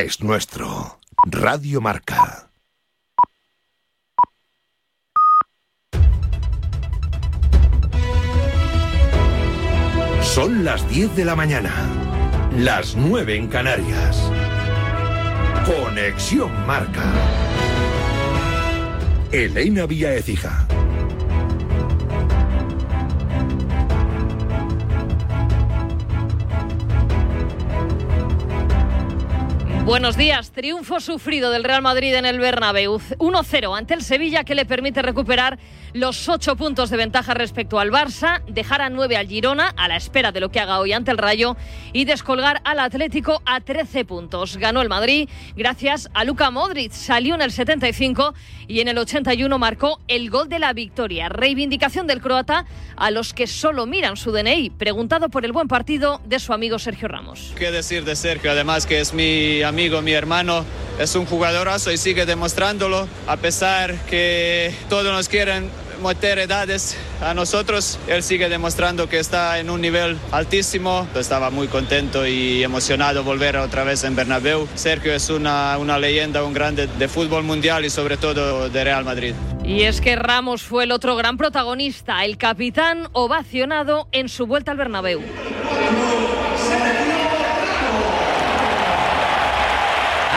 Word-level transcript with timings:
es 0.00 0.22
nuestro. 0.22 1.00
Radio 1.26 1.80
Marca. 1.80 2.50
Son 10.22 10.64
las 10.64 10.88
10 10.88 11.16
de 11.16 11.24
la 11.24 11.34
mañana. 11.34 11.72
Las 12.56 12.94
9 12.94 13.36
en 13.36 13.48
Canarias. 13.48 14.30
Conexión 15.66 16.66
Marca. 16.66 17.12
Elena 19.32 19.86
Vía 19.86 20.14
Ecija. 20.14 20.66
Buenos 29.88 30.18
días. 30.18 30.50
Triunfo 30.50 31.00
sufrido 31.00 31.50
del 31.50 31.64
Real 31.64 31.80
Madrid 31.80 32.14
en 32.14 32.26
el 32.26 32.38
Bernabéu. 32.38 33.00
1-0 33.16 33.74
ante 33.74 33.94
el 33.94 34.02
Sevilla 34.02 34.44
que 34.44 34.54
le 34.54 34.66
permite 34.66 35.00
recuperar 35.00 35.58
los 35.94 36.28
ocho 36.28 36.56
puntos 36.56 36.90
de 36.90 36.98
ventaja 36.98 37.32
respecto 37.32 37.80
al 37.80 37.90
Barça, 37.90 38.44
dejar 38.44 38.82
a 38.82 38.90
nueve 38.90 39.16
al 39.16 39.26
Girona 39.26 39.72
a 39.78 39.88
la 39.88 39.96
espera 39.96 40.30
de 40.30 40.40
lo 40.40 40.50
que 40.50 40.60
haga 40.60 40.78
hoy 40.78 40.92
ante 40.92 41.10
el 41.10 41.16
Rayo 41.16 41.56
y 41.94 42.04
descolgar 42.04 42.60
al 42.64 42.80
Atlético 42.80 43.40
a 43.46 43.62
13 43.62 44.04
puntos. 44.04 44.58
Ganó 44.58 44.82
el 44.82 44.90
Madrid 44.90 45.26
gracias 45.56 46.10
a 46.12 46.24
Luka 46.24 46.50
Modric. 46.50 46.92
Salió 46.92 47.34
en 47.34 47.40
el 47.40 47.50
75 47.50 48.34
y 48.68 48.80
en 48.80 48.88
el 48.88 48.98
81 48.98 49.58
marcó 49.58 50.00
el 50.06 50.28
gol 50.28 50.50
de 50.50 50.58
la 50.58 50.74
victoria. 50.74 51.30
Reivindicación 51.30 52.06
del 52.06 52.20
croata 52.20 52.66
a 52.94 53.10
los 53.10 53.32
que 53.32 53.46
solo 53.46 53.86
miran 53.86 54.18
su 54.18 54.32
DNI. 54.32 54.68
Preguntado 54.68 55.30
por 55.30 55.46
el 55.46 55.52
buen 55.52 55.66
partido 55.66 56.20
de 56.26 56.38
su 56.40 56.52
amigo 56.52 56.78
Sergio 56.78 57.08
Ramos. 57.08 57.54
¿Qué 57.56 57.70
decir 57.70 58.04
de 58.04 58.16
Sergio? 58.16 58.50
Además 58.50 58.84
que 58.84 59.00
es 59.00 59.14
mi 59.14 59.62
amigo 59.62 59.77
amigo, 59.78 60.02
mi 60.02 60.10
hermano, 60.10 60.64
es 60.98 61.14
un 61.14 61.24
jugadorazo 61.24 61.92
y 61.92 61.98
sigue 61.98 62.26
demostrándolo, 62.26 63.06
a 63.28 63.36
pesar 63.36 63.94
que 64.06 64.74
todos 64.88 65.12
nos 65.12 65.28
quieren 65.28 65.70
meter 66.02 66.40
edades 66.40 66.96
a 67.22 67.32
nosotros, 67.32 67.96
él 68.08 68.24
sigue 68.24 68.48
demostrando 68.48 69.08
que 69.08 69.20
está 69.20 69.60
en 69.60 69.70
un 69.70 69.80
nivel 69.80 70.18
altísimo. 70.32 71.06
Estaba 71.14 71.50
muy 71.50 71.68
contento 71.68 72.26
y 72.26 72.64
emocionado 72.64 73.22
volver 73.22 73.56
otra 73.56 73.84
vez 73.84 74.02
en 74.02 74.16
Bernabéu. 74.16 74.66
Sergio 74.74 75.14
es 75.14 75.30
una, 75.30 75.78
una 75.78 75.96
leyenda, 75.96 76.42
un 76.42 76.54
grande 76.54 76.88
de 76.88 77.06
fútbol 77.06 77.44
mundial 77.44 77.84
y 77.84 77.90
sobre 77.90 78.16
todo 78.16 78.68
de 78.68 78.82
Real 78.82 79.04
Madrid. 79.04 79.34
Y 79.62 79.82
es 79.82 80.00
que 80.00 80.16
Ramos 80.16 80.64
fue 80.64 80.82
el 80.84 80.90
otro 80.90 81.14
gran 81.14 81.36
protagonista, 81.36 82.24
el 82.24 82.36
capitán 82.36 83.08
ovacionado 83.12 84.08
en 84.10 84.28
su 84.28 84.48
vuelta 84.48 84.72
al 84.72 84.76
Bernabéu. 84.76 85.20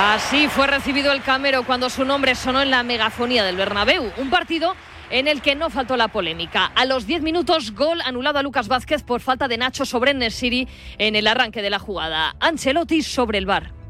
Así 0.03 0.47
fue 0.47 0.65
recibido 0.65 1.11
el 1.11 1.21
Camero 1.21 1.61
cuando 1.61 1.87
su 1.87 2.03
nombre 2.03 2.33
sonó 2.33 2.59
en 2.63 2.71
la 2.71 2.81
megafonía 2.81 3.43
del 3.43 3.55
Bernabéu, 3.55 4.11
un 4.17 4.31
partido 4.31 4.75
en 5.11 5.27
el 5.27 5.43
que 5.43 5.53
no 5.53 5.69
faltó 5.69 5.95
la 5.95 6.07
polémica. 6.07 6.65
A 6.65 6.85
los 6.85 7.05
10 7.05 7.21
minutos, 7.21 7.75
gol 7.75 8.01
anulado 8.01 8.39
a 8.39 8.41
Lucas 8.41 8.67
Vázquez 8.67 9.03
por 9.03 9.21
falta 9.21 9.47
de 9.47 9.57
Nacho 9.57 9.85
sobre 9.85 10.15
Nesiri 10.15 10.67
en 10.97 11.15
el 11.15 11.27
arranque 11.27 11.61
de 11.61 11.69
la 11.69 11.77
jugada. 11.77 12.35
Ancelotti 12.39 13.03
sobre 13.03 13.37
el 13.37 13.45
bar. 13.45 13.80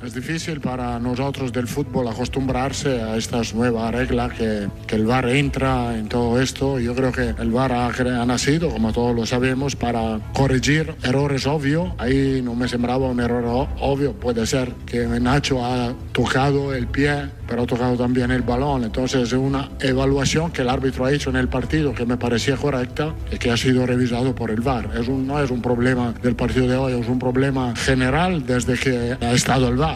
Es 0.00 0.14
difícil 0.14 0.60
para 0.60 1.00
nosotros 1.00 1.52
del 1.52 1.66
fútbol 1.66 2.06
acostumbrarse 2.06 3.02
a 3.02 3.16
estas 3.16 3.52
nuevas 3.52 3.92
reglas 3.92 4.32
que, 4.32 4.68
que, 4.86 4.94
el 4.94 5.04
VAR 5.04 5.28
entra 5.28 5.98
en 5.98 6.08
todo 6.08 6.40
esto. 6.40 6.78
Yo 6.78 6.94
creo 6.94 7.10
que 7.10 7.34
el 7.36 7.50
VAR 7.50 7.72
ha, 7.72 7.86
ha, 7.88 8.24
nacido, 8.24 8.70
como 8.70 8.92
todos 8.92 9.16
lo 9.16 9.26
sabemos, 9.26 9.74
para 9.74 10.20
corregir 10.34 10.94
errores 11.02 11.48
obvios. 11.48 11.90
Ahí 11.98 12.40
no 12.44 12.54
me 12.54 12.68
sembraba 12.68 13.08
un 13.08 13.18
error 13.18 13.68
obvio. 13.80 14.12
Puede 14.12 14.46
ser 14.46 14.72
que 14.86 15.04
Nacho 15.04 15.64
ha 15.64 15.92
tocado 16.12 16.72
el 16.72 16.86
pie, 16.86 17.30
pero 17.48 17.62
ha 17.62 17.66
tocado 17.66 17.96
también 17.96 18.30
el 18.30 18.42
balón. 18.42 18.84
Entonces 18.84 19.22
es 19.22 19.32
una 19.32 19.68
evaluación 19.80 20.52
que 20.52 20.62
el 20.62 20.68
árbitro 20.68 21.06
ha 21.06 21.12
hecho 21.12 21.30
en 21.30 21.36
el 21.36 21.48
partido 21.48 21.92
que 21.92 22.06
me 22.06 22.16
parecía 22.16 22.56
correcta 22.56 23.16
y 23.32 23.38
que 23.38 23.50
ha 23.50 23.56
sido 23.56 23.84
revisado 23.84 24.32
por 24.32 24.52
el 24.52 24.60
VAR. 24.60 24.90
Es 24.96 25.08
un, 25.08 25.26
no 25.26 25.42
es 25.42 25.50
un 25.50 25.60
problema 25.60 26.14
del 26.22 26.36
partido 26.36 26.68
de 26.68 26.76
hoy, 26.76 27.00
es 27.00 27.08
un 27.08 27.18
problema 27.18 27.74
general 27.74 28.46
desde 28.46 28.78
que 28.78 29.16
ha 29.20 29.32
estado 29.32 29.66
el 29.68 29.76
VAR. 29.76 29.87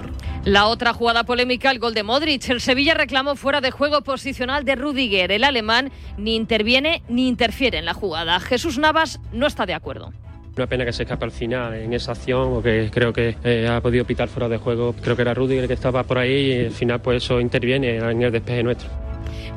La 0.45 0.67
otra 0.67 0.93
jugada 0.93 1.25
polémica, 1.25 1.71
el 1.71 1.79
gol 1.79 1.95
de 1.95 2.03
Modric. 2.03 2.49
El 2.49 2.61
Sevilla 2.61 2.95
reclamó 2.95 3.37
fuera 3.37 3.61
de 3.61 3.71
juego 3.71 4.03
posicional 4.03 4.65
de 4.65 4.75
Rudiger. 4.75 5.31
El 5.31 5.45
alemán 5.45 5.93
ni 6.19 6.35
interviene 6.35 7.03
ni 7.09 7.29
interfiere 7.29 7.79
en 7.79 7.85
la 7.85 7.95
jugada. 7.95 8.41
Jesús 8.41 8.79
Navas 8.79 9.21
no 9.33 9.47
está 9.47 9.67
de 9.67 9.75
acuerdo. 9.75 10.13
Una 10.57 10.67
pena 10.67 10.85
que 10.85 10.93
se 10.93 11.05
escape 11.05 11.25
al 11.25 11.31
final 11.31 11.75
en 11.75 11.93
esa 11.95 12.13
acción, 12.13 12.51
porque 12.55 12.91
creo 12.93 13.13
que 13.13 13.37
eh, 13.45 13.69
ha 13.69 13.81
podido 13.81 14.05
pitar 14.05 14.29
fuera 14.29 14.49
de 14.49 14.59
juego. 14.59 14.95
Creo 15.01 15.17
que 15.17 15.23
era 15.23 15.33
Rudiger 15.33 15.67
que 15.67 15.75
estaba 15.75 16.03
por 16.03 16.19
ahí 16.19 16.53
y 16.53 16.65
al 16.67 16.73
final 16.73 17.01
pues 17.01 17.25
eso 17.25 17.41
interviene 17.41 17.97
en 17.97 18.23
el 18.23 18.33
despeje 18.33 18.63
nuestro. 18.63 18.91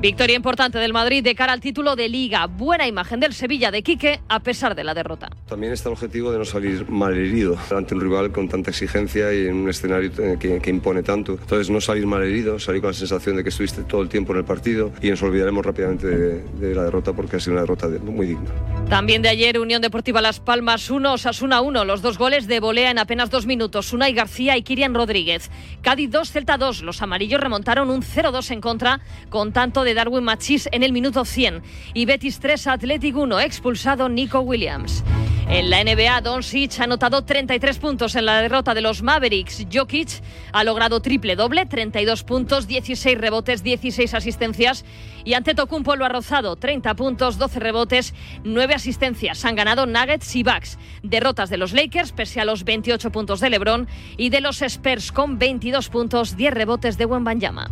Victoria 0.06 0.36
importante 0.36 0.78
del 0.78 0.94
Madrid 0.94 1.24
de 1.24 1.34
cara 1.34 1.52
al 1.52 1.60
título 1.60 1.96
de 1.96 2.08
Liga. 2.08 2.46
Buena 2.46 2.86
imagen 2.86 3.20
del 3.20 3.34
Sevilla 3.34 3.72
de 3.72 3.82
Quique 3.82 4.20
a 4.30 4.40
pesar 4.40 4.76
de 4.76 4.84
la 4.84 4.94
derrota. 4.94 5.32
También 5.48 5.74
está 5.74 5.90
el 5.90 5.94
objetivo 5.94 6.32
de 6.32 6.38
no 6.38 6.46
salir 6.46 6.88
malherido 6.88 7.58
ante 7.76 7.96
un 7.96 8.02
rival 8.02 8.32
con 8.32 8.48
tanta 8.48 8.70
exigencia 8.70 9.34
y 9.34 9.48
en 9.48 9.56
un 9.56 9.70
escenario 9.70 10.12
que, 10.38 10.60
que, 10.62 10.70
impone 10.70 11.02
tanto. 11.02 11.32
Entonces 11.32 11.72
no 11.72 11.82
salir 11.82 12.06
malherido, 12.06 12.60
salir 12.60 12.82
con 12.82 12.92
la 12.92 12.94
sensación 12.94 13.38
de 13.38 13.42
que 13.42 13.50
estuviste 13.50 13.82
todo 13.82 14.04
el 14.04 14.10
tiempo 14.10 14.32
en 14.34 14.38
el 14.38 14.46
partido 14.46 14.92
y 15.02 15.10
nos 15.10 15.24
olvidaremos 15.24 15.66
rápidamente 15.66 16.06
de, 16.06 16.44
de 16.44 16.76
la 16.76 16.84
derrota 16.84 17.12
porque 17.14 17.38
ha 17.38 17.40
sido 17.40 17.54
una 17.54 17.62
derrota 17.62 17.90
de, 17.90 17.98
muy 17.98 18.28
digna. 18.28 18.52
También 18.88 19.24
de 19.24 19.30
ayer 19.30 19.58
Unión 19.58 19.82
Deportiva 19.82 20.22
Las 20.22 20.40
Palmas 20.40 20.92
1, 20.92 21.14
Osasuna 21.14 21.62
1. 21.62 21.84
Los 21.84 22.04
dos 22.04 22.20
goles 22.20 22.46
de 22.46 22.60
volea 22.60 22.92
en 22.92 23.00
apenas 23.00 23.32
dos 23.32 23.48
minutos. 23.48 23.92
Unai 23.92 24.14
García 24.14 24.56
y 24.56 24.62
Kirian 24.62 24.94
Rodríguez. 24.94 25.50
Cádiz 25.82 26.12
2, 26.12 26.30
Celta 26.30 26.60
2. 26.60 26.84
Los 26.84 27.02
amarillos 27.02 27.42
remontaron 27.42 27.90
un 27.90 28.04
0-2 28.04 28.52
en 28.52 28.62
contra 28.62 29.02
con 29.32 29.52
tanto 29.52 29.84
de 29.84 29.95
Darwin 29.96 30.24
Machís 30.24 30.70
en 30.72 30.84
el 30.84 30.92
minuto 30.92 31.26
100 31.26 31.64
y 31.96 32.06
Betis 32.06 32.40
3 32.40 32.68
Athletic 32.68 33.16
1 33.16 33.40
expulsado 33.40 34.08
Nico 34.10 34.42
Williams. 34.42 35.04
En 35.48 35.70
la 35.70 35.84
NBA, 35.84 36.22
Doncic 36.22 36.80
ha 36.80 36.86
anotado 36.86 37.24
33 37.24 37.78
puntos 37.78 38.16
en 38.16 38.26
la 38.26 38.42
derrota 38.42 38.74
de 38.74 38.82
los 38.82 39.04
Mavericks. 39.04 39.68
Jokic 39.72 40.10
ha 40.52 40.64
logrado 40.64 41.02
triple 41.02 41.36
doble, 41.36 41.68
32 41.68 42.24
puntos, 42.24 42.68
16 42.68 43.16
rebotes, 43.16 43.62
16 43.62 44.16
asistencias. 44.16 44.86
Y 45.24 45.34
Antetokounmpo 45.34 45.96
lo 45.96 46.06
ha 46.06 46.10
rozado, 46.10 46.56
30 46.56 46.96
puntos, 46.96 47.38
12 47.38 47.60
rebotes, 47.60 48.16
9 48.44 48.74
asistencias. 48.74 49.46
Han 49.46 49.56
ganado 49.56 49.86
Nuggets 49.86 50.36
y 50.36 50.42
Bucks. 50.42 50.80
Derrotas 51.04 51.52
de 51.52 51.58
los 51.58 51.74
Lakers, 51.74 52.12
pese 52.12 52.42
a 52.42 52.46
los 52.46 52.64
28 52.64 53.12
puntos 53.12 53.40
de 53.40 53.52
LeBron, 53.52 53.88
y 54.18 54.30
de 54.30 54.42
los 54.42 54.64
Spurs 54.64 55.12
con 55.12 55.38
22 55.38 55.90
puntos, 55.90 56.36
10 56.36 56.54
rebotes 56.56 56.98
de 56.98 57.06
Wembanyama. 57.06 57.70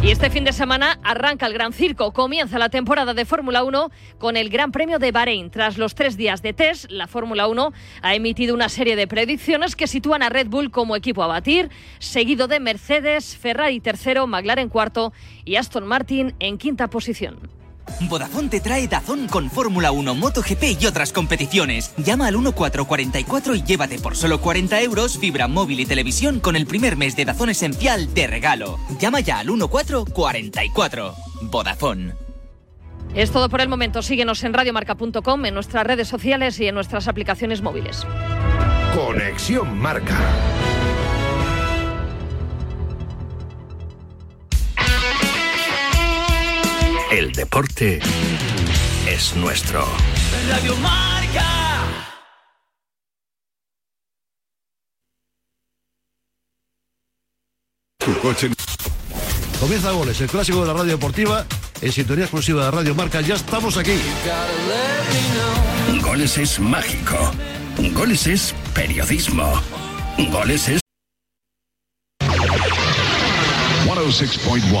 Y 0.00 0.12
este 0.12 0.30
fin 0.30 0.44
de 0.44 0.52
semana 0.52 1.00
arranca 1.02 1.46
el 1.46 1.52
Gran 1.52 1.72
Circo. 1.72 2.12
Comienza 2.12 2.58
la 2.58 2.68
temporada 2.68 3.14
de 3.14 3.24
Fórmula 3.24 3.64
1 3.64 3.90
con 4.18 4.36
el 4.36 4.48
Gran 4.48 4.70
Premio 4.70 5.00
de 5.00 5.10
Bahrein. 5.10 5.50
Tras 5.50 5.76
los 5.76 5.96
tres 5.96 6.16
días 6.16 6.40
de 6.40 6.52
test, 6.52 6.88
la 6.88 7.08
Fórmula 7.08 7.48
1 7.48 7.72
ha 8.00 8.14
emitido 8.14 8.54
una 8.54 8.68
serie 8.68 8.94
de 8.94 9.08
predicciones 9.08 9.74
que 9.74 9.88
sitúan 9.88 10.22
a 10.22 10.28
Red 10.28 10.46
Bull 10.46 10.70
como 10.70 10.94
equipo 10.94 11.24
a 11.24 11.26
batir, 11.26 11.70
seguido 11.98 12.46
de 12.46 12.60
Mercedes, 12.60 13.36
Ferrari 13.36 13.80
tercero, 13.80 14.28
McLaren 14.28 14.68
cuarto 14.68 15.12
y 15.44 15.56
Aston 15.56 15.86
Martin 15.86 16.34
en 16.38 16.58
quinta 16.58 16.88
posición. 16.88 17.57
Vodafone 18.08 18.48
te 18.48 18.60
trae 18.60 18.88
Dazón 18.88 19.28
con 19.28 19.50
Fórmula 19.50 19.90
1, 19.90 20.14
MotoGP 20.14 20.80
y 20.80 20.86
otras 20.86 21.12
competiciones. 21.12 21.94
Llama 21.96 22.26
al 22.26 22.34
1444 22.34 23.54
y 23.54 23.62
llévate 23.62 23.98
por 23.98 24.16
solo 24.16 24.40
40 24.40 24.80
euros 24.82 25.18
fibra 25.18 25.48
móvil 25.48 25.80
y 25.80 25.86
televisión 25.86 26.40
con 26.40 26.56
el 26.56 26.66
primer 26.66 26.96
mes 26.96 27.16
de 27.16 27.24
Dazón 27.24 27.50
esencial 27.50 28.12
de 28.14 28.26
regalo. 28.26 28.78
Llama 28.98 29.20
ya 29.20 29.40
al 29.40 29.46
1444. 29.46 31.14
Vodafone. 31.42 32.14
Es 33.14 33.30
todo 33.30 33.48
por 33.48 33.60
el 33.60 33.68
momento. 33.68 34.02
Síguenos 34.02 34.44
en 34.44 34.52
radiomarca.com, 34.52 35.46
en 35.46 35.54
nuestras 35.54 35.86
redes 35.86 36.08
sociales 36.08 36.60
y 36.60 36.68
en 36.68 36.74
nuestras 36.74 37.08
aplicaciones 37.08 37.62
móviles. 37.62 38.06
Conexión 38.94 39.78
Marca. 39.78 40.16
El 47.10 47.32
deporte 47.32 48.00
es 49.06 49.34
nuestro. 49.34 49.82
Radio 50.46 50.76
Marca. 50.76 52.06
Tu 57.98 58.18
coche. 58.18 58.50
Comienza 59.58 59.90
Goles, 59.92 60.20
el 60.20 60.28
clásico 60.28 60.60
de 60.60 60.66
la 60.66 60.74
radio 60.74 60.92
deportiva, 60.92 61.46
en 61.80 61.92
sintonía 61.92 62.24
exclusiva 62.24 62.66
de 62.66 62.70
Radio 62.72 62.94
Marca. 62.94 63.22
Ya 63.22 63.36
estamos 63.36 63.78
aquí. 63.78 63.98
Goles 66.02 66.36
es 66.36 66.60
mágico. 66.60 67.32
Goles 67.94 68.26
es 68.26 68.54
periodismo. 68.74 69.50
Goles 70.30 70.68
es 70.68 70.80
106.1 74.08 74.72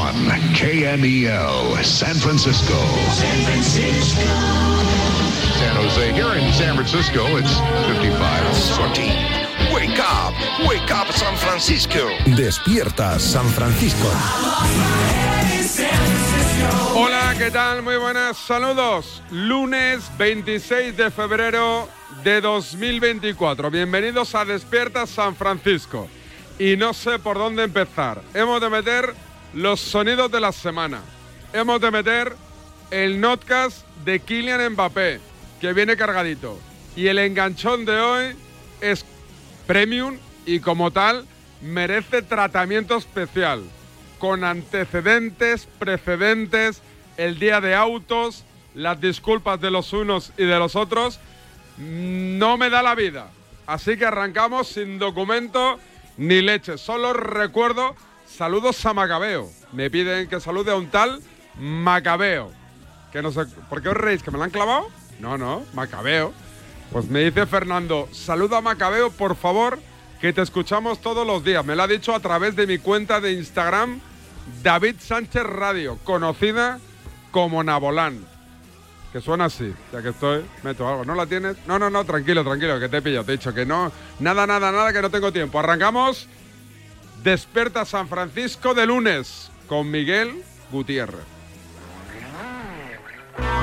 KMEL, 0.54 1.84
San 1.84 2.14
Francisco. 2.14 2.72
San 3.12 3.44
Francisco. 3.44 4.22
San 5.58 5.76
Jose. 5.76 6.12
Here 6.14 6.32
in 6.38 6.50
San 6.54 6.74
Francisco, 6.76 7.36
it's 7.36 7.52
55. 7.88 8.56
Sortie. 8.56 9.12
Wake 9.74 10.00
up, 10.00 10.32
wake 10.66 10.90
up 10.90 11.12
San 11.12 11.36
Francisco. 11.36 12.08
Despierta 12.36 13.18
San 13.18 13.44
Francisco. 13.50 14.08
Hola, 16.94 17.34
¿qué 17.36 17.50
tal? 17.50 17.82
Muy 17.82 17.96
buenas, 17.96 18.38
saludos. 18.38 19.22
Lunes 19.30 20.10
26 20.16 20.96
de 20.96 21.10
febrero 21.10 21.86
de 22.24 22.40
2024. 22.40 23.70
Bienvenidos 23.70 24.34
a 24.34 24.46
Despierta 24.46 25.06
San 25.06 25.36
Francisco. 25.36 26.08
Y 26.58 26.76
no 26.76 26.92
sé 26.92 27.18
por 27.18 27.38
dónde 27.38 27.64
empezar. 27.64 28.20
Hemos 28.34 28.60
de 28.60 28.68
meter 28.68 29.14
los 29.54 29.80
sonidos 29.80 30.30
de 30.30 30.40
la 30.40 30.52
semana. 30.52 31.00
Hemos 31.52 31.80
de 31.80 31.90
meter 31.90 32.34
el 32.90 33.20
notcast 33.20 33.86
de 34.04 34.20
Kylian 34.20 34.72
Mbappé, 34.72 35.20
que 35.60 35.72
viene 35.72 35.96
cargadito. 35.96 36.58
Y 36.96 37.06
el 37.06 37.18
enganchón 37.18 37.84
de 37.84 38.00
hoy 38.00 38.36
es 38.80 39.04
premium 39.66 40.16
y 40.46 40.60
como 40.60 40.90
tal 40.90 41.26
merece 41.60 42.22
tratamiento 42.22 42.96
especial, 42.96 43.62
con 44.18 44.42
antecedentes, 44.42 45.68
precedentes, 45.78 46.82
el 47.16 47.38
día 47.38 47.60
de 47.60 47.74
autos, 47.74 48.44
las 48.74 49.00
disculpas 49.00 49.60
de 49.60 49.70
los 49.70 49.92
unos 49.92 50.32
y 50.36 50.44
de 50.44 50.58
los 50.58 50.74
otros, 50.74 51.20
no 51.76 52.56
me 52.56 52.70
da 52.70 52.82
la 52.82 52.94
vida. 52.94 53.30
Así 53.66 53.96
que 53.96 54.06
arrancamos 54.06 54.68
sin 54.68 54.98
documento 54.98 55.78
ni 56.18 56.42
leche. 56.42 56.76
Solo 56.76 57.14
recuerdo 57.14 57.96
saludos 58.26 58.84
a 58.84 58.92
Macabeo. 58.92 59.50
Me 59.72 59.90
piden 59.90 60.28
que 60.28 60.40
salude 60.40 60.72
a 60.72 60.76
un 60.76 60.88
tal 60.88 61.22
Macabeo. 61.58 62.52
Que 63.12 63.22
no 63.22 63.32
sé, 63.32 63.46
¿por 63.70 63.80
qué 63.80 63.88
os 63.88 63.96
reís? 63.96 64.22
¿Que 64.22 64.30
me 64.30 64.38
lo 64.38 64.44
han 64.44 64.50
clavado? 64.50 64.88
No, 65.18 65.38
no, 65.38 65.64
Macabeo. 65.72 66.34
Pues 66.92 67.08
me 67.08 67.20
dice 67.20 67.46
Fernando, 67.46 68.08
saluda 68.12 68.58
a 68.58 68.60
Macabeo, 68.60 69.10
por 69.10 69.36
favor, 69.36 69.78
que 70.20 70.32
te 70.32 70.42
escuchamos 70.42 71.00
todos 71.00 71.26
los 71.26 71.44
días. 71.44 71.64
Me 71.64 71.76
lo 71.76 71.82
ha 71.82 71.88
dicho 71.88 72.14
a 72.14 72.20
través 72.20 72.56
de 72.56 72.66
mi 72.66 72.78
cuenta 72.78 73.20
de 73.20 73.32
Instagram, 73.32 74.00
David 74.62 74.96
Sánchez 74.98 75.42
Radio, 75.42 75.98
conocida 76.04 76.78
como 77.30 77.62
Nabolán. 77.62 78.37
Que 79.12 79.20
suena 79.22 79.46
así, 79.46 79.72
ya 79.92 80.02
que 80.02 80.10
estoy, 80.10 80.44
meto 80.62 80.86
algo. 80.86 81.04
¿No 81.04 81.14
la 81.14 81.24
tienes? 81.26 81.56
No, 81.66 81.78
no, 81.78 81.88
no, 81.88 82.04
tranquilo, 82.04 82.44
tranquilo, 82.44 82.78
que 82.78 82.88
te 82.88 82.98
he 82.98 83.02
pillado. 83.02 83.24
Te 83.24 83.32
he 83.32 83.36
dicho 83.38 83.54
que 83.54 83.64
no, 83.64 83.90
nada, 84.20 84.46
nada, 84.46 84.70
nada, 84.70 84.92
que 84.92 85.00
no 85.00 85.10
tengo 85.10 85.32
tiempo. 85.32 85.58
Arrancamos. 85.58 86.28
Desperta 87.22 87.84
San 87.84 88.06
Francisco 88.08 88.74
de 88.74 88.86
lunes 88.86 89.50
con 89.66 89.90
Miguel 89.90 90.42
Gutiérrez. 90.70 91.24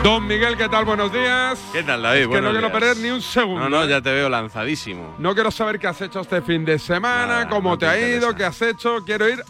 Don 0.03 0.27
Miguel, 0.27 0.55
¿qué 0.55 0.69
tal? 0.69 0.85
Buenos 0.85 1.11
días. 1.11 1.59
¿Qué 1.73 1.81
tal, 1.81 2.03
David? 2.03 2.21
Es 2.21 2.27
que 2.27 2.41
no 2.41 2.51
quiero 2.51 2.67
días. 2.67 2.71
perder 2.71 2.97
ni 2.97 3.09
un 3.09 3.21
segundo. 3.21 3.61
No, 3.61 3.69
no, 3.69 3.83
¿eh? 3.85 3.89
ya 3.89 4.01
te 4.01 4.11
veo 4.11 4.29
lanzadísimo. 4.29 5.15
No 5.17 5.33
quiero 5.33 5.49
saber 5.51 5.79
qué 5.79 5.87
has 5.87 5.99
hecho 6.01 6.19
este 6.19 6.41
fin 6.41 6.63
de 6.63 6.77
semana, 6.77 7.27
Nada, 7.27 7.49
cómo 7.49 7.71
no 7.71 7.77
te, 7.77 7.85
te 7.87 7.91
ha 7.91 8.09
ido, 8.17 8.35
qué 8.35 8.45
has 8.45 8.61
hecho. 8.61 9.03
Quiero 9.03 9.27
ir 9.27 9.43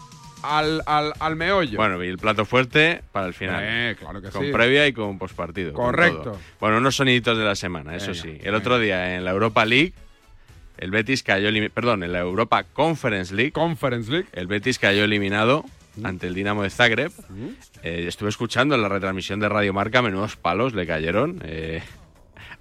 al, 0.46 0.82
al, 0.86 1.12
al 1.18 1.36
meollo. 1.36 1.76
Bueno, 1.76 2.02
y 2.02 2.08
el 2.08 2.18
plato 2.18 2.44
fuerte 2.44 3.02
para 3.12 3.26
el 3.26 3.34
final. 3.34 3.60
Eh, 3.64 3.96
claro 3.98 4.22
que 4.22 4.30
con 4.30 4.44
sí. 4.44 4.52
previa 4.52 4.86
y 4.86 4.92
con 4.92 5.18
postpartido. 5.18 5.72
Correcto. 5.72 6.38
Bueno, 6.60 6.78
unos 6.78 6.96
soniditos 6.96 7.36
de 7.36 7.44
la 7.44 7.54
semana, 7.54 7.96
eso 7.96 8.12
Venga, 8.12 8.22
sí. 8.22 8.38
El 8.42 8.54
otro 8.54 8.78
día 8.78 9.16
en 9.16 9.24
la 9.24 9.30
Europa 9.32 9.64
League, 9.64 9.92
el 10.78 10.90
Betis 10.90 11.22
cayó 11.22 11.48
Perdón, 11.72 12.02
en 12.02 12.12
la 12.12 12.20
Europa 12.20 12.64
Conference 12.64 13.34
League. 13.34 13.52
Conference 13.52 14.10
League. 14.10 14.26
El 14.32 14.46
Betis 14.46 14.78
cayó 14.78 15.04
eliminado 15.04 15.64
ante 16.04 16.26
el 16.26 16.34
Dinamo 16.34 16.62
de 16.62 16.70
Zagreb. 16.70 17.10
Eh, 17.82 18.04
estuve 18.06 18.28
escuchando 18.28 18.74
en 18.74 18.82
la 18.82 18.88
retransmisión 18.88 19.40
de 19.40 19.48
Radio 19.48 19.72
Marca, 19.72 20.02
menudos 20.02 20.36
palos 20.36 20.74
le 20.74 20.86
cayeron. 20.86 21.40
eh, 21.44 21.82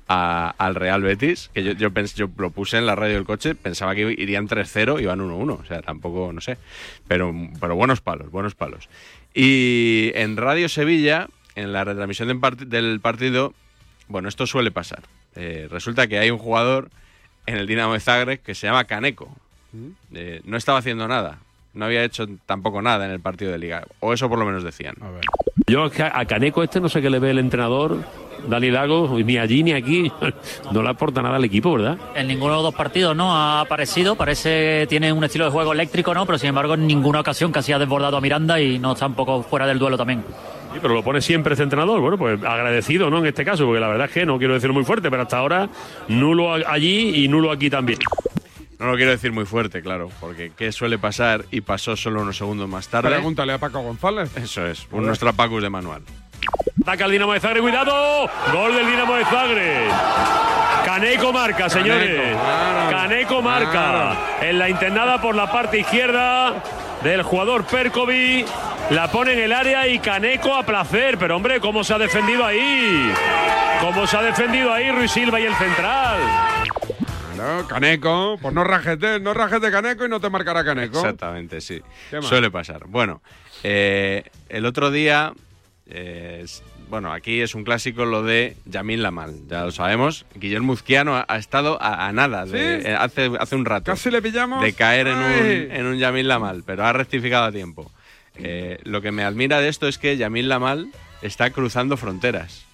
a- 0.08 0.54
al 0.58 0.76
Real 0.76 1.02
Betis, 1.02 1.50
que 1.54 1.64
yo, 1.64 1.72
yo, 1.74 1.92
pens- 1.92 2.16
yo 2.16 2.30
lo 2.38 2.52
puse 2.52 2.78
en 2.78 2.86
la 2.86 2.96
radio 2.96 3.16
del 3.16 3.26
coche, 3.26 3.56
pensaba 3.56 3.96
que 3.96 4.02
irían 4.18 4.48
3-0, 4.48 5.00
iban 5.02 5.20
1-1, 5.22 5.60
o 5.62 5.66
sea, 5.66 5.82
tampoco, 5.82 6.32
no 6.34 6.42
sé, 6.42 6.58
pero, 7.08 7.34
pero 7.60 7.76
buenos 7.76 8.02
palos, 8.02 8.30
buenos 8.32 8.56
palos. 8.56 8.88
Y 9.34 10.12
en 10.16 10.38
Radio 10.38 10.70
Sevilla, 10.70 11.28
en 11.56 11.74
la 11.74 11.84
retransmisión 11.84 12.28
del, 12.28 12.40
part- 12.40 12.66
del 12.68 13.00
partido, 13.00 13.54
bueno, 14.08 14.30
esto 14.30 14.46
suele 14.48 14.72
pasar. 14.72 15.02
Eh, 15.36 15.68
resulta 15.70 16.08
que 16.08 16.20
hay 16.20 16.30
un 16.32 16.38
jugador 16.38 16.90
en 17.46 17.58
el 17.58 17.68
Dinamo 17.68 17.94
de 17.94 18.00
Zagreb 18.00 18.40
que 18.42 18.56
se 18.56 18.68
llama 18.68 18.86
Caneco. 18.86 19.36
Eh, 20.14 20.42
no 20.46 20.56
estaba 20.56 20.78
haciendo 20.80 21.08
nada, 21.08 21.40
no 21.76 21.86
había 21.86 22.04
hecho 22.04 22.26
tampoco 22.46 22.82
nada 22.82 23.06
en 23.06 23.12
el 23.12 23.20
partido 23.20 23.52
de 23.52 23.58
liga, 23.60 23.84
o 24.00 24.14
eso 24.14 24.28
por 24.30 24.40
lo 24.40 24.46
menos 24.46 24.64
decían. 24.64 24.96
Yo 25.68 25.86
es 25.86 25.92
que 25.94 26.04
a 26.04 26.26
Caneco 26.26 26.64
este 26.64 26.80
no 26.80 26.90
sé 26.90 27.02
qué 27.02 27.10
le 27.10 27.20
ve 27.20 27.32
el 27.32 27.40
entrenador, 27.40 27.98
Dani 28.48 28.70
Lago, 28.70 29.18
ni 29.24 29.38
allí 29.38 29.64
ni 29.64 29.72
aquí, 29.74 30.12
no 30.72 30.84
le 30.84 30.90
aporta 30.90 31.22
nada 31.22 31.38
al 31.38 31.44
equipo, 31.46 31.74
¿verdad? 31.74 31.98
En 32.16 32.28
ninguno 32.28 32.52
de 32.52 32.58
los 32.58 32.64
dos 32.66 32.76
partidos 32.76 33.16
no 33.16 33.36
ha 33.36 33.62
aparecido, 33.62 34.16
parece 34.16 34.50
que 34.82 34.88
tiene 34.88 35.12
un 35.12 35.24
estilo 35.24 35.46
de 35.46 35.52
juego 35.52 35.74
eléctrico, 35.74 36.14
¿no? 36.14 36.26
Pero 36.26 36.38
sin 36.38 36.50
embargo 36.50 36.74
en 36.76 36.86
ninguna 36.86 37.20
ocasión 37.22 37.52
casi 37.52 37.72
ha 37.72 37.80
desbordado 37.80 38.18
a 38.18 38.22
Miranda 38.22 38.60
y 38.62 38.78
no 38.80 38.94
está 38.94 39.08
un 39.08 39.16
poco 39.16 39.42
fuera 39.44 39.66
del 39.66 39.80
duelo 39.80 39.98
también. 39.98 40.24
Sí, 40.74 40.80
pero 40.82 40.94
lo 40.94 41.04
pone 41.04 41.22
siempre 41.22 41.54
este 41.54 41.64
entrenador. 41.64 42.02
Bueno, 42.02 42.18
pues 42.18 42.44
agradecido, 42.44 43.10
¿no? 43.10 43.20
En 43.20 43.26
este 43.28 43.46
caso, 43.46 43.66
porque 43.66 43.80
la 43.80 43.88
verdad 43.88 44.08
es 44.08 44.12
que 44.14 44.26
no 44.26 44.38
quiero 44.38 44.54
decirlo 44.56 44.74
muy 44.74 44.84
fuerte, 44.84 45.10
pero 45.10 45.24
hasta 45.24 45.38
ahora 45.38 45.70
nulo 46.10 46.54
a- 46.54 46.60
allí 46.68 47.24
y 47.24 47.28
nulo 47.30 47.50
aquí 47.52 47.70
también. 47.70 47.98
No 48.80 48.88
lo 48.88 48.96
quiero 48.96 49.12
decir 49.12 49.32
muy 49.32 49.46
fuerte, 49.46 49.82
claro, 49.82 50.10
porque 50.20 50.52
qué 50.56 50.72
suele 50.72 50.98
pasar 50.98 51.46
y 51.52 51.62
pasó 51.62 51.96
solo 51.96 52.22
unos 52.22 52.38
segundos 52.38 52.68
más 52.68 52.88
tarde. 52.88 53.10
Pregúntale 53.10 53.54
a 53.54 53.58
Paco 53.58 53.82
González. 53.82 54.36
Eso 54.36 54.66
es, 54.68 54.88
un 54.92 55.06
nuestro 55.06 55.32
Pacus 55.34 55.62
de 55.62 55.70
manual. 55.70 56.02
Ataca 56.82 57.06
el 57.06 57.12
Dinamo 57.12 57.34
de 57.34 57.40
Zagreb, 57.40 57.64
cuidado. 57.64 58.30
Gol 58.52 58.76
del 58.76 58.86
Dinamo 58.86 59.16
de 59.16 59.26
Zagreb. 59.26 59.92
Caneco 60.86 61.34
marca, 61.34 61.70
señores. 61.70 62.38
Caneco 62.90 63.42
marca. 63.42 64.16
En 64.42 64.60
la 64.60 64.70
internada 64.70 65.20
por 65.20 65.36
la 65.36 65.52
parte 65.52 65.80
izquierda 65.80 66.62
del 67.04 67.24
jugador 67.24 67.66
Perkovic. 67.66 68.46
La 68.92 69.10
pone 69.10 69.34
en 69.34 69.40
el 69.40 69.54
área 69.54 69.88
y 69.88 69.98
Caneco 70.00 70.54
a 70.54 70.64
placer. 70.64 71.18
Pero 71.18 71.38
hombre, 71.38 71.60
¿cómo 71.60 71.84
se 71.84 71.94
ha 71.94 71.98
defendido 71.98 72.46
ahí? 72.46 73.12
¿Cómo 73.82 74.06
se 74.06 74.18
ha 74.18 74.22
defendido 74.22 74.72
ahí 74.72 74.92
Ruiz 74.92 75.12
Silva 75.12 75.40
y 75.40 75.46
el 75.46 75.56
central? 75.56 76.20
Claro, 77.36 77.68
Caneco. 77.68 78.38
Pues 78.42 78.54
no 78.54 78.64
rajete, 78.64 79.20
no 79.20 79.34
rajete 79.34 79.70
Caneco 79.72 80.06
y 80.06 80.10
no 80.10 80.20
te 80.20 80.30
marcará 80.30 80.64
Caneco. 80.64 81.00
Exactamente, 81.00 81.62
sí. 81.62 81.82
Suele 82.22 82.50
pasar. 82.52 82.88
Bueno, 82.88 83.22
eh, 83.64 84.24
el 84.50 84.66
otro 84.66 84.90
día, 84.92 85.34
eh, 85.88 86.46
bueno, 86.90 87.12
aquí 87.12 87.42
es 87.42 87.56
un 87.56 87.64
clásico 87.64 88.06
lo 88.06 88.24
de 88.24 88.56
Yamil 88.66 89.02
Lamal, 89.04 89.36
ya 89.48 89.64
lo 89.66 89.72
sabemos. 89.72 90.26
Guillermo 90.36 90.74
Uzquiano 90.74 91.16
ha, 91.16 91.26
ha 91.28 91.38
estado 91.38 91.82
a, 91.82 92.08
a 92.08 92.12
nada, 92.14 92.46
de- 92.46 92.82
¿Sí? 92.82 92.88
eh, 92.88 92.96
hace, 92.98 93.32
hace 93.40 93.56
un 93.56 93.66
rato. 93.66 93.86
Casi 93.92 94.10
le 94.12 94.22
pillamos. 94.22 94.62
de 94.64 94.74
caer 94.74 95.08
en 95.08 95.18
Ay. 95.18 95.68
un, 95.70 95.72
en 95.76 95.86
un 95.88 95.98
Yamil 95.98 96.28
Lamal, 96.28 96.64
pero 96.66 96.86
ha 96.86 96.94
rectificado 96.94 97.46
a 97.46 97.52
tiempo. 97.52 97.92
Eh, 98.38 98.80
lo 98.84 99.02
que 99.02 99.12
me 99.12 99.24
admira 99.24 99.62
de 99.62 99.70
esto 99.70 99.88
es 99.88 99.98
que 99.98 100.18
Yamil 100.18 100.50
Lamal 100.50 100.90
está 101.22 101.50
cruzando 101.52 101.98
fronteras. 101.98 102.66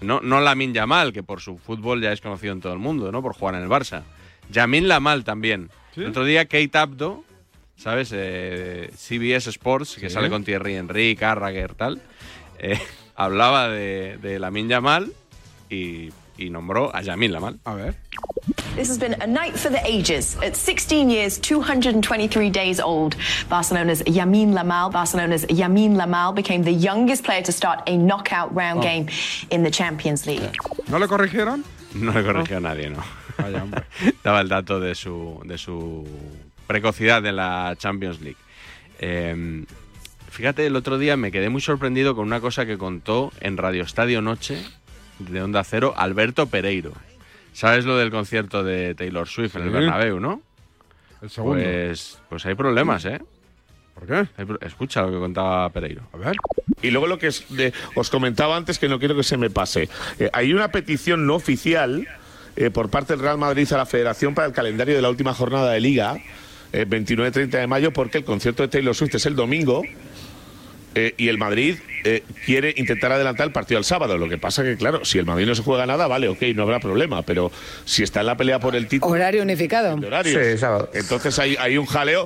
No, 0.00 0.20
no 0.20 0.40
Lamin 0.40 0.72
Yamal, 0.72 1.12
que 1.12 1.22
por 1.22 1.40
su 1.40 1.58
fútbol 1.58 2.00
ya 2.02 2.12
es 2.12 2.20
conocido 2.20 2.52
en 2.52 2.60
todo 2.60 2.72
el 2.72 2.78
mundo, 2.78 3.12
¿no? 3.12 3.22
Por 3.22 3.34
jugar 3.34 3.54
en 3.56 3.62
el 3.62 3.68
Barça. 3.68 4.02
Yamin 4.50 4.88
Lamal 4.88 5.24
también. 5.24 5.70
¿Sí? 5.94 6.00
El 6.02 6.08
otro 6.08 6.24
día 6.24 6.44
Kate 6.46 6.70
Abdo, 6.78 7.24
¿sabes? 7.76 8.10
Eh, 8.14 8.90
CBS 8.96 9.50
Sports, 9.50 9.96
que 9.96 10.08
Sí. 10.08 10.14
sale 10.14 10.30
con 10.30 10.44
Thierry 10.44 10.74
Henry, 10.76 11.16
Carragher, 11.16 11.74
tal, 11.74 12.00
eh, 12.58 12.78
hablaba 13.16 13.68
de, 13.68 14.18
de 14.22 14.38
Lamin 14.38 14.68
Yamal 14.68 15.12
y, 15.68 16.08
y 16.38 16.50
nombró 16.50 16.94
a 16.94 17.02
Yamin 17.02 17.32
Lamal. 17.32 17.58
A 17.64 17.74
ver. 17.74 17.94
This 18.80 18.88
has 18.88 18.96
been 18.96 19.20
a 19.20 19.26
night 19.26 19.58
for 19.58 19.68
the 19.68 19.80
ages. 19.84 20.38
At 20.42 20.56
16 20.56 21.10
years, 21.10 21.36
223 21.38 22.48
days 22.48 22.80
old, 22.80 23.14
Barcelona's 23.50 24.02
Yamin 24.04 24.54
Lamal, 24.54 24.90
Barcelona's 24.90 25.44
Yamin 25.50 25.96
Lamal 25.96 26.34
became 26.34 26.62
the 26.62 26.72
youngest 26.72 27.22
player 27.22 27.42
to 27.42 27.52
start 27.52 27.82
a 27.86 27.98
knockout 27.98 28.54
round 28.54 28.78
Oh. 28.78 28.82
game 28.82 29.08
in 29.50 29.64
the 29.64 29.70
Champions 29.70 30.24
League. 30.26 30.56
¿No 30.88 30.96
le 30.98 31.06
corrigieron? 31.08 31.62
No 31.92 32.10
le 32.12 32.22
corrigió 32.24 32.56
a 32.56 32.60
nadie, 32.60 32.88
¿no? 32.88 33.04
Vaya, 33.36 33.62
hombre. 33.62 33.82
Daba 34.24 34.40
el 34.40 34.48
dato 34.48 34.80
de 34.80 34.94
su, 34.94 35.42
de 35.44 35.58
su 35.58 36.08
precocidad 36.66 37.26
en 37.26 37.36
la 37.36 37.74
Champions 37.76 38.22
League. 38.22 38.38
Eh, 38.98 39.66
fíjate, 40.30 40.64
el 40.64 40.74
otro 40.74 40.96
día 40.96 41.18
me 41.18 41.30
quedé 41.30 41.50
muy 41.50 41.60
sorprendido 41.60 42.14
con 42.16 42.26
una 42.26 42.40
cosa 42.40 42.64
que 42.64 42.78
contó 42.78 43.30
en 43.40 43.58
Radio 43.58 43.82
Estadio 43.82 44.22
Noche 44.22 44.64
de 45.18 45.42
Onda 45.42 45.64
Cero 45.64 45.92
Alberto 45.98 46.46
Pereiro. 46.46 46.92
¿Sabes 47.60 47.84
lo 47.84 47.98
del 47.98 48.10
concierto 48.10 48.64
de 48.64 48.94
Taylor 48.94 49.28
Swift 49.28 49.54
en 49.56 49.64
el. 49.64 49.68
Bernabéu, 49.70 50.18
no? 50.18 50.40
El 51.20 51.28
segundo. 51.28 51.62
Pues, 51.62 52.18
pues 52.30 52.46
hay 52.46 52.54
problemas, 52.54 53.04
¿eh? 53.04 53.20
¿Por 53.94 54.06
qué? 54.06 54.26
Escucha 54.66 55.02
lo 55.02 55.10
que 55.12 55.18
contaba 55.18 55.68
Pereiro. 55.68 56.08
A 56.14 56.16
ver. 56.16 56.36
Y 56.80 56.90
luego 56.90 57.06
lo 57.06 57.18
que 57.18 57.26
es 57.26 57.44
de- 57.50 57.74
os 57.96 58.08
comentaba 58.08 58.56
antes, 58.56 58.78
que 58.78 58.88
no 58.88 58.98
quiero 58.98 59.14
que 59.14 59.24
se 59.24 59.36
me 59.36 59.50
pase. 59.50 59.90
Eh, 60.18 60.30
hay 60.32 60.54
una 60.54 60.68
petición 60.68 61.26
no 61.26 61.34
oficial 61.34 62.08
eh, 62.56 62.70
por 62.70 62.88
parte 62.88 63.12
del 63.12 63.20
Real 63.20 63.36
Madrid 63.36 63.70
a 63.74 63.76
la 63.76 63.84
Federación 63.84 64.34
para 64.34 64.46
el 64.48 64.54
calendario 64.54 64.96
de 64.96 65.02
la 65.02 65.10
última 65.10 65.34
jornada 65.34 65.70
de 65.72 65.80
Liga, 65.80 66.16
eh, 66.72 66.86
29-30 66.88 67.58
de 67.58 67.66
mayo, 67.66 67.92
porque 67.92 68.16
el 68.16 68.24
concierto 68.24 68.62
de 68.62 68.68
Taylor 68.68 68.94
Swift 68.94 69.16
es 69.16 69.26
el 69.26 69.36
domingo. 69.36 69.82
Eh, 70.94 71.14
y 71.16 71.28
el 71.28 71.38
Madrid 71.38 71.76
eh, 72.04 72.22
quiere 72.46 72.74
intentar 72.76 73.12
adelantar 73.12 73.46
el 73.46 73.52
partido 73.52 73.78
al 73.78 73.84
sábado. 73.84 74.18
Lo 74.18 74.28
que 74.28 74.38
pasa 74.38 74.62
que, 74.62 74.76
claro, 74.76 75.04
si 75.04 75.18
el 75.18 75.26
Madrid 75.26 75.46
no 75.46 75.54
se 75.54 75.62
juega 75.62 75.86
nada, 75.86 76.06
vale, 76.06 76.28
ok, 76.28 76.42
no 76.54 76.62
habrá 76.64 76.80
problema. 76.80 77.22
Pero 77.22 77.50
si 77.84 78.02
está 78.02 78.20
en 78.20 78.26
la 78.26 78.36
pelea 78.36 78.58
por 78.58 78.74
el 78.76 78.88
título. 78.88 79.12
Horario 79.12 79.42
unificado. 79.42 79.94
horarios, 79.94 80.40
Sí, 80.46 80.58
sábado. 80.58 80.90
Entonces 80.94 81.38
hay, 81.38 81.56
hay 81.56 81.76
un 81.78 81.86
jaleo. 81.86 82.24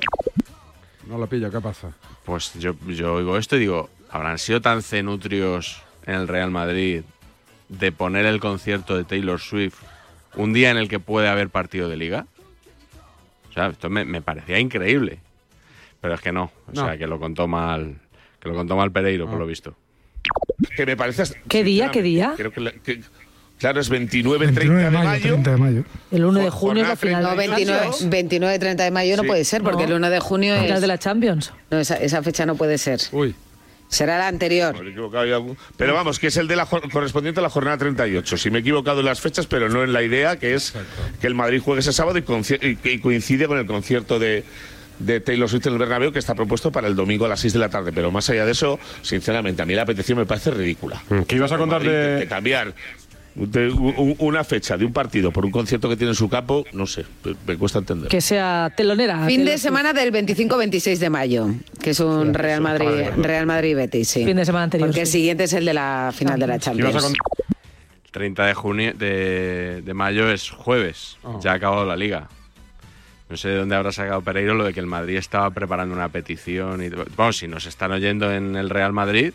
No 1.07 1.17
lo 1.17 1.27
pillo, 1.27 1.51
¿qué 1.51 1.61
pasa? 1.61 1.91
Pues 2.23 2.53
yo, 2.55 2.75
yo 2.87 3.13
oigo 3.15 3.37
esto 3.37 3.55
y 3.55 3.59
digo, 3.59 3.89
¿habrán 4.09 4.39
sido 4.39 4.61
tan 4.61 4.81
cenutrios 4.81 5.81
en 6.07 6.15
el 6.15 6.27
Real 6.27 6.49
Madrid 6.49 7.03
de 7.69 7.91
poner 7.91 8.25
el 8.25 8.39
concierto 8.39 8.95
de 8.97 9.03
Taylor 9.03 9.39
Swift 9.39 9.75
un 10.35 10.53
día 10.53 10.71
en 10.71 10.77
el 10.77 10.89
que 10.89 10.99
puede 10.99 11.27
haber 11.27 11.49
partido 11.49 11.87
de 11.89 11.97
liga? 11.97 12.25
O 13.49 13.53
sea, 13.53 13.67
esto 13.67 13.89
me, 13.89 14.03
me 14.05 14.21
parecía 14.21 14.59
increíble. 14.59 15.19
Pero 16.01 16.15
es 16.15 16.21
que 16.21 16.31
no. 16.31 16.51
O 16.67 16.71
No. 16.73 16.85
sea, 16.85 16.97
que 16.97 17.07
lo 17.07 17.19
contó 17.19 17.47
mal. 17.47 17.99
Que 18.45 18.49
lo 18.51 18.55
contó 18.57 18.75
mal 18.75 18.91
Pereiro, 18.91 19.27
por 19.27 19.39
lo 19.39 19.47
visto. 19.47 19.75
Que 20.77 20.85
me 20.85 20.95
parece. 20.95 21.23
¿Qué 21.47 21.63
día? 21.63 21.89
¿Qué 21.89 22.03
día? 22.03 22.35
Creo 22.37 22.51
que, 22.51 22.59
la- 22.61 22.71
que- 22.73 23.01
claro, 23.57 23.79
es 23.81 23.89
29, 23.89 24.51
30 24.51 24.75
de 24.75 24.91
mayo. 24.91 25.37
de 25.37 25.57
mayo. 25.57 25.83
El 26.11 26.25
1 26.25 26.39
de 26.41 26.49
junio 26.51 26.83
es 26.83 26.89
la 26.89 26.95
final. 26.95 27.23
treinta 27.23 27.35
No, 27.35 27.43
y 27.43 27.47
29, 27.47 27.87
ocho. 27.89 28.05
29 28.07 28.59
30 28.59 28.83
de 28.83 28.91
mayo 28.91 29.17
no 29.17 29.23
Sí. 29.23 29.27
puede 29.29 29.43
ser, 29.45 29.63
porque 29.63 29.83
No. 29.87 29.89
el 29.89 29.93
1 29.95 30.09
de 30.11 30.19
junio 30.19 30.53
es... 30.53 30.69
Las 30.69 30.81
de 30.81 30.85
la 30.87 30.99
Champions. 30.99 31.53
No, 31.71 31.79
esa, 31.79 31.95
esa 31.95 32.21
fecha 32.21 32.45
no 32.45 32.53
puede 32.55 32.77
ser. 32.77 32.99
Uy. 33.13 33.33
Será 33.87 34.19
la 34.19 34.27
anterior. 34.27 34.79
Me 34.79 34.89
he 34.89 34.91
equivocado 34.91 35.23
hay 35.23 35.31
algún- 35.31 35.57
Pero 35.75 35.95
vamos, 35.95 36.19
que 36.19 36.27
es 36.27 36.37
el 36.37 36.47
de 36.47 36.55
la 36.55 36.67
correspondiente 36.67 37.39
a 37.39 37.43
la 37.43 37.49
jornada 37.49 37.79
38. 37.79 38.37
Si 38.37 38.51
me 38.51 38.59
he 38.59 38.61
equivocado 38.61 38.99
en 38.99 39.07
las 39.07 39.21
fechas, 39.21 39.47
pero 39.47 39.69
no 39.69 39.83
en 39.83 39.91
la 39.91 40.03
idea, 40.03 40.37
que 40.37 40.53
es 40.53 40.73
que 41.19 41.25
el 41.25 41.33
Madrid 41.33 41.61
juegue 41.63 41.79
ese 41.79 41.93
sábado 41.93 42.19
y 42.19 42.21
coincide 42.99 43.47
con 43.47 43.57
el 43.57 43.65
concierto 43.65 44.19
de, 44.19 44.43
de 44.99 45.19
Taylor 45.19 45.49
Swift 45.49 45.67
en 45.67 45.73
el 45.73 45.79
Bernabéu, 45.79 46.11
que 46.11 46.19
está 46.19 46.35
propuesto 46.35 46.71
para 46.71 46.87
el 46.87 46.95
domingo 46.95 47.25
a 47.25 47.29
las 47.29 47.39
6 47.39 47.53
de 47.53 47.59
la 47.59 47.69
tarde. 47.69 47.91
Pero 47.93 48.11
más 48.11 48.29
allá 48.29 48.45
de 48.45 48.51
eso, 48.53 48.79
sinceramente, 49.01 49.61
a 49.61 49.65
mí 49.65 49.73
la 49.75 49.85
petición 49.85 50.17
me 50.17 50.25
parece 50.25 50.51
ridícula. 50.51 51.01
¿Qué 51.27 51.35
ibas 51.35 51.51
a 51.51 51.57
contar 51.57 51.83
de- 51.83 52.15
de 52.19 52.27
cambiar 52.27 52.73
de 53.35 53.69
una 54.19 54.45
fecha 54.45 54.77
de 54.77 54.85
un 54.85 54.93
partido 54.93 55.29
por 55.31 55.43
un 55.43 55.51
concierto 55.51 55.89
que 55.89 55.97
tiene 55.97 56.11
en 56.11 56.15
su 56.15 56.29
campo? 56.29 56.63
No 56.71 56.87
sé, 56.87 57.03
me- 57.45 57.57
cuesta 57.57 57.79
entender. 57.79 58.07
Que 58.07 58.21
sea 58.21 58.71
telonera. 58.77 59.25
Fin 59.25 59.43
de 59.43 59.57
semana 59.57 59.91
del 59.91 60.11
25-26 60.13 60.99
de 60.99 61.09
mayo, 61.09 61.47
que 61.81 61.89
es 61.89 61.99
un 61.99 62.33
Real 62.33 62.61
Madrid 62.61 62.87
Real 63.17 63.45
Madrid 63.45 63.75
Betis, 63.75 64.07
sí. 64.07 64.23
Fin 64.25 64.37
de 64.37 64.45
semana 64.45 64.63
anterior. 64.63 64.87
Porque 64.87 65.01
el 65.01 65.07
siguiente 65.07 65.43
es 65.43 65.53
el 65.53 65.65
de 65.65 65.73
la 65.73 66.13
final 66.15 66.39
de 66.39 66.47
la 66.47 66.59
Champions. 66.59 67.03
El 68.05 68.11
30 68.11 68.45
de 68.45 68.53
junio 68.53 68.93
de, 68.97 69.81
de 69.83 69.93
mayo 69.93 70.31
es 70.31 70.49
jueves. 70.49 71.17
Oh. 71.23 71.37
Ya 71.43 71.51
ha 71.51 71.55
acabado 71.55 71.83
la 71.85 71.97
liga. 71.97 72.29
No 73.29 73.37
sé 73.37 73.49
de 73.49 73.57
dónde 73.57 73.75
habrá 73.75 73.91
sacado 73.91 74.21
Pereiro 74.21 74.53
lo 74.53 74.65
de 74.65 74.73
que 74.73 74.79
el 74.79 74.85
Madrid 74.85 75.17
estaba 75.17 75.49
preparando 75.49 75.95
una 75.95 76.09
petición. 76.09 76.83
Y, 76.83 76.89
vamos, 76.89 77.37
si 77.37 77.47
nos 77.47 77.65
están 77.65 77.91
oyendo 77.91 78.31
en 78.31 78.55
el 78.55 78.69
Real 78.69 78.93
Madrid, 78.93 79.33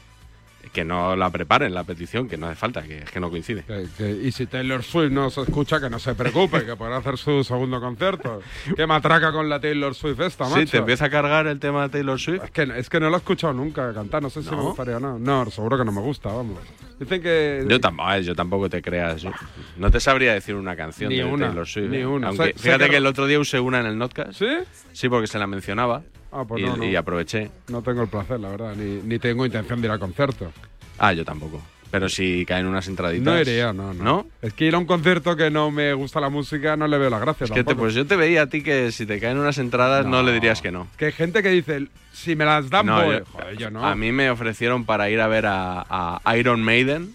que 0.72 0.84
no 0.84 1.16
la 1.16 1.30
preparen 1.30 1.74
la 1.74 1.82
petición, 1.84 2.28
que 2.28 2.36
no 2.36 2.46
hace 2.46 2.54
falta, 2.56 2.82
que 2.82 2.98
es 2.98 3.10
que 3.10 3.18
no 3.18 3.28
coincide. 3.30 3.64
Que- 3.64 3.86
que- 3.96 4.10
y 4.10 4.30
si 4.32 4.46
Taylor 4.46 4.82
Swift 4.84 5.10
no 5.10 5.28
se 5.30 5.40
escucha, 5.42 5.80
que 5.80 5.90
no 5.90 5.98
se 5.98 6.14
preocupe, 6.14 6.64
que 6.64 6.76
podrá 6.76 6.98
hacer 6.98 7.18
su 7.18 7.42
segundo 7.42 7.80
concierto. 7.80 8.40
Qué 8.76 8.86
matraca 8.86 9.32
con 9.32 9.48
la 9.48 9.60
Taylor 9.60 9.94
Swift 9.94 10.20
esta, 10.20 10.44
macho. 10.44 10.60
Sí, 10.60 10.66
te 10.66 10.76
empieza 10.78 11.06
a 11.06 11.10
cargar 11.10 11.46
el 11.48 11.58
tema 11.58 11.82
de 11.82 11.88
Taylor 11.88 12.20
Swift. 12.20 12.44
Es 12.44 12.50
que, 12.52 12.62
es 12.76 12.88
que 12.88 13.00
no 13.00 13.08
lo 13.10 13.16
he 13.16 13.18
escuchado 13.18 13.52
nunca 13.52 13.92
cantar, 13.92 14.22
no 14.22 14.30
sé 14.30 14.42
si 14.42 14.50
me 14.50 14.56
gustaría 14.62 14.98
o 14.98 15.00
no. 15.00 15.18
No, 15.18 15.50
seguro 15.50 15.76
que 15.78 15.84
no 15.84 15.92
me 15.92 16.00
gusta, 16.02 16.30
vamos. 16.32 16.58
Dicen 17.00 17.22
que... 17.22 17.64
Yo, 17.68 17.80
tampoco, 17.80 18.18
yo 18.18 18.34
tampoco 18.36 18.68
te 18.68 18.82
creas. 18.82 19.22
yo- 19.22 19.32
no 19.78 19.90
te 19.90 19.98
sabría 20.00 20.34
decir 20.34 20.54
una 20.54 20.76
canción 20.76 21.08
Ni 21.10 21.16
de 21.16 21.24
una, 21.24 21.46
Taylor 21.46 21.66
Swift. 21.66 21.88
ni 21.90 21.96
¿eh? 21.98 22.06
una. 22.06 22.28
Aunque, 22.28 22.44
Sé- 22.44 22.52
sé 22.52 22.58
fíjate 22.58 22.84
que- 22.84 22.90
que 22.90 22.96
el 22.98 23.06
otro 23.06 23.26
día 23.26 23.40
usé 23.40 23.58
una 23.58 23.80
en 23.80 23.86
el 23.86 23.96
Notcast. 23.98 24.38
¿Sí? 24.38 24.46
Sí, 24.92 25.08
porque 25.08 25.26
se 25.26 25.38
la 25.38 25.46
mencionaba. 25.46 26.02
Ah, 26.32 26.44
pues 26.46 26.62
y, 26.62 26.66
no, 26.66 26.76
no. 26.76 26.84
y 26.84 26.94
aproveché. 26.96 27.50
No 27.68 27.82
tengo 27.82 28.02
el 28.02 28.08
placer, 28.08 28.38
la 28.40 28.48
verdad, 28.50 28.74
ni, 28.76 29.00
ni 29.02 29.18
tengo 29.18 29.44
intención 29.46 29.80
de 29.80 29.86
ir 29.88 29.92
al 29.92 29.98
concierto. 29.98 30.52
Ah, 30.98 31.12
yo 31.12 31.24
tampoco. 31.24 31.60
Pero 31.90 32.08
si 32.08 32.46
caen 32.46 32.66
unas 32.66 32.86
entraditas. 32.86 33.24
No 33.24 33.40
iría, 33.40 33.72
no, 33.72 33.92
no. 33.92 34.04
¿No? 34.04 34.26
Es 34.42 34.52
que 34.52 34.64
ir 34.66 34.76
a 34.76 34.78
un 34.78 34.86
concierto 34.86 35.34
que 35.34 35.50
no 35.50 35.72
me 35.72 35.92
gusta 35.94 36.20
la 36.20 36.28
música 36.28 36.76
no 36.76 36.86
le 36.86 36.98
veo 36.98 37.10
la 37.10 37.18
gracia 37.18 37.46
Es 37.46 37.50
que 37.50 37.64
te, 37.64 37.74
pues 37.74 37.94
yo 37.94 38.06
te 38.06 38.14
veía 38.14 38.42
a 38.42 38.46
ti 38.46 38.62
que 38.62 38.92
si 38.92 39.06
te 39.06 39.18
caen 39.18 39.38
unas 39.38 39.58
entradas 39.58 40.06
no, 40.06 40.22
le 40.22 40.32
dirías 40.32 40.62
que 40.62 40.70
no. 40.70 40.86
Que 40.96 41.06
hay 41.06 41.12
gente 41.12 41.42
que 41.42 41.48
dice, 41.48 41.88
si 42.12 42.36
me 42.36 42.44
las 42.44 42.70
dan, 42.70 42.86
No, 42.86 43.04
voy. 43.04 43.16
yo- 43.18 43.24
Joder, 43.32 43.56
yo 43.56 43.70
no. 43.72 43.84
A 43.84 43.96
mí 43.96 44.12
me 44.12 44.30
ofrecieron 44.30 44.84
para 44.84 45.10
ir 45.10 45.20
a 45.20 45.26
ver 45.26 45.46
a, 45.46 46.20
a 46.24 46.36
Iron 46.36 46.62
Maiden 46.62 47.12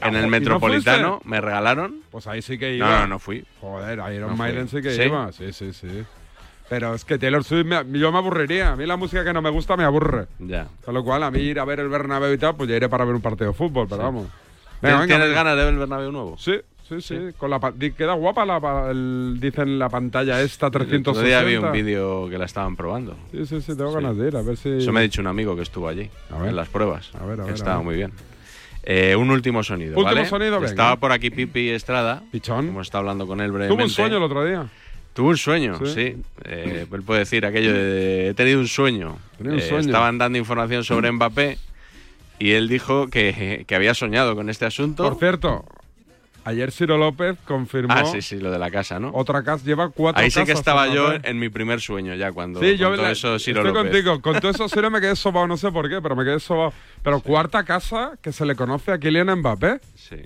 Ah, 0.00 0.08
en 0.08 0.14
¿y 0.14 0.16
el 0.16 0.22
no 0.24 0.28
Metropolitano. 0.30 1.20
me 1.24 1.40
regalaron. 1.42 2.00
Pues 2.10 2.26
ahí 2.26 2.40
sí 2.42 2.58
que 2.58 2.70
No, 2.70 2.74
iba. 2.86 3.00
no, 3.00 3.06
no 3.06 3.18
fui. 3.18 3.44
Joder, 3.60 3.98
Iron 4.14 4.28
No 4.30 4.36
fui. 4.36 4.36
Maiden 4.38 4.68
sí 4.68 4.80
que 4.80 4.92
¿Sí? 4.94 5.02
iba. 5.02 5.30
Sí, 5.32 5.52
sí, 5.52 5.72
sí. 5.74 5.88
Pero 6.68 6.94
es 6.94 7.04
que 7.04 7.16
Taylor 7.18 7.44
Swift, 7.44 7.64
me- 7.66 7.98
yo 7.98 8.10
me 8.10 8.18
aburriría. 8.18 8.72
A 8.72 8.76
mí 8.76 8.86
la 8.86 8.96
música 8.96 9.24
que 9.24 9.32
no 9.32 9.40
me 9.40 9.50
gusta 9.50 9.76
me 9.76 9.84
aburre. 9.84 10.26
Ya. 10.40 10.66
Con 10.84 10.94
lo 10.94 11.04
cual, 11.04 11.22
a 11.22 11.30
mí 11.30 11.38
ir 11.40 11.60
a 11.60 11.64
ver 11.64 11.80
el 11.80 11.88
Bernabéu 11.88 12.32
y 12.32 12.38
tal, 12.38 12.56
pues 12.56 12.68
ya 12.68 12.76
iré 12.76 12.88
para 12.88 13.04
ver 13.04 13.14
un 13.14 13.20
partido 13.22 13.50
de 13.50 13.56
fútbol, 13.56 13.86
pero 13.88 14.02
vamos. 14.02 14.26
¿Tienes 14.80 15.06
tienes 15.06 15.32
ganas 15.32 15.56
de 15.56 15.64
ver 15.64 15.72
el 15.74 15.78
Bernabéu 15.78 16.10
nuevo? 16.12 16.36
Sí, 16.38 16.54
sí, 16.88 17.00
sí. 17.00 17.18
Con 17.38 17.50
la, 17.50 17.60
queda 17.96 18.14
guapa, 18.14 18.44
la, 18.44 18.90
el- 18.90 19.38
dicen 19.40 19.78
la 19.78 19.88
pantalla 19.88 20.42
esta 20.42 20.66
El 20.66 20.72
360. 20.72 21.10
otro 21.10 21.22
día 21.22 21.42
vi 21.42 21.56
un 21.56 21.72
vídeo 21.72 22.28
que 22.28 22.36
la 22.36 22.44
estaban 22.46 22.74
probando. 22.76 23.16
Sí, 23.30 23.46
sí, 23.46 23.60
sí, 23.60 23.76
tengo 23.76 23.90
Sí. 23.90 23.94
ganas 23.94 24.16
de 24.16 24.26
ir, 24.28 24.36
a 24.36 24.42
ver 24.42 24.56
si... 24.56 24.70
Eso 24.70 24.92
me 24.92 25.00
ha 25.00 25.02
dicho 25.02 25.20
un 25.20 25.28
amigo 25.28 25.54
que 25.56 25.62
estuvo 25.62 25.86
allí, 25.88 26.10
A 26.30 26.38
ver. 26.38 26.48
en 26.50 26.56
las 26.56 26.68
pruebas. 26.68 27.10
A 27.14 27.24
ver, 27.24 27.40
a 27.40 27.44
ver, 27.44 27.52
a 27.52 27.54
estaba 27.54 27.76
ver. 27.76 27.84
muy 27.84 27.94
bien. 27.94 28.12
Eh, 28.88 29.16
un 29.16 29.30
último 29.30 29.62
sonido, 29.64 29.90
Último 29.98 30.04
¿vale? 30.14 30.26
sonido, 30.26 30.52
venga. 30.56 30.66
Estaba 30.66 30.96
por 30.96 31.10
aquí 31.10 31.30
Pipi 31.30 31.70
Estrada. 31.70 32.22
Pichón. 32.30 32.68
Hemos 32.68 32.86
estado 32.86 33.00
hablando 33.00 33.26
con 33.26 33.40
él 33.40 33.48
Tuve 33.48 33.58
brevemente. 33.58 33.84
un 33.84 33.90
sueño 33.90 34.16
el 34.18 34.22
otro 34.22 34.44
día. 34.44 34.66
Tuvo 35.16 35.30
un 35.30 35.36
sueño, 35.38 35.78
Sí. 35.84 35.92
sí. 35.94 36.22
Eh, 36.44 36.86
él 36.92 37.02
puede 37.02 37.20
decir 37.20 37.44
aquello 37.46 37.72
de 37.72 38.28
he 38.28 38.34
tenido 38.34 38.60
un 38.60 38.68
sueño. 38.68 39.16
Tenía 39.38 39.54
un 39.54 39.58
Eh, 39.58 39.62
sueño. 39.62 39.86
Estaban 39.86 40.18
dando 40.18 40.36
información 40.38 40.84
sobre 40.84 41.10
Mbappé 41.10 41.58
y 42.38 42.50
él 42.52 42.68
dijo 42.68 43.08
que, 43.08 43.64
que 43.66 43.74
había 43.74 43.94
soñado 43.94 44.36
con 44.36 44.50
este 44.50 44.66
asunto. 44.66 45.02
Por 45.04 45.18
cierto, 45.18 45.64
ayer 46.44 46.70
Ciro 46.70 46.98
López 46.98 47.38
confirmó 47.46 47.94
ah, 47.96 48.04
sí, 48.04 48.20
sí, 48.20 48.38
lo 48.38 48.50
de 48.50 48.58
la 48.58 48.70
casa, 48.70 49.00
¿no? 49.00 49.10
otra 49.14 49.42
casa, 49.42 49.64
lleva 49.64 49.88
cuatro 49.88 50.22
Ahí 50.22 50.30
sí 50.30 50.44
que 50.44 50.52
estaba 50.52 50.86
yo 50.88 51.14
en 51.14 51.38
mi 51.38 51.48
primer 51.48 51.80
sueño 51.80 52.14
ya 52.14 52.30
cuando 52.32 52.60
Sí, 52.60 52.76
yo 52.76 52.94
la- 52.94 53.10
eso 53.10 53.38
Ciro 53.38 53.62
estoy 53.62 53.72
López. 53.74 53.90
contigo. 53.90 54.20
Con 54.20 54.38
todo 54.38 54.50
eso 54.50 54.68
Ciro 54.68 54.90
me 54.90 55.00
quedé 55.00 55.16
sobado, 55.16 55.46
no 55.48 55.56
sé 55.56 55.72
por 55.72 55.88
qué, 55.88 56.02
pero 56.02 56.14
me 56.14 56.24
quedé 56.24 56.38
sobado. 56.40 56.74
Pero 57.02 57.20
cuarta 57.20 57.64
casa 57.64 58.12
que 58.20 58.32
se 58.32 58.44
le 58.44 58.54
conoce 58.54 58.92
a 58.92 58.98
Kylian 58.98 59.34
Mbappé. 59.38 59.80
Sí. 59.94 60.16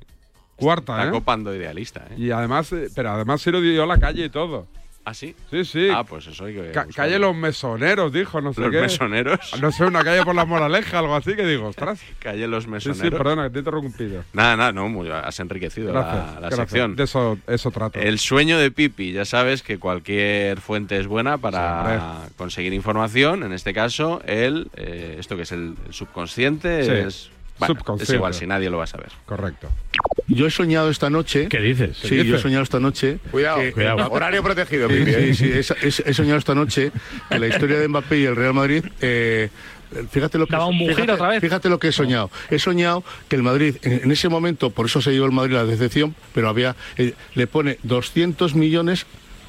Cuarta, 0.61 0.97
Está 0.99 1.09
¿eh? 1.09 1.11
copando 1.11 1.55
idealista, 1.55 2.07
¿eh? 2.11 2.15
Y 2.19 2.31
además, 2.31 2.73
eh, 2.73 2.89
pero 2.95 3.11
además 3.11 3.43
Ciro 3.43 3.61
dio 3.61 3.87
la 3.87 3.99
calle 3.99 4.25
y 4.27 4.31
todo. 4.31 4.67
¿Ah, 5.03 5.15
sí? 5.15 5.35
Sí, 5.51 5.65
sí. 5.65 5.89
Ah, 5.93 6.05
pues 6.05 6.27
eso 6.27 6.45
hay 6.45 6.53
que 6.55 6.61
Ca- 6.73 6.85
buscarlo. 6.85 6.93
calle 6.95 7.19
Los 7.19 7.35
Mesoneros, 7.35 8.13
dijo, 8.13 8.43
no 8.43 8.53
sé 8.53 8.61
¿Los 8.61 8.71
qué. 8.71 8.81
mesoneros? 8.83 9.41
No 9.61 9.73
sé, 9.73 9.85
una 9.85 10.05
calle 10.05 10.23
por 10.25 10.35
la 10.35 10.45
Moraleja, 10.45 10.99
algo 10.99 11.17
así, 11.17 11.35
que 11.35 11.47
digo, 11.47 11.69
ostras. 11.69 12.03
Calle 12.21 12.47
Los 12.47 12.67
Mesoneros. 12.69 13.03
sí, 13.03 13.11
perdona, 13.11 13.45
que 13.45 13.51
te 13.51 13.57
he 13.57 13.61
interrumpido. 13.61 14.25
Nada, 14.35 14.57
nada, 14.59 14.73
no, 14.73 14.91
muy- 14.91 15.09
has 15.11 15.41
enriquecido 15.41 15.95
la- 15.95 16.03
Gracias, 16.03 16.41
la, 16.43 16.51
sección. 16.51 16.97
De 16.97 17.05
eso, 17.05 17.39
eso 17.47 17.71
trato. 17.71 17.99
El 17.99 18.19
sueño 18.19 18.59
de 18.59 18.71
Pipi, 18.71 19.13
ya 19.13 19.25
sabes 19.25 19.63
que 19.63 19.79
cualquier 19.79 20.61
fuente 20.61 20.99
es 20.99 21.07
buena 21.07 21.37
Sí, 21.37 21.41
para 21.41 22.19
conseguir 22.37 22.75
información. 22.75 23.43
En 23.43 23.55
este 23.55 23.73
caso, 23.73 24.21
el, 24.27 24.71
eh, 24.77 25.17
esto 25.19 25.35
que 25.35 25.43
es 25.43 25.53
el, 25.53 25.77
el 25.87 25.95
subconsciente, 25.95 26.85
Sí, 26.85 26.91
es, 26.93 27.31
bueno, 27.61 27.97
es 28.01 28.11
igual, 28.11 28.35
si 28.35 28.47
nadie 28.47 28.69
lo 28.71 28.79
va 28.79 28.85
a 28.85 28.87
saber. 28.89 29.09
Correcto. 29.27 29.69
Yo 30.27 30.47
he 30.47 30.51
soñado 30.51 30.91
esta 30.91 31.11
noche. 31.11 31.49
¿Qué 31.49 31.61
dices? 31.61 31.97
Sí, 31.97 32.09
¿Qué 32.11 32.25
yo 32.25 32.37
he 32.37 32.39
soñado 32.39 32.63
esta 32.63 32.81
noche. 32.81 33.19
Cuidado, 33.31 33.61
que- 33.61 33.73
cuidado. 33.73 34.11
Horario 34.11 34.43
protegido, 34.43 34.89
Sí, 34.89 34.95
Pipi, 34.97 35.13
sí, 35.13 35.17
¿eh? 35.19 35.35
sí, 35.35 35.51
es- 35.53 35.75
es- 35.83 36.03
he 36.07 36.15
soñado 36.15 36.39
esta 36.39 36.55
noche 36.55 36.93
que 37.29 37.39
la 37.39 37.47
historia 37.49 37.79
de 37.79 37.89
Mbappé 37.89 38.19
y 38.19 38.25
el 38.25 38.37
Real 38.37 38.55
Madrid. 38.55 38.85
eh, 39.01 39.49
Fíjate 40.13 40.39
lo, 40.39 40.47
que, 40.47 40.55
un 40.55 40.79
fíjate, 40.87 41.11
otra 41.11 41.29
vez. 41.31 41.41
fíjate 41.41 41.69
lo 41.69 41.81
que 41.81 41.89
he 41.89 41.93
soñado. 41.93 42.31
He 42.49 42.61
soñado 42.61 43.03
que 43.29 43.35
el 43.35 43.43
Madrid, 43.43 43.75
en, 43.83 44.05
en 44.05 44.13
ese 44.13 44.29
momento, 44.29 44.71
por 44.71 44.87
eso 44.87 45.03
se 45.03 45.11
llevó 45.11 45.27
el 45.27 45.33
Madrid 45.33 45.55
la 45.55 45.65
decepción, 45.65 46.15
pero 46.33 46.49
había 46.49 46.77
eh, 46.97 47.15
le 47.35 47.47
pone 47.49 47.77
200 47.83 48.55
millones 48.55 49.05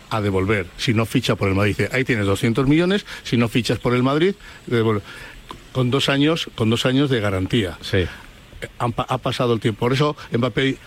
a 0.10 0.20
devolver 0.20 0.65
si 0.77 0.96
no 0.96 1.06
ficha 1.06 1.36
por 1.36 1.48
el 1.48 1.53
Madrid. 1.53 1.75
Dice, 1.77 1.89
ahí 1.94 2.03
tienes 2.03 2.25
200 2.25 2.68
millones, 2.68 3.06
si 3.22 3.38
no 3.38 3.50
fichas 3.50 3.77
por 3.77 3.94
el 3.94 4.01
Madrid, 4.01 4.34
devuelve. 4.65 5.03
Con 5.72 5.90
dos 5.92 6.10
años, 6.10 6.50
con 6.56 6.70
dos 6.70 6.86
años 6.86 7.10
de 7.10 7.20
garantía. 7.20 7.78
Sí. 7.82 8.06
Han 8.80 8.94
ha 8.98 9.18
pasado 9.18 9.54
el 9.54 9.60
tiempo. 9.60 9.80
Por 9.80 9.94
eso 9.94 10.16
Mbappé, 10.32 10.78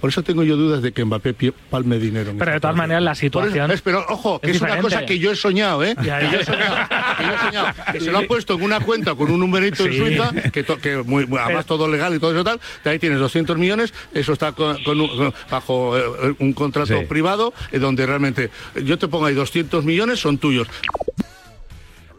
por 0.00 0.10
eso 0.10 0.22
tengo 0.22 0.42
yo 0.42 0.56
dudas 0.56 0.82
de 0.82 0.92
que 0.92 1.04
Mbappé 1.04 1.52
palme 1.70 1.98
dinero. 1.98 2.34
Pero 2.38 2.52
de 2.52 2.60
todas 2.60 2.76
maneras, 2.76 3.02
la 3.02 3.10
Por 3.12 3.14
eso- 3.16 3.20
situación. 3.20 3.70
es, 3.70 3.80
pero 3.80 4.04
ojo, 4.08 4.38
que 4.40 4.50
es 4.50 4.56
es, 4.56 4.62
una 4.62 4.78
cosa 4.78 5.06
que 5.06 5.18
yo 5.18 5.30
he 5.30 5.36
soñado, 5.36 5.82
¿eh? 5.84 5.94
Ya, 6.04 6.18
Que 6.18 6.30
yo 6.32 6.40
he 6.40 6.44
soñado, 6.44 6.76
que 7.16 7.24
yo 7.24 7.32
he 7.34 7.38
soñado. 7.38 7.66
Que 7.92 8.00
se 8.00 8.10
lo 8.10 8.18
han 8.18 8.26
puesto 8.26 8.54
en 8.54 8.62
una 8.62 8.80
cuenta 8.80 9.14
con 9.14 9.30
un 9.30 9.40
numerito 9.40 9.86
en. 9.86 9.96
Suiza, 9.96 10.32
que, 10.52 10.62
to- 10.64 10.76
que 10.78 10.96
muy, 10.98 11.24
muy- 11.26 11.38
además 11.38 11.64
todo 11.66 11.88
legal 11.88 12.14
y 12.14 12.18
todo 12.18 12.32
eso 12.32 12.44
tal. 12.44 12.60
De 12.84 12.90
ahí 12.90 12.98
tienes 12.98 13.18
200 13.20 13.56
millones, 13.56 13.94
eso 14.12 14.32
está 14.34 14.52
con- 14.52 14.82
con 14.82 15.00
un- 15.00 15.16
con- 15.16 15.34
bajo 15.50 15.96
eh, 15.96 16.34
un 16.38 16.52
contrato 16.52 16.98
Sí. 16.98 17.06
privado, 17.06 17.54
eh, 17.70 17.78
donde 17.78 18.04
realmente 18.04 18.50
yo 18.84 18.98
te 18.98 19.08
pongo 19.08 19.24
ahí 19.26 19.34
200 19.34 19.84
millones, 19.84 20.18
son 20.20 20.36
tuyos. 20.36 20.66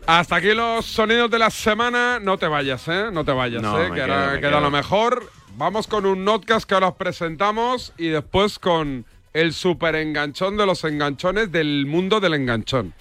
Hasta 0.06 0.36
aquí 0.36 0.54
los 0.54 0.86
sonidos 0.86 1.32
de 1.32 1.40
la 1.40 1.50
semana. 1.50 2.20
No 2.20 2.38
te 2.38 2.48
vayas, 2.48 2.88
¿eh? 2.88 3.06
No 3.12 3.24
te 3.24 3.32
vayas, 3.32 3.62
No, 3.62 3.82
¿eh? 3.82 3.88
Que 3.88 3.96
quedo, 3.96 4.14
ahora 4.14 4.40
queda 4.40 4.50
quedo. 4.50 4.62
lo 4.62 4.72
mejor. 4.72 5.32
Vamos 5.56 5.88
con 5.88 6.06
un 6.06 6.26
notcast 6.26 6.68
que 6.68 6.74
ahora 6.74 6.90
os 6.90 6.96
presentamos 6.96 7.94
y 7.98 8.08
después 8.10 8.60
con 8.60 9.06
el 9.34 9.54
super 9.54 9.96
enganchón 9.96 10.58
de 10.58 10.66
los 10.66 10.84
enganchones 10.84 11.52
del 11.52 11.86
mundo 11.86 12.20
del 12.20 12.34
enganchón. 12.34 12.94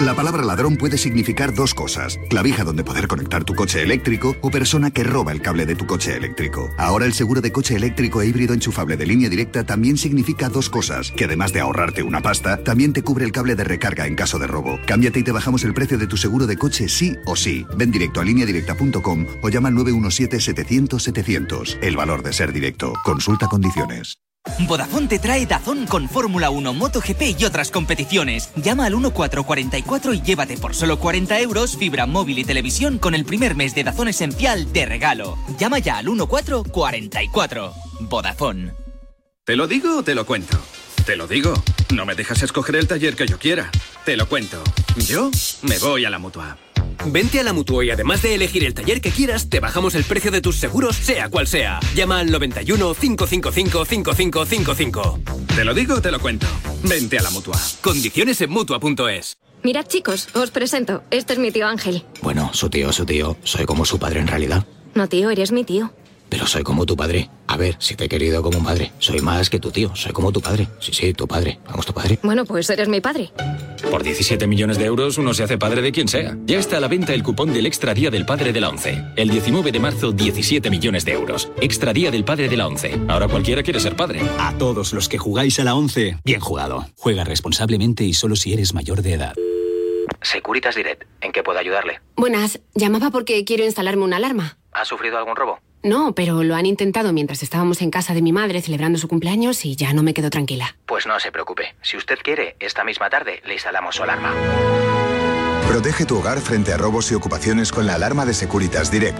La 0.00 0.16
palabra 0.16 0.42
ladrón 0.42 0.76
puede 0.76 0.98
significar 0.98 1.54
dos 1.54 1.74
cosas. 1.74 2.18
Clavija 2.28 2.64
donde 2.64 2.82
poder 2.82 3.06
conectar 3.06 3.44
tu 3.44 3.54
coche 3.54 3.82
eléctrico 3.82 4.34
o 4.40 4.50
persona 4.50 4.90
que 4.90 5.04
roba 5.04 5.30
el 5.30 5.40
cable 5.40 5.64
de 5.64 5.76
tu 5.76 5.86
coche 5.86 6.16
eléctrico. 6.16 6.70
Ahora 6.76 7.06
el 7.06 7.12
seguro 7.12 7.40
de 7.40 7.52
coche 7.52 7.76
eléctrico 7.76 8.20
e 8.20 8.26
híbrido 8.26 8.52
enchufable 8.52 8.96
de 8.96 9.06
línea 9.06 9.28
directa 9.28 9.62
también 9.64 9.96
significa 9.96 10.48
dos 10.48 10.70
cosas. 10.70 11.12
Que 11.12 11.26
además 11.26 11.52
de 11.52 11.60
ahorrarte 11.60 12.02
una 12.02 12.20
pasta, 12.20 12.64
también 12.64 12.92
te 12.92 13.02
cubre 13.02 13.24
el 13.24 13.30
cable 13.32 13.54
de 13.54 13.62
recarga 13.64 14.06
en 14.06 14.16
caso 14.16 14.40
de 14.40 14.48
robo. 14.48 14.80
Cámbiate 14.86 15.20
y 15.20 15.22
te 15.22 15.32
bajamos 15.32 15.62
el 15.62 15.74
precio 15.74 15.98
de 15.98 16.08
tu 16.08 16.16
seguro 16.16 16.48
de 16.48 16.56
coche 16.56 16.88
sí 16.88 17.16
o 17.24 17.36
sí. 17.36 17.64
Ven 17.76 17.92
directo 17.92 18.20
a 18.20 18.24
lineadirecta.com 18.24 19.26
o 19.42 19.48
llama 19.50 19.68
al 19.68 19.74
917-700-700. 19.74 21.78
El 21.80 21.96
valor 21.96 22.24
de 22.24 22.32
ser 22.32 22.52
directo. 22.52 22.92
Consulta 23.04 23.46
condiciones. 23.46 24.18
Vodafone 24.66 25.06
te 25.06 25.18
trae 25.18 25.46
Dazón 25.46 25.86
con 25.86 26.08
Fórmula 26.08 26.50
1, 26.50 26.74
MotoGP 26.74 27.38
y 27.38 27.44
otras 27.44 27.70
competiciones. 27.70 28.50
Llama 28.56 28.86
al 28.86 28.92
1444 28.92 30.14
y 30.14 30.22
llévate 30.22 30.56
por 30.56 30.74
solo 30.74 30.98
40 30.98 31.40
euros 31.40 31.76
fibra 31.76 32.06
móvil 32.06 32.38
y 32.38 32.44
televisión 32.44 32.98
con 32.98 33.14
el 33.14 33.24
primer 33.24 33.54
mes 33.54 33.74
de 33.74 33.84
Dazón 33.84 34.08
Esencial 34.08 34.72
de 34.72 34.86
regalo. 34.86 35.38
Llama 35.58 35.78
ya 35.78 35.98
al 35.98 36.06
1444. 36.06 37.72
Vodafone. 38.00 38.72
¿Te 39.44 39.56
lo 39.56 39.66
digo 39.66 39.98
o 39.98 40.02
te 40.02 40.14
lo 40.14 40.24
cuento? 40.24 40.56
Te 41.04 41.16
lo 41.16 41.26
digo. 41.26 41.54
No 41.94 42.06
me 42.06 42.14
dejas 42.14 42.42
escoger 42.42 42.76
el 42.76 42.86
taller 42.86 43.16
que 43.16 43.26
yo 43.26 43.38
quiera. 43.38 43.70
Te 44.04 44.16
lo 44.16 44.28
cuento. 44.28 44.62
Yo 44.96 45.30
me 45.62 45.78
voy 45.78 46.04
a 46.04 46.10
la 46.10 46.18
mutua. 46.18 46.56
Vente 47.06 47.40
a 47.40 47.42
la 47.42 47.52
Mutua 47.52 47.84
y 47.84 47.90
además 47.90 48.22
de 48.22 48.34
elegir 48.34 48.64
el 48.64 48.74
taller 48.74 49.00
que 49.00 49.10
quieras, 49.10 49.48
te 49.48 49.60
bajamos 49.60 49.94
el 49.94 50.04
precio 50.04 50.30
de 50.30 50.40
tus 50.40 50.56
seguros, 50.56 50.96
sea 50.96 51.28
cual 51.28 51.46
sea. 51.46 51.80
Llama 51.94 52.20
al 52.20 52.30
91 52.30 52.94
555 52.94 53.84
5555. 53.84 55.20
Te 55.54 55.64
lo 55.64 55.74
digo, 55.74 56.00
te 56.00 56.10
lo 56.10 56.20
cuento. 56.20 56.46
Vente 56.84 57.18
a 57.18 57.22
la 57.22 57.30
Mutua. 57.30 57.58
Condiciones 57.80 58.40
en 58.40 58.50
Mutua.es. 58.50 59.38
Mirad 59.64 59.86
chicos, 59.86 60.28
os 60.34 60.50
presento. 60.50 61.02
Este 61.10 61.34
es 61.34 61.38
mi 61.38 61.50
tío 61.52 61.66
Ángel. 61.66 62.04
Bueno, 62.20 62.50
su 62.52 62.68
tío, 62.68 62.92
su 62.92 63.04
tío. 63.04 63.36
Soy 63.44 63.64
como 63.64 63.84
su 63.84 63.98
padre 63.98 64.20
en 64.20 64.26
realidad. 64.26 64.66
No 64.94 65.08
tío, 65.08 65.30
eres 65.30 65.52
mi 65.52 65.64
tío. 65.64 65.92
Pero 66.32 66.46
soy 66.46 66.62
como 66.62 66.86
tu 66.86 66.96
padre. 66.96 67.28
A 67.46 67.58
ver, 67.58 67.76
si 67.78 67.94
te 67.94 68.06
he 68.06 68.08
querido 68.08 68.42
como 68.42 68.56
un 68.56 68.64
padre. 68.64 68.90
Soy 68.98 69.20
más 69.20 69.50
que 69.50 69.60
tu 69.60 69.70
tío. 69.70 69.94
Soy 69.94 70.12
como 70.12 70.32
tu 70.32 70.40
padre. 70.40 70.66
Sí, 70.80 70.90
sí, 70.94 71.12
tu 71.12 71.28
padre. 71.28 71.58
Vamos, 71.66 71.84
tu 71.84 71.92
padre. 71.92 72.18
Bueno, 72.22 72.46
pues 72.46 72.70
eres 72.70 72.88
mi 72.88 73.02
padre. 73.02 73.30
Por 73.90 74.02
17 74.02 74.46
millones 74.46 74.78
de 74.78 74.86
euros 74.86 75.18
uno 75.18 75.34
se 75.34 75.42
hace 75.42 75.58
padre 75.58 75.82
de 75.82 75.92
quien 75.92 76.08
sea. 76.08 76.38
Ya 76.46 76.58
está 76.58 76.78
a 76.78 76.80
la 76.80 76.88
venta 76.88 77.12
el 77.12 77.22
cupón 77.22 77.52
del 77.52 77.66
Extra 77.66 77.92
Día 77.92 78.10
del 78.10 78.24
Padre 78.24 78.54
de 78.54 78.62
la 78.62 78.70
ONCE. 78.70 79.04
El 79.14 79.28
19 79.28 79.72
de 79.72 79.78
marzo, 79.78 80.12
17 80.12 80.70
millones 80.70 81.04
de 81.04 81.12
euros. 81.12 81.52
Extra 81.60 81.92
Día 81.92 82.10
del 82.10 82.24
Padre 82.24 82.48
de 82.48 82.56
la 82.56 82.66
ONCE. 82.66 82.98
Ahora 83.08 83.28
cualquiera 83.28 83.62
quiere 83.62 83.80
ser 83.80 83.94
padre. 83.94 84.22
A 84.38 84.56
todos 84.56 84.94
los 84.94 85.10
que 85.10 85.18
jugáis 85.18 85.58
a 85.60 85.64
la 85.64 85.74
ONCE, 85.74 86.16
bien 86.24 86.40
jugado. 86.40 86.86
Juega 86.96 87.24
responsablemente 87.24 88.04
y 88.04 88.14
solo 88.14 88.36
si 88.36 88.54
eres 88.54 88.72
mayor 88.72 89.02
de 89.02 89.12
edad. 89.12 89.34
Securitas 90.22 90.76
Direct. 90.76 91.04
¿En 91.20 91.30
qué 91.30 91.42
puedo 91.42 91.58
ayudarle? 91.58 92.00
Buenas, 92.16 92.58
llamaba 92.74 93.10
porque 93.10 93.44
quiero 93.44 93.64
instalarme 93.66 94.04
una 94.04 94.16
alarma. 94.16 94.56
¿Ha 94.72 94.86
sufrido 94.86 95.18
algún 95.18 95.36
robo? 95.36 95.58
No, 95.82 96.14
pero 96.14 96.44
lo 96.44 96.54
han 96.54 96.66
intentado 96.66 97.12
mientras 97.12 97.42
estábamos 97.42 97.82
en 97.82 97.90
casa 97.90 98.14
de 98.14 98.22
mi 98.22 98.32
madre 98.32 98.62
celebrando 98.62 98.98
su 98.98 99.08
cumpleaños 99.08 99.64
y 99.64 99.74
ya 99.74 99.92
no 99.92 100.02
me 100.02 100.14
quedo 100.14 100.30
tranquila. 100.30 100.76
Pues 100.86 101.06
no 101.06 101.18
se 101.18 101.32
preocupe. 101.32 101.74
Si 101.82 101.96
usted 101.96 102.18
quiere, 102.22 102.54
esta 102.60 102.84
misma 102.84 103.10
tarde 103.10 103.42
le 103.44 103.54
instalamos 103.54 103.96
su 103.96 104.04
alarma. 104.04 104.32
Protege 105.68 106.04
tu 106.04 106.18
hogar 106.18 106.40
frente 106.40 106.72
a 106.72 106.76
robos 106.76 107.10
y 107.10 107.14
ocupaciones 107.14 107.72
con 107.72 107.86
la 107.86 107.94
alarma 107.94 108.26
de 108.26 108.34
Securitas 108.34 108.90
Direct. 108.90 109.18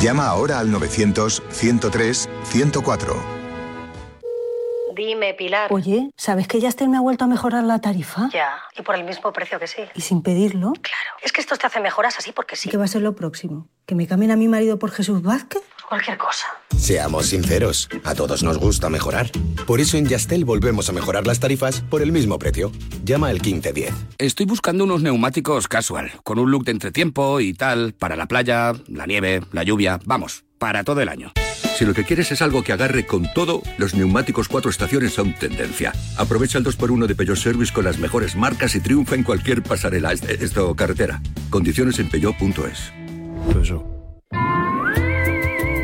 Llama 0.00 0.26
ahora 0.26 0.58
al 0.58 0.70
900-103-104. 0.70 3.41
Dime, 5.04 5.34
Pilar. 5.34 5.72
Oye, 5.72 6.10
¿sabes 6.16 6.46
que 6.46 6.60
Yastel 6.60 6.88
me 6.88 6.96
ha 6.96 7.00
vuelto 7.00 7.24
a 7.24 7.26
mejorar 7.26 7.64
la 7.64 7.80
tarifa? 7.80 8.28
Ya, 8.32 8.62
y 8.78 8.82
por 8.82 8.94
el 8.94 9.02
mismo 9.02 9.32
precio 9.32 9.58
que 9.58 9.66
sí. 9.66 9.82
¿Y 9.96 10.00
sin 10.00 10.22
pedirlo? 10.22 10.74
Claro. 10.74 11.10
Es 11.24 11.32
que 11.32 11.40
esto 11.40 11.56
te 11.56 11.66
hace 11.66 11.80
mejoras 11.80 12.18
así 12.18 12.30
porque 12.30 12.54
sí. 12.54 12.70
¿Qué 12.70 12.76
va 12.76 12.84
a 12.84 12.86
ser 12.86 13.02
lo 13.02 13.16
próximo? 13.16 13.66
¿Que 13.84 13.96
me 13.96 14.06
cambien 14.06 14.30
a 14.30 14.36
mi 14.36 14.46
marido 14.46 14.78
por 14.78 14.92
Jesús 14.92 15.20
Vázquez? 15.20 15.62
Cualquier 15.88 16.16
cosa. 16.18 16.46
Seamos 16.76 17.26
sinceros, 17.26 17.88
a 18.04 18.14
todos 18.14 18.44
nos 18.44 18.58
gusta 18.58 18.88
mejorar. 18.90 19.26
Por 19.66 19.80
eso 19.80 19.96
en 19.96 20.06
Yastel 20.06 20.44
volvemos 20.44 20.88
a 20.88 20.92
mejorar 20.92 21.26
las 21.26 21.40
tarifas 21.40 21.80
por 21.80 22.00
el 22.00 22.12
mismo 22.12 22.38
precio. 22.38 22.70
Llama 23.02 23.26
al 23.26 23.40
1510. 23.40 23.92
Estoy 24.18 24.46
buscando 24.46 24.84
unos 24.84 25.02
neumáticos 25.02 25.66
casual, 25.66 26.12
con 26.22 26.38
un 26.38 26.52
look 26.52 26.64
de 26.64 26.70
entretiempo 26.70 27.40
y 27.40 27.54
tal, 27.54 27.92
para 27.92 28.14
la 28.14 28.26
playa, 28.26 28.72
la 28.86 29.06
nieve, 29.06 29.42
la 29.50 29.64
lluvia, 29.64 29.98
vamos, 30.04 30.44
para 30.62 30.84
todo 30.84 31.00
el 31.00 31.08
año. 31.08 31.32
Si 31.76 31.84
lo 31.84 31.92
que 31.92 32.04
quieres 32.04 32.30
es 32.30 32.40
algo 32.40 32.62
que 32.62 32.72
agarre 32.72 33.04
con 33.04 33.26
todo, 33.34 33.62
los 33.78 33.96
neumáticos 33.96 34.46
cuatro 34.46 34.70
estaciones 34.70 35.12
son 35.12 35.34
tendencia. 35.34 35.92
Aprovecha 36.16 36.56
el 36.56 36.64
2x1 36.64 37.06
de 37.06 37.16
Peugeot 37.16 37.36
Service 37.36 37.72
con 37.72 37.84
las 37.84 37.98
mejores 37.98 38.36
marcas 38.36 38.76
y 38.76 38.80
triunfa 38.80 39.16
en 39.16 39.24
cualquier 39.24 39.64
pasarela, 39.64 40.12
esto 40.12 40.72
carretera. 40.76 41.20
Condiciones 41.50 41.98
en 41.98 42.08
peugeot.es. 42.08 42.92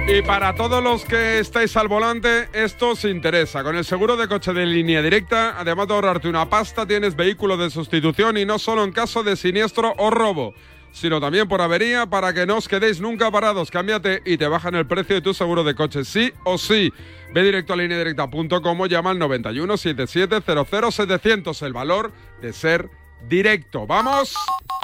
Y 0.06 0.22
para 0.22 0.54
todos 0.54 0.80
los 0.80 1.04
que 1.04 1.40
estáis 1.40 1.76
al 1.76 1.88
volante, 1.88 2.48
esto 2.52 2.90
os 2.90 3.04
interesa. 3.04 3.64
Con 3.64 3.74
el 3.74 3.84
seguro 3.84 4.16
de 4.16 4.28
coche 4.28 4.52
de 4.52 4.64
línea 4.64 5.02
directa, 5.02 5.56
además 5.58 5.88
de 5.88 5.94
ahorrarte 5.94 6.28
una 6.28 6.48
pasta, 6.48 6.86
tienes 6.86 7.16
vehículo 7.16 7.56
de 7.56 7.70
sustitución 7.70 8.36
y 8.36 8.44
no 8.44 8.60
solo 8.60 8.84
en 8.84 8.92
caso 8.92 9.24
de 9.24 9.34
siniestro 9.34 9.92
o 9.98 10.10
robo 10.10 10.54
sino 10.92 11.20
también 11.20 11.48
por 11.48 11.60
avería 11.60 12.06
para 12.06 12.32
que 12.32 12.46
no 12.46 12.56
os 12.56 12.68
quedéis 12.68 13.00
nunca 13.00 13.30
parados. 13.30 13.70
Cámbiate 13.70 14.22
y 14.24 14.36
te 14.36 14.48
bajan 14.48 14.74
el 14.74 14.86
precio 14.86 15.16
de 15.16 15.22
tu 15.22 15.34
seguro 15.34 15.64
de 15.64 15.74
coche, 15.74 16.04
sí 16.04 16.32
o 16.44 16.58
sí. 16.58 16.92
Ve 17.32 17.42
directo 17.42 17.72
a 17.72 17.76
lineadirecta.com 17.76 18.80
o 18.80 18.86
llama 18.86 19.10
al 19.10 19.18
91 19.18 19.76
77 19.76 20.42
700 20.90 21.62
el 21.62 21.72
valor 21.72 22.12
de 22.40 22.52
ser 22.52 22.90
directo. 23.28 23.86
Vamos 23.86 24.34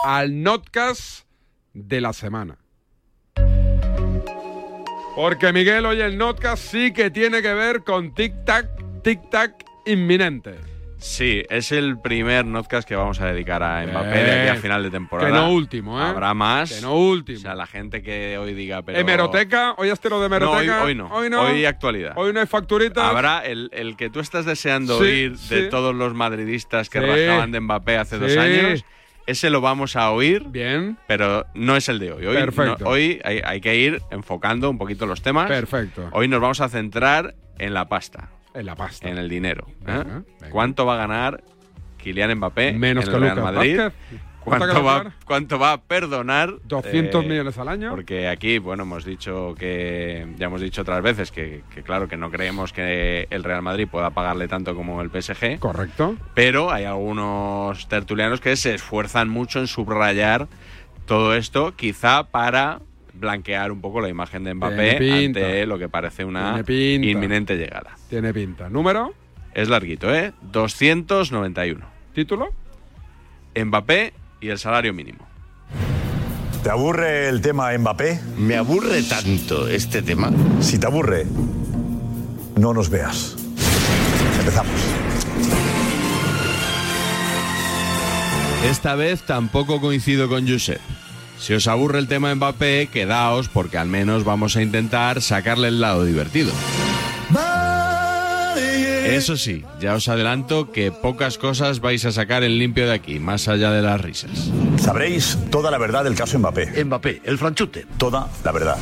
al 0.05 0.43
notcast 0.43 1.27
de 1.73 2.01
la 2.01 2.13
semana. 2.13 2.59
Porque 5.17 5.53
Miguel, 5.53 5.87
hoy 5.87 6.01
el 6.01 6.19
notcast 6.19 6.73
sí 6.73 6.93
que 6.93 7.11
tiene 7.11 7.41
que 7.41 7.55
ver 7.55 7.85
con 7.85 8.15
tic-tac, 8.15 9.03
tic-tac 9.03 9.55
inminente. 9.87 10.74
Sí, 11.07 11.43
es 11.51 11.71
el 11.71 11.99
primer 11.99 12.47
notcast 12.47 12.89
que 12.89 12.97
vamos 12.97 13.21
a 13.21 13.27
dedicar 13.31 13.63
a 13.63 13.87
Mbappé 13.87 14.25
de 14.25 14.41
aquí 14.41 14.49
a 14.49 14.55
final 14.57 14.83
de 14.83 14.91
temporada. 14.91 15.29
Que 15.31 15.37
no 15.37 15.53
último, 15.53 16.01
¿eh? 16.01 16.03
Habrá 16.03 16.33
más. 16.33 16.73
Que 16.73 16.81
no 16.81 16.97
último. 16.97 17.37
O 17.37 17.43
sea, 17.43 17.55
la 17.55 17.67
gente 17.67 18.03
que 18.03 18.39
hoy 18.39 18.55
diga, 18.55 18.81
pero... 18.81 18.99
¿Hemeroteca? 18.99 19.75
¿Hoy 19.77 19.91
has 19.91 20.01
tirado 20.01 20.23
de 20.23 20.29
hemeroteca? 20.29 20.79
No, 20.79 20.85
hoy, 20.85 20.95
no. 20.95 21.09
hoy, 21.15 21.29
no. 21.29 21.43
Hoy 21.43 21.67
actualidad. 21.67 22.15
Hoy 22.17 22.33
no 22.33 22.41
hay 22.41 22.47
facturitas. 22.47 23.05
Habrá 23.05 23.41
el, 23.45 23.69
el 23.75 23.99
que 23.99 24.09
tú 24.09 24.21
estás 24.21 24.47
deseando 24.47 24.97
Sí, 24.97 25.05
oír 25.05 25.37
de 25.37 25.65
todos 25.65 25.95
los 25.95 26.15
madridistas 26.15 26.89
que 26.89 27.01
Sí. 27.01 27.51
de 27.51 27.61
Mbappé 27.61 27.99
hace 27.99 28.19
dos 28.19 28.35
años. 28.39 28.87
Ese 29.27 29.51
lo 29.51 29.61
vamos 29.61 29.97
a 29.97 30.11
oír. 30.11 30.45
Bien. 30.49 30.97
Pero 31.07 31.45
no 31.53 31.77
es 31.77 31.91
el 31.91 31.99
de 31.99 32.13
hoy. 32.13 32.25
Hoy, 32.25 32.35
Perfecto. 32.37 32.77
no- 32.81 32.89
hoy 32.91 33.21
hay, 33.25 33.43
hay 33.45 33.61
que 33.61 33.77
ir 33.77 34.01
enfocando 34.11 34.71
un 34.71 34.79
poquito 34.79 35.05
los 35.05 35.21
temas. 35.21 35.49
Perfecto. 35.49 36.09
Hoy 36.13 36.29
nos 36.29 36.41
vamos 36.41 36.63
a 36.63 36.71
centrar 36.71 37.35
en 37.59 37.75
la 37.75 37.91
pasta. 37.91 38.31
En 38.55 38.67
la 38.67 38.75
pasta. 38.77 39.09
En 39.09 39.19
el 39.19 39.29
dinero. 39.29 39.67
¿eh? 39.87 40.03
Venga. 40.05 40.23
¿Cuánto 40.51 40.87
va 40.87 40.95
a 40.95 40.97
ganar 40.97 41.43
Kylian 41.99 42.35
Mbappé 42.37 42.73
Menos 42.73 43.05
en 43.05 43.11
que 43.11 43.17
el 43.17 43.23
Real 43.23 43.43
Madrid? 43.43 43.79
Vázquez. 43.79 44.21
¿Cuánto 44.45 44.67
¿Cuánto 44.67 44.85
va 44.85 44.91
a 44.91 44.95
va, 44.95 44.99
ganar? 44.99 45.13
¿Cuánto 45.25 45.59
va 45.59 45.73
a 45.73 45.81
perdonar? 45.83 46.55
200 46.65 47.25
Eh, 47.25 47.29
millones 47.29 47.57
al 47.57 47.69
año. 47.69 47.91
Porque 47.91 48.29
aquí, 48.29 48.59
bueno, 48.59 48.83
hemos 48.83 49.05
dicho 49.07 49.55
que, 49.59 50.27
ya 50.37 50.47
hemos 50.47 50.61
dicho 50.61 50.83
otras 50.83 51.03
veces 51.03 51.33
que, 51.33 51.63
que, 51.75 51.83
claro, 51.83 52.09
que 52.09 52.19
no 52.19 52.31
creemos 52.31 52.75
que 52.75 53.27
el 53.31 53.43
Real 53.43 53.63
Madrid 53.63 53.89
pueda 53.91 54.11
pagarle 54.11 54.47
tanto 54.47 54.75
como 54.75 55.01
el 55.01 55.09
PSG. 55.11 55.59
Correcto. 55.59 56.17
Pero 56.35 56.71
hay 56.71 56.85
algunos 56.85 57.89
tertulianos 57.89 58.43
que 58.43 58.55
se 58.57 58.75
esfuerzan 58.75 59.31
mucho 59.31 59.61
en 59.61 59.67
subrayar 59.67 60.47
todo 61.07 61.35
esto, 61.35 61.75
quizá 61.75 62.25
para 62.25 62.81
blanquear 63.15 63.71
un 63.73 63.81
poco 63.81 64.01
la 64.01 64.09
imagen 64.09 64.45
de 64.45 64.55
Mbappé 64.55 64.97
pinta. 64.99 65.41
ante 65.41 65.67
lo 65.67 65.79
que 65.79 65.89
parece 65.89 66.25
una 66.25 66.63
pinta. 66.65 67.07
inminente 67.09 67.57
llegada. 67.57 67.97
Tiene 68.11 68.33
pinta. 68.35 68.69
¿Número? 68.69 69.15
Es 69.55 69.69
larguito, 69.69 70.13
¿eh? 70.15 70.33
291. 70.53 71.85
¿Título? 72.15 72.49
Mbappé 73.57 74.13
y 74.41 74.49
el 74.49 74.59
salario 74.59 74.93
mínimo. 74.93 75.27
¿Te 76.63 76.71
aburre 76.71 77.29
el 77.29 77.41
tema 77.41 77.77
Mbappé? 77.77 78.21
Me 78.39 78.57
aburre 78.57 79.03
tanto 79.03 79.69
este 79.69 80.03
tema. 80.03 80.31
Si 80.61 80.79
te 80.79 80.87
aburre, 80.87 81.27
no 82.57 82.73
nos 82.73 82.89
veas. 82.91 83.37
Empezamos. 84.41 84.73
Esta 88.65 88.95
vez 88.95 89.23
tampoco 89.23 89.81
coincido 89.81 90.29
con 90.29 90.49
Josep. 90.49 90.81
Si 91.39 91.53
os 91.55 91.67
aburre 91.69 91.99
el 91.99 92.09
tema 92.09 92.35
Mbappé, 92.35 92.89
quedaos 92.93 93.49
porque 93.49 93.79
al 93.79 93.89
menos 93.89 94.25
vamos 94.25 94.57
a 94.57 94.63
intentar 94.63 95.21
sacarle 95.21 95.69
el 95.69 95.81
lado 95.81 96.05
divertido. 96.05 96.53
Eso 99.05 99.37
sí, 99.37 99.65
ya 99.81 99.95
os 99.95 100.09
adelanto 100.09 100.73
que 100.73 100.91
pocas 100.91 101.37
cosas 101.37 101.81
vais 101.81 102.05
a 102.07 102.13
sacar 102.13 102.43
en 102.43 102.59
limpio 102.59 102.87
de 102.87 102.95
aquí, 102.95 103.19
más 103.21 103.49
allá 103.49 103.71
de 103.71 103.83
las 103.83 104.01
risas. 104.01 104.51
Sabréis 104.79 105.39
toda 105.51 105.71
la 105.71 105.79
verdad 105.79 106.05
del 106.05 106.15
caso 106.15 106.39
Mbappé. 106.39 106.85
Mbappé, 106.85 107.21
el 107.25 107.39
franchute. 107.39 107.87
Toda 107.99 108.29
la 108.43 108.53
verdad. 108.53 108.77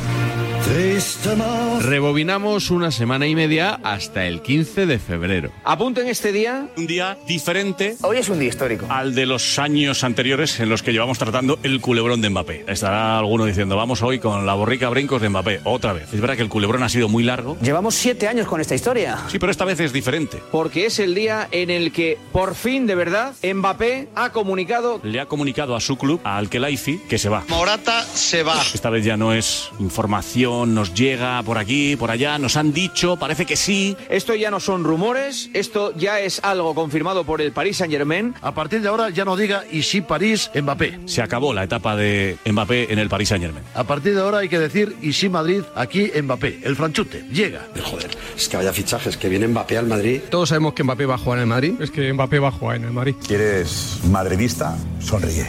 Rebobinamos 1.81 2.71
una 2.71 2.89
semana 2.91 3.27
y 3.27 3.35
media 3.35 3.79
hasta 3.83 4.25
el 4.25 4.41
15 4.41 4.85
de 4.85 4.99
febrero. 4.99 5.51
Apunten 5.63 6.07
este 6.07 6.31
día. 6.31 6.67
Un 6.77 6.87
día 6.87 7.17
diferente. 7.27 7.97
Hoy 8.01 8.17
es 8.17 8.29
un 8.29 8.39
día 8.39 8.49
histórico. 8.49 8.85
Al 8.89 9.13
de 9.13 9.25
los 9.25 9.59
años 9.59 10.03
anteriores 10.03 10.59
en 10.59 10.69
los 10.69 10.81
que 10.81 10.93
llevamos 10.93 11.17
tratando 11.17 11.59
el 11.63 11.81
culebrón 11.81 12.21
de 12.21 12.29
Mbappé. 12.29 12.65
Estará 12.67 13.19
alguno 13.19 13.45
diciendo, 13.45 13.75
vamos 13.75 14.01
hoy 14.01 14.19
con 14.19 14.45
la 14.45 14.53
borrica 14.53 14.89
brincos 14.89 15.21
de 15.21 15.29
Mbappé. 15.29 15.61
Otra 15.65 15.93
vez. 15.93 16.13
Es 16.13 16.21
verdad 16.21 16.35
que 16.37 16.43
el 16.43 16.49
culebrón 16.49 16.83
ha 16.83 16.89
sido 16.89 17.09
muy 17.09 17.23
largo. 17.23 17.57
Llevamos 17.61 17.95
siete 17.95 18.27
años 18.27 18.47
con 18.47 18.61
esta 18.61 18.75
historia. 18.75 19.19
Sí, 19.29 19.39
pero 19.39 19.51
esta 19.51 19.65
vez 19.65 19.79
es 19.79 19.91
diferente. 19.91 20.41
Porque 20.51 20.85
es 20.85 20.99
el 20.99 21.13
día 21.15 21.47
en 21.51 21.69
el 21.69 21.91
que, 21.91 22.17
por 22.31 22.55
fin, 22.55 22.87
de 22.87 22.95
verdad, 22.95 23.33
Mbappé 23.43 24.07
ha 24.15 24.31
comunicado. 24.31 25.01
Le 25.03 25.19
ha 25.19 25.25
comunicado 25.25 25.75
a 25.75 25.81
su 25.81 25.97
club, 25.97 26.21
a 26.23 26.37
Alkelaifi, 26.37 26.99
que 27.09 27.17
se 27.17 27.29
va. 27.29 27.43
Morata 27.49 28.03
se 28.03 28.43
va. 28.43 28.61
Esta 28.73 28.89
vez 28.89 29.03
ya 29.03 29.17
no 29.17 29.33
es 29.33 29.69
información, 29.79 30.52
nos 30.67 30.93
llega 30.93 31.41
por 31.43 31.57
aquí, 31.57 31.95
por 31.95 32.11
allá, 32.11 32.37
nos 32.37 32.55
han 32.57 32.73
dicho, 32.73 33.17
parece 33.17 33.45
que 33.45 33.55
sí. 33.55 33.97
Esto 34.09 34.35
ya 34.35 34.51
no 34.51 34.59
son 34.59 34.83
rumores, 34.83 35.49
esto 35.53 35.93
ya 35.95 36.19
es 36.19 36.39
algo 36.43 36.75
confirmado 36.75 37.23
por 37.23 37.41
el 37.41 37.51
Paris 37.51 37.77
Saint 37.77 37.91
Germain. 37.91 38.33
A 38.41 38.53
partir 38.53 38.81
de 38.81 38.89
ahora 38.89 39.09
ya 39.09 39.25
no 39.25 39.35
diga 39.35 39.63
y 39.71 39.83
sí 39.83 40.01
París, 40.01 40.51
Mbappé. 40.53 40.99
Se 41.05 41.21
acabó 41.21 41.53
la 41.53 41.63
etapa 41.63 41.95
de 41.95 42.37
Mbappé 42.45 42.93
en 42.93 42.99
el 42.99 43.09
Paris 43.09 43.29
Saint 43.29 43.43
Germain. 43.43 43.65
A 43.73 43.83
partir 43.83 44.13
de 44.13 44.21
ahora 44.21 44.39
hay 44.39 44.49
que 44.49 44.59
decir 44.59 44.95
y 45.01 45.13
sí 45.13 45.29
Madrid, 45.29 45.63
aquí 45.75 46.11
Mbappé. 46.21 46.59
El 46.63 46.75
franchute, 46.75 47.25
llega. 47.31 47.67
Joder, 47.83 48.11
es 48.35 48.47
que 48.47 48.57
vaya 48.57 48.71
fichajes, 48.71 49.17
que 49.17 49.29
viene 49.29 49.47
Mbappé 49.47 49.77
al 49.77 49.87
Madrid. 49.87 50.21
Todos 50.29 50.49
sabemos 50.49 50.73
que 50.73 50.83
Mbappé 50.83 51.05
va 51.05 51.15
a 51.15 51.17
jugar 51.17 51.39
en 51.39 51.43
el 51.43 51.49
Madrid. 51.49 51.73
Es 51.79 51.91
que 51.91 52.13
Mbappé 52.13 52.39
va 52.39 52.49
a 52.49 52.51
jugar 52.51 52.77
en 52.77 52.83
el 52.85 52.91
Madrid. 52.91 53.15
¿Quieres 53.25 53.99
madridista? 54.09 54.77
Sonríe. 54.99 55.47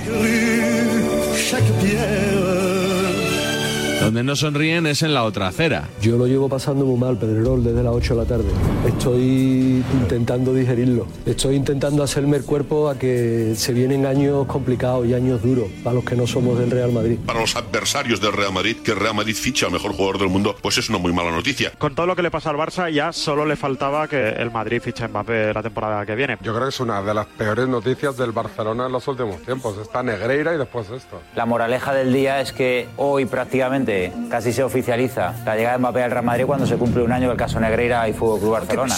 Donde 4.01 4.23
no 4.23 4.37
sonríen 4.37 4.87
es 4.87 5.03
en 5.03 5.15
la 5.15 5.25
otra 5.25 5.49
acera. 5.49 5.89
Yo 6.03 6.17
lo 6.17 6.27
llevo 6.27 6.49
pasando 6.49 6.85
muy 6.85 6.99
mal, 6.99 7.17
Pedrerol, 7.17 7.65
desde 7.65 7.83
las 7.83 7.95
8 7.95 8.15
de 8.15 8.21
la 8.21 8.27
tarde. 8.27 8.45
Estoy 8.87 9.83
intentando 9.93 10.53
digerirlo. 10.53 11.07
Estoy 11.25 11.57
intentando 11.57 12.03
hacerme 12.03 12.37
el 12.37 12.45
cuerpo 12.45 12.89
a 12.91 12.99
que 12.99 13.55
se 13.57 13.73
vienen 13.73 14.05
años 14.05 14.47
complicados 14.47 15.07
y 15.07 15.15
años 15.15 15.43
duros 15.43 15.69
para 15.83 15.95
los 15.95 16.05
que 16.05 16.17
no 16.17 16.27
somos 16.27 16.59
del 16.59 16.71
Real 16.71 16.93
Madrid. 16.93 17.19
Para 17.25 17.41
los 17.41 17.57
adversarios 17.57 18.21
del 18.21 18.33
Real 18.33 18.53
Madrid, 18.53 18.77
que 18.85 18.93
el 18.93 19.01
Real 19.01 19.15
Madrid 19.15 19.35
ficha 19.35 19.67
al 19.67 19.73
mejor 19.73 19.93
jugador 19.93 20.19
del 20.19 20.29
mundo, 20.29 20.55
pues 20.61 20.77
es 20.79 20.89
una 20.91 20.99
muy 20.99 21.13
mala 21.13 21.31
noticia. 21.31 21.73
Con 21.79 21.95
todo 21.95 22.07
lo 22.07 22.17
que 22.17 22.23
le 22.23 22.31
pasa 22.31 22.51
al 22.51 22.57
Barça, 22.57 22.91
ya 22.93 23.13
solo 23.13 23.47
le 23.47 23.57
faltaba 23.57 24.07
que 24.09 24.29
el 24.29 24.51
Madrid 24.51 24.81
fiche 24.83 25.05
a 25.05 25.09
Mbappé 25.09 25.55
la 25.55 25.63
temporada 25.63 26.05
que 26.05 26.15
viene. 26.15 26.37
Yo 26.43 26.53
creo 26.53 26.65
que 26.65 26.75
es 26.75 26.81
una 26.81 27.03
de 27.03 27.15
las 27.15 27.27
peores 27.27 27.69
noticias 27.69 28.17
del 28.17 28.33
Barcelona 28.33 28.87
en 28.87 28.93
los 28.93 29.07
últimos 29.09 29.41
tiempos. 29.43 29.79
Está 29.79 30.03
Negreira 30.03 30.55
y 30.55 30.59
después 30.59 30.91
esto. 30.91 31.21
La 31.35 31.47
moraleja 31.47 31.95
del 31.95 32.13
día 32.13 32.41
es 32.41 32.53
que 32.53 32.89
hoy 32.97 33.25
prácticamente 33.27 33.84
casi 34.31 34.53
se 34.53 34.63
oficializa 34.63 35.33
la 35.45 35.57
llegada 35.57 35.73
de 35.77 35.79
Mbappé 35.81 36.03
al 36.03 36.11
Real 36.11 36.25
Madrid 36.25 36.45
cuando 36.47 36.67
se 36.67 36.77
cumple 36.77 37.03
un 37.03 37.13
año 37.13 37.29
del 37.29 37.37
caso 37.37 37.61
Negreira 37.61 38.09
y 38.09 38.13
Fútbol 38.13 38.41
Club 38.41 38.53
Barcelona. 38.53 38.95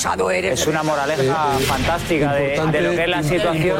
Es 0.52 0.66
una 0.66 0.82
moraleja 0.82 1.34
fantástica 1.66 2.34
de, 2.34 2.60
de 2.72 2.80
lo 2.80 2.90
que 2.90 3.02
es 3.02 3.08
la 3.08 3.22
situación. 3.22 3.76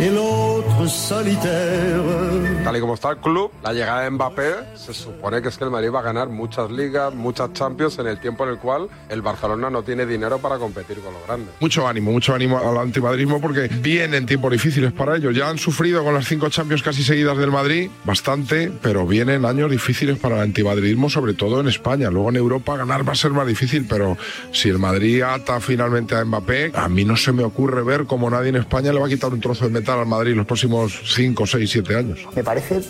El 0.00 0.16
otro 0.16 0.88
solitaire. 0.88 2.64
Tal 2.64 2.74
y 2.74 2.80
como 2.80 2.94
está 2.94 3.10
el 3.10 3.18
club, 3.18 3.50
la 3.62 3.74
llegada 3.74 4.00
de 4.00 4.10
Mbappé 4.10 4.54
se 4.74 4.94
supone 4.94 5.42
que 5.42 5.48
es 5.48 5.58
que 5.58 5.64
el 5.64 5.70
Madrid 5.70 5.90
va 5.92 6.00
a 6.00 6.02
ganar 6.02 6.30
muchas 6.30 6.70
ligas, 6.70 7.14
muchas 7.14 7.52
Champions 7.52 7.98
en 7.98 8.06
el 8.06 8.18
tiempo 8.18 8.44
en 8.44 8.50
el 8.50 8.58
cual 8.58 8.88
el 9.10 9.20
Barcelona 9.20 9.68
no 9.68 9.82
tiene 9.82 10.06
dinero 10.06 10.38
para 10.38 10.56
competir 10.56 11.00
con 11.00 11.12
los 11.12 11.26
grandes. 11.26 11.54
Mucho 11.60 11.86
ánimo, 11.86 12.12
mucho 12.12 12.34
ánimo 12.34 12.58
al 12.58 12.78
antimadrismo 12.78 13.42
porque 13.42 13.68
vienen 13.68 14.24
tiempos 14.24 14.52
difíciles 14.52 14.90
para 14.92 15.16
ellos. 15.16 15.36
Ya 15.36 15.50
han 15.50 15.58
sufrido 15.58 16.02
con 16.02 16.14
las 16.14 16.26
cinco 16.26 16.48
Champions 16.48 16.82
casi 16.82 17.02
seguidas 17.02 17.36
del 17.36 17.50
Madrid, 17.50 17.90
bastante, 18.04 18.72
pero 18.80 19.06
vienen 19.06 19.44
años 19.44 19.70
difíciles 19.70 20.18
para 20.18 20.36
el 20.36 20.42
antimadridismo, 20.42 21.10
sobre 21.10 21.34
todo 21.34 21.60
en 21.60 21.68
España. 21.68 22.10
Luego 22.10 22.30
en 22.30 22.36
Europa 22.36 22.74
ganar 22.78 23.06
va 23.06 23.12
a 23.12 23.16
ser 23.16 23.32
más 23.32 23.46
difícil, 23.46 23.86
pero 23.86 24.16
si 24.50 24.70
el 24.70 24.78
Madrid 24.78 25.20
ata 25.20 25.60
finalmente 25.60 26.14
a 26.14 26.24
Mbappé, 26.24 26.72
a 26.74 26.88
mí 26.88 27.04
no 27.04 27.18
se 27.18 27.32
me 27.32 27.44
ocurre 27.44 27.82
ver 27.82 28.06
cómo 28.06 28.30
nadie 28.30 28.48
en 28.48 28.56
España 28.56 28.94
le 28.94 28.98
va 28.98 29.06
a 29.06 29.10
quitar 29.10 29.30
un 29.30 29.40
trozo 29.40 29.66
de 29.66 29.70
metal 29.70 29.89
al 29.98 30.06
Madrid 30.06 30.34
los 30.34 30.46
próximos 30.46 31.00
5, 31.14 31.46
6, 31.46 31.70
7 31.70 31.96
años. 31.96 32.18
Me 32.34 32.44
parece 32.44 32.80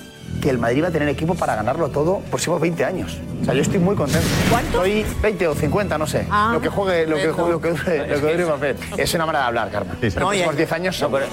que 0.40 0.50
el 0.50 0.58
Madrid 0.58 0.82
va 0.84 0.88
a 0.88 0.90
tener 0.90 1.08
equipo 1.08 1.34
para 1.34 1.56
ganarlo 1.56 1.88
todo 1.88 2.20
los 2.20 2.28
próximos 2.28 2.60
20 2.60 2.84
años. 2.84 3.18
O 3.42 3.44
sea, 3.44 3.54
yo 3.54 3.62
estoy 3.62 3.78
muy 3.78 3.96
contento. 3.96 4.26
¿Cuánto? 4.48 4.84
Estoy 4.84 5.04
20 5.22 5.48
o 5.48 5.54
50, 5.54 5.98
no 5.98 6.06
sé. 6.06 6.26
Ah, 6.30 6.50
lo 6.52 6.60
que 6.60 6.68
juegue, 6.68 7.06
lo 7.06 7.16
que 7.16 7.28
juegue, 7.30 7.50
lo 7.52 7.60
que 7.60 7.70
dure, 7.70 8.08
lo 8.08 8.14
que 8.20 8.32
dure 8.32 8.44
Mbappé. 8.46 8.76
Es 8.96 9.14
una 9.14 9.26
manera 9.26 9.44
de 9.44 9.48
hablar, 9.48 9.70
Carmen. 9.70 9.96
Sí, 10.00 10.10
sí. 10.10 10.18
Los 10.18 10.28
próximos 10.28 10.56
10 10.56 10.72
años 10.72 10.96
son... 10.96 11.12
Pero 11.12 11.26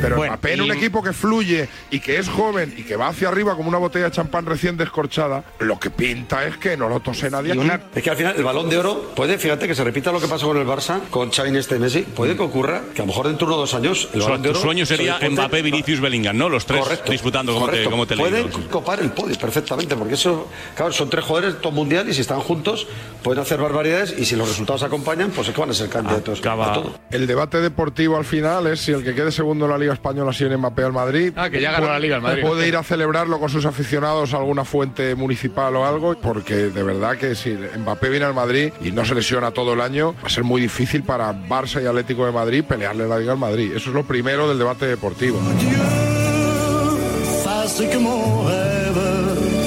Bueno, 0.00 0.16
Mbappé 0.32 0.52
en 0.54 0.60
un 0.62 0.72
equipo 0.72 1.02
que 1.02 1.12
fluye 1.12 1.68
y 1.90 2.00
que 2.00 2.18
es 2.18 2.28
joven 2.28 2.74
y 2.76 2.82
que 2.84 2.96
va 2.96 3.08
hacia 3.08 3.28
arriba 3.28 3.54
como 3.56 3.68
una 3.68 3.78
botella 3.78 4.06
de 4.06 4.10
champán 4.12 4.46
recién 4.46 4.76
descorchada, 4.76 5.44
lo 5.58 5.78
que 5.78 5.90
pinta 5.90 6.46
es 6.46 6.56
que 6.56 6.76
no 6.76 6.88
lo 6.88 7.00
tose 7.00 7.30
nadie 7.30 7.52
aquí. 7.52 7.68
Es 7.94 8.02
que 8.02 8.10
al 8.10 8.16
final 8.16 8.34
el 8.36 8.44
balón 8.44 8.68
de 8.70 8.78
oro 8.78 9.12
puede, 9.14 9.38
fíjate 9.38 9.66
que 9.66 9.74
se 9.74 9.84
repita 9.84 10.12
lo 10.12 10.20
que 10.20 10.28
pasó 10.28 10.46
con 10.48 10.56
el 10.58 10.66
Barça, 10.66 11.00
con 11.10 11.30
Xavi 11.30 11.48
Iniesta 11.50 11.76
y 11.76 11.78
Messi, 11.80 12.02
puede 12.02 12.36
que 12.36 12.42
ocurra 12.42 12.82
que 12.94 13.02
a 13.02 13.04
lo 13.04 13.08
mejor 13.08 13.26
dentro 13.28 13.46
de 13.48 13.54
dos 13.54 13.74
años 13.74 14.08
el 14.12 14.20
Su, 14.20 14.26
balón 14.26 14.42
de 14.42 14.48
tu 14.50 14.54
oro 14.56 14.62
sueño 14.62 14.86
se 14.86 14.96
sería 14.96 15.18
dispute- 15.18 15.30
Mbappé, 15.32 15.62
Vinicius, 15.62 16.00
Bellingham, 16.00 16.36
¿no? 16.36 16.48
Los 16.48 16.64
tres 16.66 16.82
Correcto, 16.82 17.12
disputando 17.12 17.52
como 17.52 17.66
te, 17.66 17.70
correcto. 17.72 17.90
como 17.90 18.06
te 18.06 18.14
he 18.14 18.16
leído. 18.16 18.30
Pueden 18.48 18.68
copar 18.68 19.00
el 19.00 19.10
podio 19.10 19.36
perfectamente, 19.38 19.96
porque 19.96 20.14
eso, 20.14 20.48
claro, 20.76 20.92
son 20.92 21.10
tres 21.10 21.24
jugadores 21.24 21.60
top 21.60 21.72
mundial 21.72 22.08
y 22.08 22.14
si 22.14 22.20
están 22.20 22.40
juntos 22.40 22.86
pueden 23.22 23.42
hacer 23.42 23.60
barbaridades 23.60 24.14
y 24.16 24.24
si 24.24 24.36
los 24.36 24.48
resultados 24.48 24.82
acompañan, 24.82 25.30
pues 25.30 25.48
es 25.48 25.54
que 25.54 25.60
van 25.60 25.70
a 25.70 25.74
ser 25.74 25.88
candidatos 25.88 26.40
a 26.44 26.72
todo. 26.72 26.98
El 27.10 27.26
debate 27.26 27.60
deportivo 27.60 28.16
al 28.16 28.24
final 28.24 28.66
es 28.68 28.80
si 28.80 28.92
el 28.92 29.02
que 29.02 29.14
quede 29.14 29.32
segundo 29.32 29.64
en 29.66 29.70
la 29.72 29.78
Liga 29.78 29.87
Española 29.92 30.32
sigue 30.32 30.56
Mbappé 30.56 30.82
al 30.84 30.92
Madrid. 30.92 31.32
Ah, 31.36 31.50
que 31.50 31.60
ya 31.60 31.72
ganó 31.72 31.84
puede- 31.84 31.92
la 31.94 31.98
Liga 32.00 32.16
el 32.16 32.22
Madrid. 32.22 32.42
Puede 32.42 32.68
ir 32.68 32.76
a 32.76 32.82
celebrarlo 32.82 33.38
con 33.40 33.48
sus 33.48 33.64
aficionados 33.66 34.34
a 34.34 34.38
alguna 34.38 34.64
fuente 34.64 35.14
municipal 35.14 35.74
o 35.76 35.84
algo, 35.86 36.16
porque 36.20 36.54
de 36.54 36.82
verdad 36.82 37.16
que 37.16 37.34
si 37.34 37.50
Mbappé 37.50 38.08
viene 38.08 38.26
al 38.26 38.34
Madrid 38.34 38.72
y 38.82 38.92
no 38.92 39.04
se 39.04 39.14
lesiona 39.14 39.50
todo 39.50 39.72
el 39.74 39.80
año, 39.80 40.14
va 40.22 40.26
a 40.26 40.30
ser 40.30 40.44
muy 40.44 40.60
difícil 40.60 41.02
para 41.02 41.32
Barça 41.32 41.82
y 41.82 41.86
Atlético 41.86 42.26
de 42.26 42.32
Madrid 42.32 42.64
pelearle 42.64 43.06
la 43.08 43.18
Liga 43.18 43.32
al 43.32 43.38
Madrid. 43.38 43.72
Eso 43.74 43.90
es 43.90 43.94
lo 43.94 44.04
primero 44.04 44.48
del 44.48 44.58
debate 44.58 44.86
deportivo. 44.86 45.38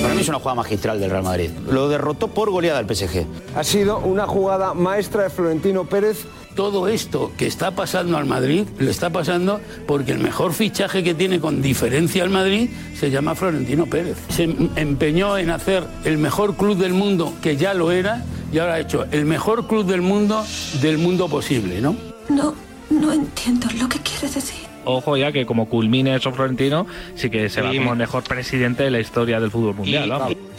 Para 0.02 0.14
mí 0.16 0.22
es 0.22 0.28
una 0.30 0.40
jugada 0.40 0.56
magistral 0.56 1.00
del 1.00 1.10
Real 1.12 1.24
Madrid. 1.24 1.52
Lo 1.70 1.88
derrotó 1.88 2.28
por 2.30 2.50
goleada 2.50 2.80
el 2.80 2.86
PSG. 2.88 3.26
Ha 3.56 3.64
sido 3.64 4.00
una 4.00 4.26
jugada 4.28 4.74
maestra 4.74 5.24
de 5.24 5.30
Florentino 5.30 5.86
Pérez. 5.86 6.26
Todo 6.56 6.88
esto 6.90 7.32
que 7.38 7.48
está 7.48 7.72
pasando 7.72 8.18
al 8.18 8.26
Madrid 8.26 8.66
le 8.78 8.92
está 8.92 9.10
pasando 9.10 9.62
porque 9.88 10.12
el 10.12 10.20
mejor 10.20 10.54
fichaje 10.54 11.02
que 11.04 11.14
tiene 11.14 11.40
con 11.40 11.62
diferencia 11.62 12.24
al 12.24 12.30
Madrid 12.30 12.70
se 12.94 13.10
llama 13.10 13.36
Florentino 13.36 13.86
Pérez. 13.86 14.18
Se 14.30 14.44
em- 14.44 14.70
empeñó 14.76 15.38
en 15.38 15.50
hacer 15.50 15.84
el 16.04 16.18
mejor 16.18 16.56
club 16.58 16.78
del 16.78 16.94
mundo, 16.94 17.34
que 17.42 17.56
ya 17.56 17.74
lo 17.74 17.92
era, 17.92 18.24
y 18.52 18.60
ahora 18.60 18.74
ha 18.76 18.80
hecho 18.82 19.06
el 19.12 19.26
mejor 19.26 19.66
club 19.68 19.86
del 19.86 20.02
mundo 20.02 20.44
del 20.82 20.98
mundo 20.98 21.30
posible, 21.30 21.80
¿no? 21.80 21.96
No, 22.30 22.54
no 22.90 23.14
entiendo 23.14 23.68
lo 23.80 23.88
que 23.88 24.00
quieres 24.00 24.36
decir. 24.36 24.60
Ojo 24.84 25.16
ya 25.16 25.32
que 25.32 25.46
como 25.46 25.70
culmine 25.70 26.16
eso 26.16 26.32
Florentino, 26.34 26.86
sí 27.16 27.30
que 27.30 27.50
se 27.50 27.62
va 27.62 27.72
Sí. 27.72 27.78
como 27.78 27.92
el 27.94 27.98
mejor 28.00 28.24
presidente 28.24 28.84
de 28.84 28.92
la 28.92 29.00
historia 29.00 29.40
del 29.40 29.52
fútbol 29.52 29.76
mundial. 29.76 30.12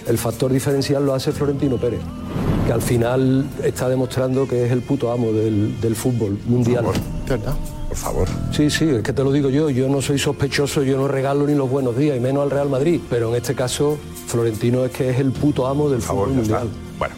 El 0.07 0.17
factor 0.19 0.51
diferencial 0.53 1.05
lo 1.05 1.13
hace 1.15 1.33
Florentino 1.33 1.77
Pérez, 1.77 2.01
que 2.67 2.73
al 2.73 2.83
final 2.83 3.47
está 3.63 3.89
demostrando 3.89 4.47
que 4.47 4.67
es 4.67 4.73
el 4.73 4.83
puto 4.83 5.13
amo 5.13 5.33
del, 5.33 5.81
del 5.81 5.97
fútbol 5.97 6.39
mundial. 6.47 6.85
¿Verdad? 7.29 7.55
Por 7.89 7.97
favor. 7.97 8.29
Sí, 8.53 8.71
sí, 8.71 8.89
es 8.89 9.03
que 9.03 9.13
te 9.13 9.23
lo 9.23 9.33
digo 9.33 9.51
yo, 9.51 9.69
yo 9.69 9.89
no 9.89 10.01
soy 10.01 10.19
sospechoso, 10.19 10.83
yo 10.83 10.97
no 10.97 11.09
regalo 11.09 11.47
ni 11.47 11.55
los 11.55 11.69
buenos 11.69 11.97
días, 11.97 12.17
y 12.17 12.21
menos 12.21 12.43
al 12.43 12.51
Real 12.51 12.71
Madrid, 12.71 13.01
pero 13.11 13.31
en 13.31 13.37
este 13.37 13.55
caso 13.55 13.99
Florentino 14.27 14.85
es 14.85 14.93
que 14.93 15.11
es 15.11 15.19
el 15.19 15.33
puto 15.33 15.67
amo 15.67 15.91
del 15.91 16.01
fútbol 16.01 16.31
mundial. 16.31 16.69
Bueno. 16.99 17.15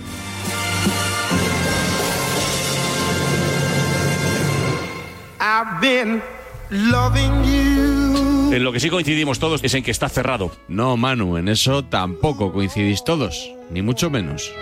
I've 5.41 5.81
been 5.81 6.23
loving 6.71 7.45
you. 7.45 8.53
En 8.53 8.63
lo 8.63 8.73
que 8.73 8.81
sí 8.81 8.89
coincidimos 8.89 9.39
todos 9.39 9.63
es 9.63 9.75
en 9.75 9.83
que 9.83 9.91
está 9.91 10.09
cerrado. 10.09 10.51
No, 10.69 10.97
Manu, 10.97 11.37
en 11.37 11.49
eso 11.49 11.85
tampoco 11.85 12.53
coincidís 12.53 13.05
todos, 13.05 13.53
ni 13.71 13.83
mucho 13.83 14.11
menos. 14.11 14.53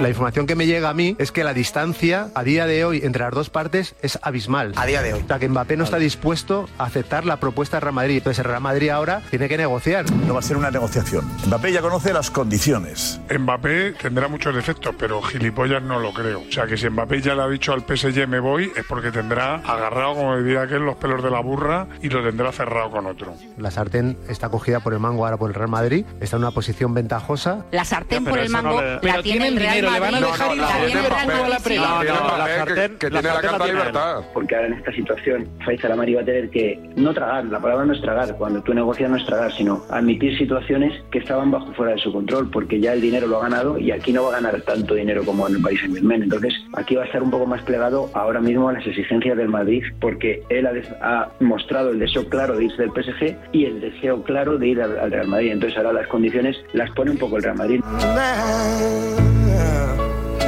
La 0.00 0.10
información 0.10 0.46
que 0.46 0.54
me 0.56 0.66
llega 0.66 0.90
a 0.90 0.94
mí 0.94 1.16
es 1.18 1.32
que 1.32 1.42
la 1.42 1.54
distancia 1.54 2.28
a 2.34 2.42
día 2.44 2.66
de 2.66 2.84
hoy 2.84 3.00
entre 3.02 3.22
las 3.24 3.32
dos 3.32 3.48
partes 3.48 3.94
es 4.02 4.18
abismal. 4.20 4.72
A 4.76 4.84
día 4.84 5.00
de 5.00 5.14
hoy. 5.14 5.22
O 5.22 5.26
sea, 5.26 5.38
que 5.38 5.48
Mbappé 5.48 5.78
no 5.78 5.84
está 5.84 5.96
dispuesto 5.96 6.68
a 6.76 6.84
aceptar 6.84 7.24
la 7.24 7.38
propuesta 7.40 7.78
del 7.78 7.82
Real 7.84 7.94
Madrid. 7.94 8.16
Entonces 8.18 8.40
el 8.40 8.44
Real 8.44 8.60
Madrid 8.60 8.90
ahora 8.90 9.22
tiene 9.30 9.48
que 9.48 9.56
negociar. 9.56 10.04
No 10.26 10.34
va 10.34 10.40
a 10.40 10.42
ser 10.42 10.58
una 10.58 10.70
negociación. 10.70 11.24
Mbappé 11.46 11.72
ya 11.72 11.80
conoce 11.80 12.12
las 12.12 12.30
condiciones. 12.30 13.18
Mbappé 13.36 13.92
tendrá 13.92 14.28
muchos 14.28 14.54
defectos, 14.54 14.94
pero 14.98 15.22
gilipollas 15.22 15.82
no 15.82 15.98
lo 15.98 16.12
creo. 16.12 16.42
O 16.46 16.52
sea 16.52 16.66
que 16.66 16.76
si 16.76 16.90
Mbappé 16.90 17.22
ya 17.22 17.34
le 17.34 17.42
ha 17.42 17.48
dicho 17.48 17.72
al 17.72 17.80
PSG 17.80 18.28
me 18.28 18.38
voy, 18.38 18.70
es 18.76 18.84
porque 18.86 19.10
tendrá 19.10 19.54
agarrado, 19.56 20.14
como 20.14 20.36
diría 20.36 20.62
aquel, 20.62 20.82
los 20.82 20.96
pelos 20.96 21.22
de 21.24 21.30
la 21.30 21.40
burra 21.40 21.86
y 22.02 22.10
lo 22.10 22.22
tendrá 22.22 22.52
cerrado 22.52 22.90
con 22.90 23.06
otro. 23.06 23.34
La 23.56 23.70
sartén 23.70 24.18
está 24.28 24.50
cogida 24.50 24.80
por 24.80 24.92
el 24.92 25.00
mango 25.00 25.24
ahora 25.24 25.38
por 25.38 25.48
el 25.48 25.54
Real 25.54 25.70
Madrid. 25.70 26.04
Está 26.20 26.36
en 26.36 26.42
una 26.42 26.50
posición 26.50 26.92
ventajosa. 26.92 27.64
La 27.72 27.86
sartén 27.86 28.24
Ya, 28.24 28.30
por 28.30 28.38
el 28.40 28.52
no 28.52 28.62
mango 28.62 28.82
le- 28.82 28.94
la 28.96 29.00
Pero 29.00 29.22
tiene 29.22 29.48
el 29.48 29.56
Real 29.56 29.74
dinero 29.76 29.85
pero 29.86 29.92
le 29.92 30.00
van 30.00 30.14
a 30.14 30.20
dejar 30.20 30.56
ir 30.56 30.96
a 30.96 31.48
la 31.48 31.58
previa. 31.58 32.88
Que 32.98 33.10
tiene 33.10 33.22
la 33.22 33.40
carta 33.40 33.66
libertad. 33.66 34.24
Porque 34.32 34.54
ahora 34.56 34.68
en 34.68 34.74
esta 34.74 34.92
situación, 34.92 35.48
Faiza 35.64 35.88
Lamari 35.88 36.14
va 36.14 36.22
a 36.22 36.24
tener 36.24 36.50
que 36.50 36.78
no 36.96 37.12
tragar, 37.14 37.44
la 37.46 37.60
palabra 37.60 37.84
no 37.84 37.92
es 37.92 38.00
tragar, 38.00 38.36
cuando 38.36 38.62
tú 38.62 38.74
negocias 38.74 39.10
no 39.10 39.16
es 39.16 39.26
tragar, 39.26 39.52
sino 39.52 39.82
admitir 39.90 40.36
situaciones 40.36 40.92
que 41.10 41.18
estaban 41.18 41.50
bajo 41.50 41.72
fuera 41.74 41.92
de 41.92 41.98
su 41.98 42.12
control, 42.12 42.50
porque 42.50 42.80
ya 42.80 42.92
el 42.92 43.00
dinero 43.00 43.26
lo 43.26 43.38
ha 43.38 43.42
ganado 43.42 43.78
y 43.78 43.90
aquí 43.90 44.12
no 44.12 44.24
va 44.24 44.30
a 44.30 44.40
ganar 44.40 44.60
tanto 44.62 44.94
dinero 44.94 45.24
como 45.24 45.48
en 45.48 45.56
el 45.56 45.62
país 45.62 45.80
en 45.84 45.94
Germain. 45.94 46.22
Entonces, 46.22 46.54
aquí 46.74 46.96
va 46.96 47.02
a 47.02 47.06
estar 47.06 47.22
un 47.22 47.30
poco 47.30 47.46
más 47.46 47.62
plegado 47.62 48.10
ahora 48.14 48.40
mismo 48.40 48.68
a 48.68 48.72
las 48.72 48.86
exigencias 48.86 49.36
del 49.36 49.48
Madrid, 49.48 49.82
porque 50.00 50.42
él 50.48 50.66
ha, 50.66 50.72
ha 51.02 51.30
mostrado 51.40 51.90
el 51.90 51.98
deseo 51.98 52.28
claro 52.28 52.56
de 52.56 52.64
irse 52.64 52.82
del 52.82 52.90
PSG 52.90 53.36
y 53.52 53.64
el 53.64 53.80
deseo 53.80 54.22
claro 54.22 54.58
de 54.58 54.68
ir 54.68 54.82
al, 54.82 54.98
al 54.98 55.10
Real 55.10 55.28
Madrid. 55.28 55.52
Entonces, 55.52 55.76
ahora 55.78 55.92
las 55.92 56.06
condiciones 56.08 56.56
las 56.72 56.90
pone 56.90 57.10
un 57.10 57.18
poco 57.18 57.36
el 57.36 57.42
Real 57.42 57.56
Madrid. 57.56 57.80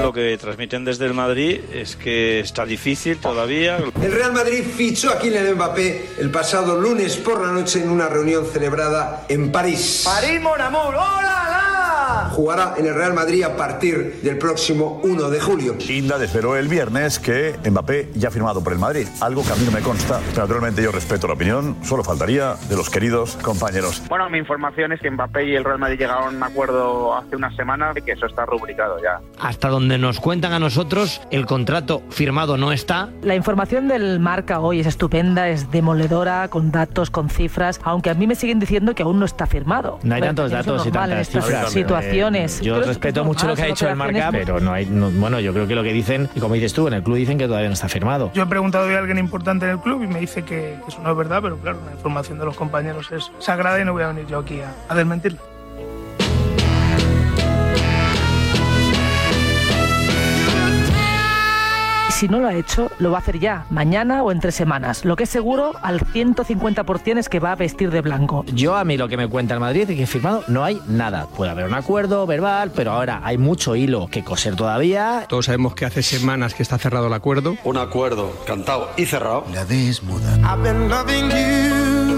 Lo 0.02 0.12
que 0.12 0.37
transmiten 0.38 0.84
desde 0.84 1.06
el 1.06 1.14
Madrid 1.14 1.61
es 1.72 1.96
que 1.96 2.40
está 2.40 2.64
difícil 2.64 3.18
todavía. 3.18 3.78
El 4.00 4.12
Real 4.12 4.32
Madrid 4.32 4.62
fichó 4.62 5.11
a 5.11 5.18
Kylian 5.18 5.54
Mbappé 5.54 6.11
el 6.18 6.30
pasado 6.30 6.80
lunes 6.80 7.16
por 7.16 7.44
la 7.44 7.52
noche 7.52 7.82
en 7.82 7.90
una 7.90 8.08
reunión 8.08 8.46
celebrada 8.46 9.26
en 9.28 9.50
París. 9.50 10.02
París, 10.04 10.40
mon 10.40 10.61
amour, 10.61 10.94
¡hola, 10.94 11.47
Jugará 12.38 12.74
en 12.77 12.87
el 12.87 12.94
Real 12.94 13.14
Madrid 13.14 13.42
a 13.42 13.57
partir 13.57 14.20
del 14.22 14.38
próximo 14.38 15.01
1 15.03 15.29
de 15.29 15.40
julio. 15.40 15.74
Inda 15.88 16.18
desveló 16.18 16.55
el 16.55 16.68
viernes 16.68 17.18
que 17.18 17.57
Mbappé 17.68 18.11
ya 18.14 18.29
ha 18.29 18.31
firmado 18.31 18.62
por 18.62 18.72
el 18.72 18.79
Madrid, 18.79 19.09
algo 19.20 19.42
que 19.42 19.51
a 19.51 19.57
mí 19.57 19.64
no 19.64 19.72
me 19.72 19.81
consta. 19.81 20.20
Pero 20.31 20.42
naturalmente 20.42 20.81
yo 20.81 20.92
respeto 20.92 21.27
la 21.27 21.35
opinión, 21.35 21.77
solo 21.83 22.05
faltaría 22.05 22.55
de 22.68 22.77
los 22.77 22.90
queridos 22.90 23.37
compañeros. 23.42 24.05
Bueno, 24.09 24.31
mi 24.31 24.38
información 24.38 24.92
es 24.92 25.01
que 25.01 25.11
Mbappé 25.11 25.48
y 25.48 25.57
el 25.57 25.64
Real 25.64 25.81
Madrid 25.81 25.98
llegaron 25.98 26.27
a 26.27 26.29
un 26.29 26.40
acuerdo 26.40 27.16
hace 27.16 27.35
unas 27.35 27.57
semanas 27.57 27.96
y 27.96 28.03
que 28.03 28.12
eso 28.12 28.27
está 28.27 28.46
rubricado 28.46 29.03
ya. 29.03 29.20
Hasta 29.40 29.66
donde 29.66 29.98
nos 29.98 30.20
cuentan 30.20 30.53
a 30.53 30.61
nosotros, 30.61 31.20
el 31.33 31.44
contrato 31.44 32.03
firmado 32.09 32.57
no 32.57 32.70
está. 32.70 33.09
La 33.20 33.35
información 33.35 33.88
del 33.88 34.20
marca 34.20 34.61
hoy 34.61 34.79
es 34.79 34.87
estupenda, 34.87 35.48
es 35.48 35.72
demoledora, 35.72 36.46
con 36.46 36.70
datos, 36.70 37.11
con 37.11 37.31
cifras, 37.31 37.81
aunque 37.83 38.11
a 38.11 38.14
mí 38.14 38.29
me 38.29 38.37
siguen 38.37 38.61
diciendo 38.61 38.94
que 38.94 39.03
aún 39.03 39.18
no 39.18 39.24
está 39.24 39.46
firmado. 39.48 39.98
No 40.05 40.14
hay 40.14 40.20
tantos 40.20 40.53
datos 40.53 40.87
y 40.87 40.92
tantas 40.92 41.31
cifras. 41.31 41.74
Yo 42.62 42.75
Creo 42.75 42.87
respeto 42.87 43.21
es 43.21 43.27
mucho 43.27 43.47
lo 43.47 43.55
que 43.55 43.62
ha 43.62 43.67
dicho 43.67 43.88
el 43.88 43.97
marca, 43.97 44.31
pero 44.31 44.61
no 44.61 44.73
hay. 44.73 44.87
no- 44.87 45.11
bueno, 45.11 45.41
yo 45.41 45.53
creo 45.53 45.67
que 45.67 45.75
lo 45.75 45.83
que 45.83 45.93
dicen, 45.93 46.29
y 46.35 46.41
como 46.41 46.55
dices 46.55 46.73
tú, 46.73 46.87
en 46.88 46.95
el 46.95 47.03
club 47.03 47.17
dicen 47.17 47.38
que 47.38 47.47
todavía 47.47 47.69
no 47.69 47.75
está 47.75 47.88
firmado. 47.88 48.31
Yo 48.35 48.43
he 48.43 48.47
preguntado 48.47 48.87
hoy 48.87 48.95
a 48.95 48.99
alguien 48.99 49.19
importante 49.19 49.64
en 49.67 49.73
el 49.73 49.79
club 49.81 50.03
y 50.03 50.07
me 50.07 50.21
dice 50.21 50.43
que 50.45 50.77
eso 50.87 51.01
no 51.03 51.11
es 51.11 51.17
verdad, 51.17 51.41
pero 51.43 51.57
claro, 51.59 51.79
la 51.87 51.93
información 51.93 52.38
de 52.38 52.45
los 52.45 52.57
compañeros 52.57 53.11
es 53.12 53.31
sagrada 53.38 53.81
y 53.81 53.85
no 53.85 53.93
voy 53.93 54.03
a 54.03 54.09
venir 54.09 54.27
yo 54.27 54.38
aquí 54.38 54.61
a, 54.61 54.73
a 54.88 54.95
desmentirla. 54.95 55.38
Si 62.18 62.26
no 62.26 62.40
lo 62.40 62.48
ha 62.48 62.54
hecho, 62.54 62.90
lo 62.98 63.12
va 63.12 63.18
a 63.18 63.20
hacer 63.20 63.38
ya, 63.38 63.64
mañana 63.70 64.24
o 64.24 64.33
en 64.33 64.40
tres 64.40 64.57
semanas. 64.57 65.04
Lo 65.04 65.14
que 65.14 65.22
es 65.22 65.31
seguro, 65.31 65.74
al 65.83 66.00
150% 66.00 67.16
es 67.16 67.28
que 67.28 67.38
va 67.38 67.52
a 67.52 67.54
vestir 67.54 67.92
de 67.92 68.00
blanco. 68.00 68.44
Yo 68.52 68.74
a 68.74 68.85
mí 68.85 68.96
lo 68.96 69.07
que 69.07 69.16
me 69.16 69.28
cuenta 69.28 69.54
el 69.54 69.61
Madrid 69.61 69.88
es 69.88 69.96
que 69.96 70.04
firmado 70.04 70.42
no 70.48 70.64
hay 70.64 70.83
nada. 70.88 71.28
Puede 71.28 71.52
haber 71.52 71.66
un 71.66 71.74
acuerdo 71.74 72.26
verbal, 72.26 72.72
pero 72.74 72.90
ahora 72.90 73.20
hay 73.22 73.38
mucho 73.38 73.76
hilo 73.76 74.09
que 74.09 74.24
coser 74.24 74.57
todavía. 74.57 75.26
Todos 75.28 75.44
sabemos 75.46 75.76
que 75.76 75.85
hace 75.85 76.02
semanas 76.02 76.54
que 76.54 76.64
está 76.64 76.76
cerrado 76.76 77.07
el 77.07 77.12
acuerdo. 77.12 77.57
Un 77.62 77.76
acuerdo 77.76 78.33
cantado 78.44 78.90
y 78.96 79.07
cerrado. 79.07 79.44
La 79.54 79.64
D 79.64 79.88
es 79.88 80.02
muda. 80.02 80.38
I've 80.38 80.64
been 80.64 80.88
loving 80.88 81.31
you. 81.31 82.17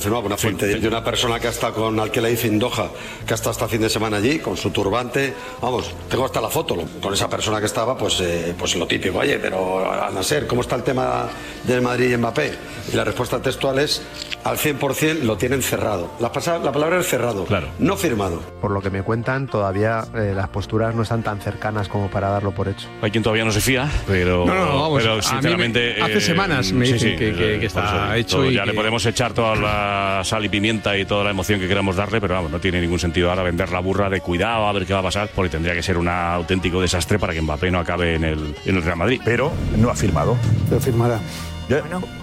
Confirmado 0.00 0.24
una 0.26 0.36
fuente 0.38 0.66
de 0.66 0.88
una 0.88 1.04
persona 1.04 1.38
que 1.38 1.46
ha 1.46 1.50
estado 1.50 1.74
con 1.74 2.00
al 2.00 2.10
que 2.10 2.22
le 2.22 2.30
dicen 2.30 2.58
Doha, 2.58 2.88
que 3.26 3.34
ha 3.34 3.36
estado 3.36 3.50
hasta 3.50 3.68
fin 3.68 3.82
de 3.82 3.90
semana 3.90 4.16
allí, 4.16 4.38
con 4.38 4.56
su 4.56 4.70
turbante. 4.70 5.34
Vamos, 5.60 5.92
tengo 6.08 6.24
hasta 6.24 6.40
la 6.40 6.48
foto 6.48 6.74
lo- 6.74 6.86
con 7.02 7.12
esa 7.12 7.28
persona 7.28 7.60
que 7.60 7.66
estaba, 7.66 7.98
pues, 7.98 8.18
eh, 8.22 8.54
pues 8.58 8.74
lo 8.76 8.86
típico. 8.86 9.18
Oye, 9.18 9.38
pero 9.38 9.90
a 9.92 10.08
Nasser, 10.10 10.46
¿cómo 10.46 10.62
está 10.62 10.76
el 10.76 10.84
tema 10.84 11.28
del 11.64 11.82
Madrid 11.82 12.12
y 12.12 12.16
Mbappé? 12.16 12.50
Y 12.90 12.96
la 12.96 13.04
respuesta 13.04 13.42
textual 13.42 13.78
es: 13.78 14.00
al 14.42 14.56
100% 14.56 15.20
lo 15.24 15.36
tienen 15.36 15.62
cerrado. 15.62 16.12
La, 16.18 16.32
pasa- 16.32 16.58
la 16.58 16.72
palabra 16.72 16.98
es 17.00 17.06
cerrado, 17.06 17.46
no 17.78 17.96
firmado. 17.98 18.40
Por 18.62 18.70
lo 18.70 18.80
que 18.80 18.88
me 18.88 19.02
cuentan, 19.02 19.48
todavía 19.48 20.02
eh, 20.14 20.32
las 20.34 20.48
posturas 20.48 20.94
no 20.94 21.02
están 21.02 21.22
tan 21.22 21.40
cercanas 21.42 21.88
como 21.88 22.08
para 22.10 22.30
darlo 22.30 22.52
por 22.52 22.68
hecho. 22.68 22.88
Hay 23.02 23.10
quien 23.10 23.22
todavía 23.22 23.44
no 23.44 23.52
se 23.52 23.60
fía, 23.60 23.86
pero, 24.06 24.46
No, 24.46 24.54
no, 24.54 24.64
no, 24.64 24.80
vamos, 24.80 24.98
a 24.98 25.02
pero 25.02 25.10
mí 25.12 25.16
me- 25.18 25.22
sinceramente. 25.22 26.02
hace 26.02 26.16
eh, 26.18 26.20
semanas 26.22 26.72
me 26.72 26.86
sí, 26.86 26.92
dicen 26.94 27.10
sí, 27.10 27.16
que- 27.18 27.34
que- 27.34 27.56
eh, 27.56 27.60
que 27.60 27.66
está 27.66 28.16
hecho 28.16 28.38
todo, 28.38 28.50
y 28.50 28.54
Ya 28.54 28.64
le 28.64 28.72
que- 28.72 28.76
podemos 28.78 29.04
echar 29.04 29.34
toda 29.34 29.54
la 29.90 30.24
sal 30.24 30.44
y 30.44 30.48
pimienta 30.48 30.96
y 30.96 31.04
toda 31.04 31.24
la 31.24 31.30
emoción 31.30 31.60
que 31.60 31.68
queramos 31.68 31.96
darle, 31.96 32.20
pero 32.20 32.34
vamos, 32.34 32.50
no 32.50 32.60
tiene 32.60 32.80
ningún 32.80 32.98
sentido 32.98 33.30
ahora 33.30 33.42
vender 33.42 33.70
la 33.70 33.80
burra 33.80 34.08
de 34.08 34.20
cuidado 34.20 34.68
a 34.68 34.72
ver 34.72 34.86
qué 34.86 34.92
va 34.92 35.00
a 35.00 35.02
pasar, 35.02 35.28
porque 35.34 35.50
tendría 35.50 35.74
que 35.74 35.82
ser 35.82 35.98
un 35.98 36.08
auténtico 36.08 36.80
desastre 36.80 37.18
para 37.18 37.32
que 37.32 37.42
Mbappé 37.42 37.70
no 37.70 37.78
acabe 37.78 38.14
en 38.14 38.24
el, 38.24 38.54
en 38.64 38.76
el 38.76 38.82
Real 38.82 38.96
Madrid. 38.96 39.20
Pero 39.24 39.52
no 39.76 39.90
ha 39.90 39.96
firmado. 39.96 40.36
Pero 40.68 40.80
firmará. 40.80 41.20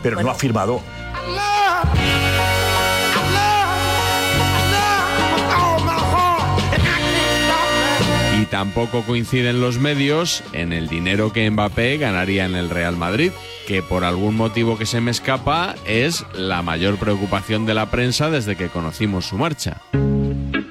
Pero 0.02 0.22
no 0.22 0.32
ha 0.32 0.36
firmado. 0.36 0.82
Tampoco 8.50 9.04
coinciden 9.04 9.62
los 9.62 9.80
medios 9.80 10.44
en 10.54 10.74
el 10.74 10.88
dinero 10.88 11.32
que 11.32 11.50
Mbappé 11.50 11.98
ganaría 11.98 12.46
en 12.46 12.56
el 12.56 12.70
Real 12.70 12.98
Madrid, 12.98 13.32
que 13.68 13.82
por 13.82 14.04
algún 14.04 14.36
motivo 14.36 14.78
que 14.78 14.86
se 14.86 15.02
me 15.02 15.12
escapa 15.12 15.76
es 15.86 16.26
la 16.34 16.62
mayor 16.62 16.98
preocupación 16.98 17.66
de 17.66 17.74
la 17.74 17.92
prensa 17.92 18.30
desde 18.30 18.56
que 18.56 18.70
conocimos 18.70 19.26
su 19.26 19.38
marcha. 19.38 19.82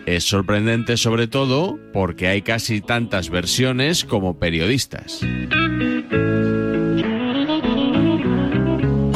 Es 0.06 0.24
sorprendente 0.24 0.96
sobre 0.96 1.26
todo 1.26 1.78
porque 1.92 2.28
hay 2.28 2.42
casi 2.42 2.80
tantas 2.80 3.28
versiones 3.28 4.04
como 4.04 4.38
periodistas. 4.38 5.20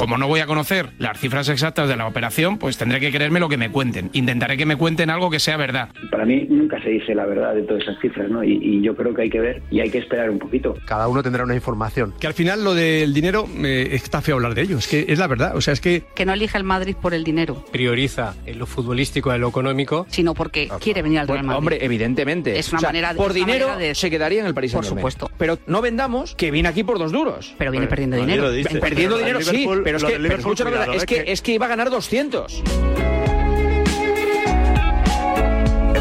Como 0.01 0.17
no 0.17 0.27
voy 0.29 0.41
a 0.41 0.47
conocer 0.47 0.89
las 0.99 1.19
cifras 1.19 1.49
exactas 1.51 1.89
de 1.89 1.97
la 1.97 2.07
operación, 2.07 2.57
pues 2.59 2.77
tendré 2.79 3.01
que 3.01 3.11
creerme 3.13 3.39
lo 3.39 3.49
que 3.49 3.57
me 3.59 3.71
cuenten. 3.71 4.09
Intentaré 4.15 4.57
que 4.57 4.65
me 4.67 4.77
cuenten 4.77 5.11
algo 5.11 5.29
que 5.31 5.39
sea 5.39 5.57
verdad. 5.59 5.91
Para 6.11 6.25
mí 6.25 6.47
nunca 6.49 6.83
se 6.83 6.89
dice 6.91 7.15
la 7.15 7.27
verdad 7.27 7.55
de 7.55 7.63
todas 7.63 7.83
esas 7.83 8.01
cifras, 8.01 8.31
¿no? 8.31 8.43
Y, 8.43 8.53
y 8.63 8.83
yo 8.83 8.97
creo 8.97 9.13
que 9.15 9.23
hay 9.23 9.31
que 9.31 9.41
ver 9.41 9.63
y 9.71 9.81
hay 9.81 9.91
que 9.91 9.99
esperar 9.99 10.31
un 10.31 10.39
poquito. 10.39 10.75
Cada 10.87 11.07
uno 11.09 11.23
tendrá 11.23 11.45
una 11.45 11.55
información. 11.55 12.15
Que 12.19 12.27
al 12.27 12.35
final 12.35 12.65
lo 12.65 12.75
del 12.75 13.13
dinero 13.13 13.47
eh, 13.63 13.91
está 13.93 14.23
feo 14.23 14.37
hablar 14.37 14.55
de 14.55 14.63
ello. 14.63 14.79
Es 14.79 14.89
que 14.89 15.05
es 15.09 15.19
la 15.19 15.27
verdad. 15.27 15.55
O 15.57 15.61
sea, 15.61 15.73
es 15.75 15.81
que 15.81 16.03
que 16.15 16.25
no 16.25 16.33
elige 16.33 16.57
el 16.57 16.65
Madrid 16.65 16.97
por 17.01 17.13
el 17.15 17.23
dinero, 17.25 17.65
Prioriza 17.71 18.35
en 18.47 18.59
lo 18.59 18.67
futbolístico, 18.67 19.33
en 19.35 19.41
lo 19.43 19.49
económico. 19.49 20.07
sino 20.09 20.33
porque 20.35 20.69
quiere 20.81 21.03
venir 21.03 21.19
al 21.21 21.29
Real 21.29 21.45
Madrid. 21.45 21.59
Hombre, 21.59 21.79
evidentemente. 21.85 22.59
Es 22.59 22.71
una 22.71 22.79
O 22.79 22.81
sea, 22.81 22.89
manera 22.89 23.13
de- 23.13 23.19
Por 23.19 23.33
dinero 23.33 23.77
de- 23.77 23.95
se 23.95 24.11
quedaría 24.11 24.41
en 24.41 24.47
el 24.47 24.55
Paris 24.55 24.73
Por 24.73 24.85
supuesto. 24.85 25.31
Pero 25.37 25.59
no 25.67 25.81
vendamos 25.83 26.35
que 26.35 26.51
viene 26.51 26.69
aquí 26.69 26.85
por 26.85 26.99
dos 26.99 27.13
duros. 27.13 27.55
Pero 27.59 27.71
viene 27.71 27.87
perdiendo 27.87 28.17
dinero. 28.17 28.51
Perdiendo 28.81 29.19
dinero, 29.19 29.39
de 29.39 29.45
sí. 29.45 29.67
Pero 29.93 30.09
es 30.09 30.15
que, 30.15 30.21
pero 30.21 30.37
escucha 30.37 30.65
cuidado, 30.65 30.93
es 30.93 31.05
que, 31.07 31.25
que- 31.25 31.33
es 31.33 31.43
que 31.43 31.53
iba 31.53 31.67
a 31.67 31.69
ganar 31.69 31.91
200. 31.91 32.63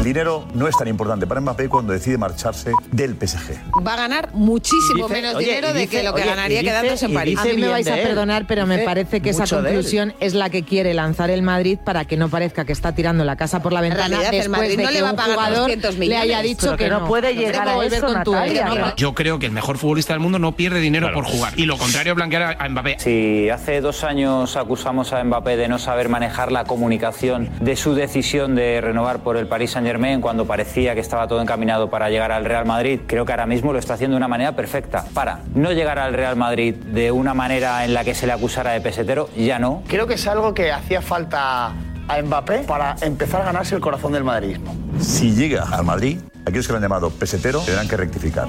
El 0.00 0.04
dinero 0.04 0.46
no 0.54 0.66
es 0.66 0.74
tan 0.78 0.88
importante 0.88 1.26
para 1.26 1.42
Mbappé 1.42 1.68
cuando 1.68 1.92
decide 1.92 2.16
marcharse 2.16 2.72
del 2.90 3.16
PSG. 3.16 3.52
Va 3.86 3.92
a 3.92 3.96
ganar 3.96 4.30
muchísimo 4.32 5.06
Dice- 5.08 5.12
menos 5.12 5.34
oye, 5.34 5.46
dinero 5.48 5.68
y 5.68 5.72
de 5.74 5.80
dice- 5.80 5.96
que 5.98 6.02
lo 6.02 6.14
que 6.14 6.22
oye, 6.22 6.30
ganaría 6.30 6.60
dice- 6.60 6.70
quedándose 6.70 7.04
en 7.04 7.14
París. 7.14 7.38
A 7.38 7.42
dice 7.44 7.54
mí 7.56 7.60
me 7.62 7.68
vais 7.68 7.86
a 7.86 7.94
perdonar, 7.96 8.46
pero 8.46 8.66
me 8.66 8.76
Dice 8.76 8.86
parece 8.86 9.20
que 9.20 9.28
esa 9.30 9.46
conclusión 9.46 10.14
es 10.20 10.32
la 10.32 10.48
que 10.48 10.62
quiere 10.62 10.94
lanzar 10.94 11.28
el 11.28 11.42
Madrid 11.42 11.78
para 11.84 12.06
que 12.06 12.16
no 12.16 12.30
parezca 12.30 12.64
que 12.64 12.72
está 12.72 12.94
tirando 12.94 13.24
la 13.24 13.36
casa 13.36 13.60
por 13.62 13.74
la 13.74 13.82
ventana 13.82 14.08
realidad, 14.08 14.32
el 14.32 14.38
después 14.38 14.58
Madrid 14.58 14.76
de 14.78 14.82
no 14.84 14.88
que 14.88 14.94
le 14.94 15.02
va 15.02 15.08
a 15.08 15.10
un 15.10 15.16
pagar 15.18 15.34
jugador 15.36 15.60
200 15.60 15.98
le 15.98 16.16
haya 16.16 16.40
dicho 16.40 16.60
Pero 16.62 16.76
que, 16.78 16.84
que 16.84 16.90
no 16.90 17.06
puede 17.06 17.34
llegar 17.34 17.68
a 17.68 17.74
volver 17.74 17.92
eso, 17.92 18.06
con 18.06 18.22
tu 18.24 18.32
¿no? 18.32 18.74
no. 18.76 18.96
Yo 18.96 19.14
creo 19.14 19.38
que 19.38 19.44
el 19.46 19.52
mejor 19.52 19.76
futbolista 19.76 20.14
del 20.14 20.20
mundo 20.20 20.38
no 20.38 20.56
pierde 20.56 20.80
dinero 20.80 21.12
por 21.12 21.26
jugar. 21.26 21.52
Y 21.58 21.66
lo 21.66 21.76
contrario 21.76 22.14
blanquear 22.14 22.42
a- 22.58 22.64
a 22.64 22.68
Mbappé. 22.70 22.96
Si 23.00 23.50
hace 23.50 23.82
dos 23.82 24.02
años 24.02 24.56
acusamos 24.56 25.12
a 25.12 25.22
Mbappé 25.22 25.58
de 25.58 25.68
no 25.68 25.78
saber 25.78 26.08
manejar 26.08 26.52
la 26.52 26.64
comunicación 26.64 27.50
de 27.60 27.76
su 27.76 27.94
decisión 27.94 28.54
de 28.54 28.80
renovar 28.80 29.18
por 29.18 29.36
el 29.36 29.46
Paris 29.46 29.72
Saint 29.72 29.89
Germain 29.90 30.20
cuando 30.20 30.46
parecía 30.46 30.94
que 30.94 31.00
estaba 31.00 31.26
todo 31.26 31.42
encaminado 31.42 31.90
para 31.90 32.08
llegar 32.10 32.30
al 32.30 32.44
Real 32.44 32.64
Madrid, 32.64 33.00
creo 33.08 33.24
que 33.24 33.32
ahora 33.32 33.46
mismo 33.46 33.72
lo 33.72 33.78
está 33.80 33.94
haciendo 33.94 34.14
de 34.14 34.18
una 34.18 34.28
manera 34.28 34.54
perfecta. 34.54 35.04
Para 35.12 35.40
no 35.52 35.72
llegar 35.72 35.98
al 35.98 36.14
Real 36.14 36.36
Madrid 36.36 36.74
de 36.74 37.10
una 37.10 37.34
manera 37.34 37.84
en 37.84 37.92
la 37.92 38.04
que 38.04 38.14
se 38.14 38.26
le 38.26 38.32
acusara 38.32 38.70
de 38.70 38.80
pesetero, 38.80 39.28
ya 39.36 39.58
no. 39.58 39.82
Creo 39.88 40.06
que 40.06 40.14
es 40.14 40.26
algo 40.28 40.54
que 40.54 40.70
hacía 40.70 41.02
falta 41.02 41.72
a 42.06 42.22
Mbappé 42.22 42.60
para 42.60 42.94
empezar 43.00 43.42
a 43.42 43.46
ganarse 43.46 43.74
el 43.74 43.80
corazón 43.80 44.12
del 44.12 44.22
madridismo. 44.22 44.76
Si 45.00 45.34
llega 45.34 45.64
al 45.64 45.84
Madrid, 45.84 46.20
aquellos 46.44 46.66
que 46.66 46.72
lo 46.72 46.76
han 46.76 46.82
llamado 46.82 47.10
pesetero 47.10 47.60
tendrán 47.60 47.88
que 47.88 47.96
rectificar. 47.96 48.46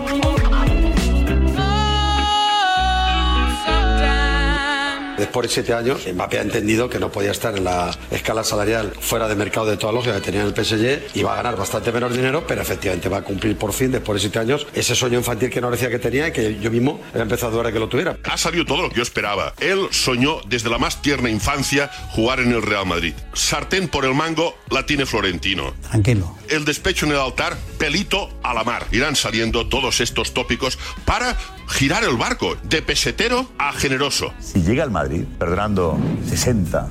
Después 5.21 5.49
de 5.49 5.53
siete 5.53 5.75
años, 5.75 6.07
Mbappé 6.11 6.39
ha 6.39 6.41
entendido 6.41 6.89
que 6.89 6.97
no 6.97 7.11
podía 7.11 7.29
estar 7.29 7.55
en 7.55 7.63
la 7.63 7.95
escala 8.09 8.43
salarial 8.43 8.91
fuera 8.99 9.27
de 9.27 9.35
mercado 9.35 9.67
de 9.67 9.77
toda 9.77 9.93
lógica 9.93 10.15
que 10.15 10.21
tenía 10.21 10.41
en 10.41 10.47
el 10.47 10.55
PSG 10.55 11.15
y 11.15 11.21
va 11.21 11.33
a 11.33 11.35
ganar 11.35 11.55
bastante 11.55 11.91
menos 11.91 12.11
dinero, 12.15 12.43
pero 12.47 12.63
efectivamente 12.63 13.07
va 13.07 13.17
a 13.17 13.21
cumplir 13.21 13.55
por 13.55 13.71
fin, 13.71 13.91
después 13.91 14.15
de 14.15 14.21
siete 14.21 14.39
años, 14.39 14.65
ese 14.73 14.95
sueño 14.95 15.19
infantil 15.19 15.51
que 15.51 15.61
no 15.61 15.69
decía 15.69 15.91
que 15.91 15.99
tenía 15.99 16.29
y 16.29 16.31
que 16.31 16.59
yo 16.59 16.71
mismo 16.71 17.01
he 17.13 17.19
empezado 17.19 17.59
a 17.59 17.63
ver 17.63 17.71
que 17.71 17.77
lo 17.77 17.87
tuviera. 17.87 18.17
Ha 18.23 18.35
salido 18.35 18.65
todo 18.65 18.81
lo 18.81 18.89
que 18.89 18.95
yo 18.95 19.03
esperaba. 19.03 19.53
Él 19.59 19.89
soñó 19.91 20.41
desde 20.47 20.71
la 20.71 20.79
más 20.79 21.03
tierna 21.03 21.29
infancia 21.29 21.91
jugar 22.09 22.39
en 22.39 22.51
el 22.51 22.63
Real 22.63 22.87
Madrid. 22.87 23.13
Sartén 23.33 23.89
por 23.89 24.05
el 24.05 24.15
mango 24.15 24.57
la 24.71 24.87
tiene 24.87 25.05
Florentino. 25.05 25.75
Tranquilo. 25.87 26.35
El 26.49 26.65
despecho 26.65 27.05
en 27.05 27.11
el 27.11 27.19
altar, 27.19 27.55
pelito 27.77 28.31
a 28.41 28.55
la 28.55 28.63
mar. 28.63 28.87
Irán 28.91 29.15
saliendo 29.15 29.67
todos 29.67 30.01
estos 30.01 30.33
tópicos 30.33 30.79
para 31.05 31.37
girar 31.71 32.03
el 32.03 32.17
barco 32.17 32.55
de 32.63 32.81
pesetero 32.81 33.47
a 33.57 33.71
generoso. 33.73 34.33
Si 34.39 34.61
llega 34.61 34.83
al 34.83 34.91
Madrid 34.91 35.23
perdonando 35.39 35.97
60, 36.27 36.89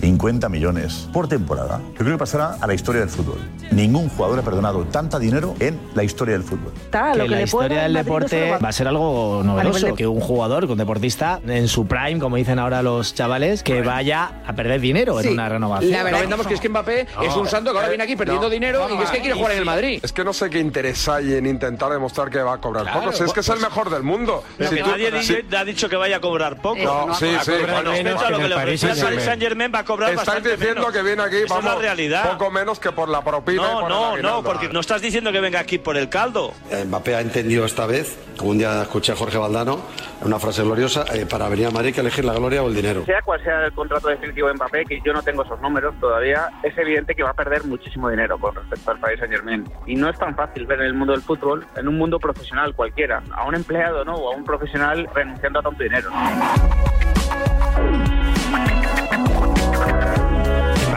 50 0.00 0.48
millones 0.48 1.08
por 1.12 1.28
temporada, 1.28 1.80
yo 1.90 1.98
creo 1.98 2.12
que 2.12 2.18
pasará 2.18 2.56
a 2.60 2.66
la 2.66 2.74
historia 2.74 3.00
del 3.02 3.10
fútbol. 3.10 3.38
Ningún 3.70 4.08
jugador 4.08 4.38
ha 4.38 4.42
perdonado 4.42 4.84
tanta 4.84 5.18
dinero 5.18 5.54
en 5.60 5.78
la 5.94 6.02
historia 6.02 6.32
del 6.34 6.42
fútbol. 6.42 6.72
Está, 6.76 7.14
lo 7.14 7.24
que 7.24 7.28
que 7.30 7.34
la 7.36 7.42
historia 7.42 7.82
del 7.82 7.92
no 7.92 7.98
deporte 7.98 8.50
va- 8.50 8.68
a 8.68 8.72
ser 8.72 8.88
algo 8.88 9.42
novedoso. 9.44 9.86
de- 9.86 9.94
Que 9.94 10.06
un 10.06 10.20
jugador, 10.20 10.66
que 10.66 10.72
un 10.72 10.78
deportista, 10.78 11.40
en 11.46 11.68
su 11.68 11.86
prime, 11.86 12.18
como 12.18 12.36
dicen 12.36 12.58
ahora 12.58 12.82
los 12.82 13.14
chavales, 13.14 13.62
que 13.62 13.82
vaya 13.82 14.42
a 14.46 14.52
perder 14.54 14.80
dinero 14.80 15.20
Sí. 15.20 15.28
en 15.28 15.34
una 15.34 15.48
renovación. 15.48 15.92
no 16.10 16.18
vendamos 16.18 16.46
que 16.46 16.54
es 16.54 16.60
que 16.60 16.68
Mbappé 16.68 17.06
es 17.22 17.36
un 17.36 17.46
santo 17.46 17.70
que 17.72 17.76
ahora 17.78 17.88
viene 17.88 18.04
aquí 18.04 18.16
perdiendo 18.16 18.44
No. 18.46 18.50
dinero 18.50 18.88
y 18.92 18.96
que 18.96 19.04
es 19.04 19.10
que 19.10 19.20
quiere 19.20 19.34
jugar 19.34 19.52
en 19.52 19.58
el 19.58 19.64
Madrid. 19.64 20.00
Es 20.02 20.12
que 20.12 20.24
no 20.24 20.32
sé 20.32 20.48
qué 20.50 20.58
interés 20.60 21.08
hay 21.08 21.34
en 21.34 21.46
intentar 21.46 21.90
demostrar 21.92 22.30
que 22.30 22.38
va 22.40 22.54
a 22.54 22.58
cobrar 22.58 22.84
Claro. 22.84 23.00
poco. 23.00 23.12
Si 23.12 23.24
es 23.24 23.32
que 23.32 23.40
es 23.40 23.48
el 23.48 23.60
mejor 23.60 23.90
del 23.90 24.02
mundo. 24.02 24.42
Si 24.58 24.64
tú- 24.76 24.86
nadie 24.90 25.22
si- 25.22 25.36
ha 25.54 25.64
dicho 25.64 25.88
que 25.88 25.96
vaya 25.96 26.16
a 26.16 26.20
cobrar 26.20 26.56
poco. 26.60 26.82
No, 26.82 27.14
sí, 27.14 27.26
sí. 27.44 27.50
Bueno, 27.60 27.90
respecto 27.90 28.24
a 28.26 28.30
lo 28.30 28.38
que 28.38 28.48
le 28.48 28.54
ofrecía 28.54 28.94
Saint 28.94 29.40
Germain 29.42 29.70
va 29.74 29.80
a 29.80 29.84
cobrar 29.90 30.12
Estáis 30.12 30.42
diciendo 30.44 30.74
menos. 30.80 30.92
que 30.92 31.02
viene 31.02 31.22
aquí, 31.22 31.36
Esa 31.36 31.44
es 31.44 31.50
vamos, 31.50 31.64
la 31.74 31.80
realidad. 31.80 32.32
poco 32.32 32.50
menos 32.50 32.78
que 32.78 32.92
por 32.92 33.08
la 33.08 33.22
propina 33.22 33.62
y 33.62 33.64
No, 33.66 33.80
por 33.80 33.82
el 33.82 33.88
no, 33.88 34.00
no, 34.00 34.12
aguinaldo. 34.12 34.42
porque 34.44 34.68
no 34.68 34.80
estás 34.80 35.02
diciendo 35.02 35.32
que 35.32 35.40
venga 35.40 35.60
aquí 35.60 35.78
por 35.78 35.96
el 35.96 36.08
caldo. 36.08 36.52
Eh, 36.70 36.84
Mbappé 36.86 37.16
ha 37.16 37.20
entendido 37.20 37.64
esta 37.64 37.86
vez, 37.86 38.18
como 38.36 38.50
un 38.50 38.58
día 38.58 38.82
escuché 38.82 39.12
a 39.12 39.16
Jorge 39.16 39.38
Valdano, 39.38 39.80
una 40.22 40.38
frase 40.38 40.62
gloriosa, 40.62 41.04
eh, 41.14 41.26
para 41.26 41.48
venir 41.48 41.66
a 41.66 41.70
Madrid 41.70 41.88
hay 41.88 41.92
que 41.94 42.00
elegir 42.00 42.24
la 42.24 42.34
gloria 42.34 42.62
o 42.62 42.68
el 42.68 42.74
dinero. 42.74 43.04
Sea 43.06 43.22
cual 43.22 43.42
sea 43.42 43.64
el 43.66 43.72
contrato 43.72 44.08
definitivo 44.08 44.48
de 44.48 44.54
Mbappé, 44.54 44.84
que 44.84 45.00
yo 45.04 45.12
no 45.12 45.22
tengo 45.22 45.42
esos 45.44 45.60
números 45.60 45.94
todavía, 46.00 46.48
es 46.62 46.76
evidente 46.78 47.14
que 47.14 47.22
va 47.22 47.30
a 47.30 47.34
perder 47.34 47.64
muchísimo 47.64 48.08
dinero 48.08 48.38
con 48.38 48.54
respecto 48.54 48.90
al 48.90 48.98
Paris 48.98 49.18
Saint 49.18 49.32
Germain. 49.34 49.64
Y 49.86 49.94
no 49.96 50.08
es 50.08 50.18
tan 50.18 50.34
fácil 50.36 50.66
ver 50.66 50.80
en 50.80 50.86
el 50.86 50.94
mundo 50.94 51.12
del 51.12 51.22
fútbol, 51.22 51.66
en 51.76 51.88
un 51.88 51.96
mundo 51.98 52.18
profesional 52.18 52.74
cualquiera, 52.74 53.22
a 53.36 53.44
un 53.46 53.54
empleado 53.54 54.04
¿no? 54.04 54.14
o 54.14 54.32
a 54.32 54.36
un 54.36 54.44
profesional 54.44 55.08
renunciando 55.14 55.58
a 55.58 55.62
tanto 55.62 55.82
dinero. 55.82 56.10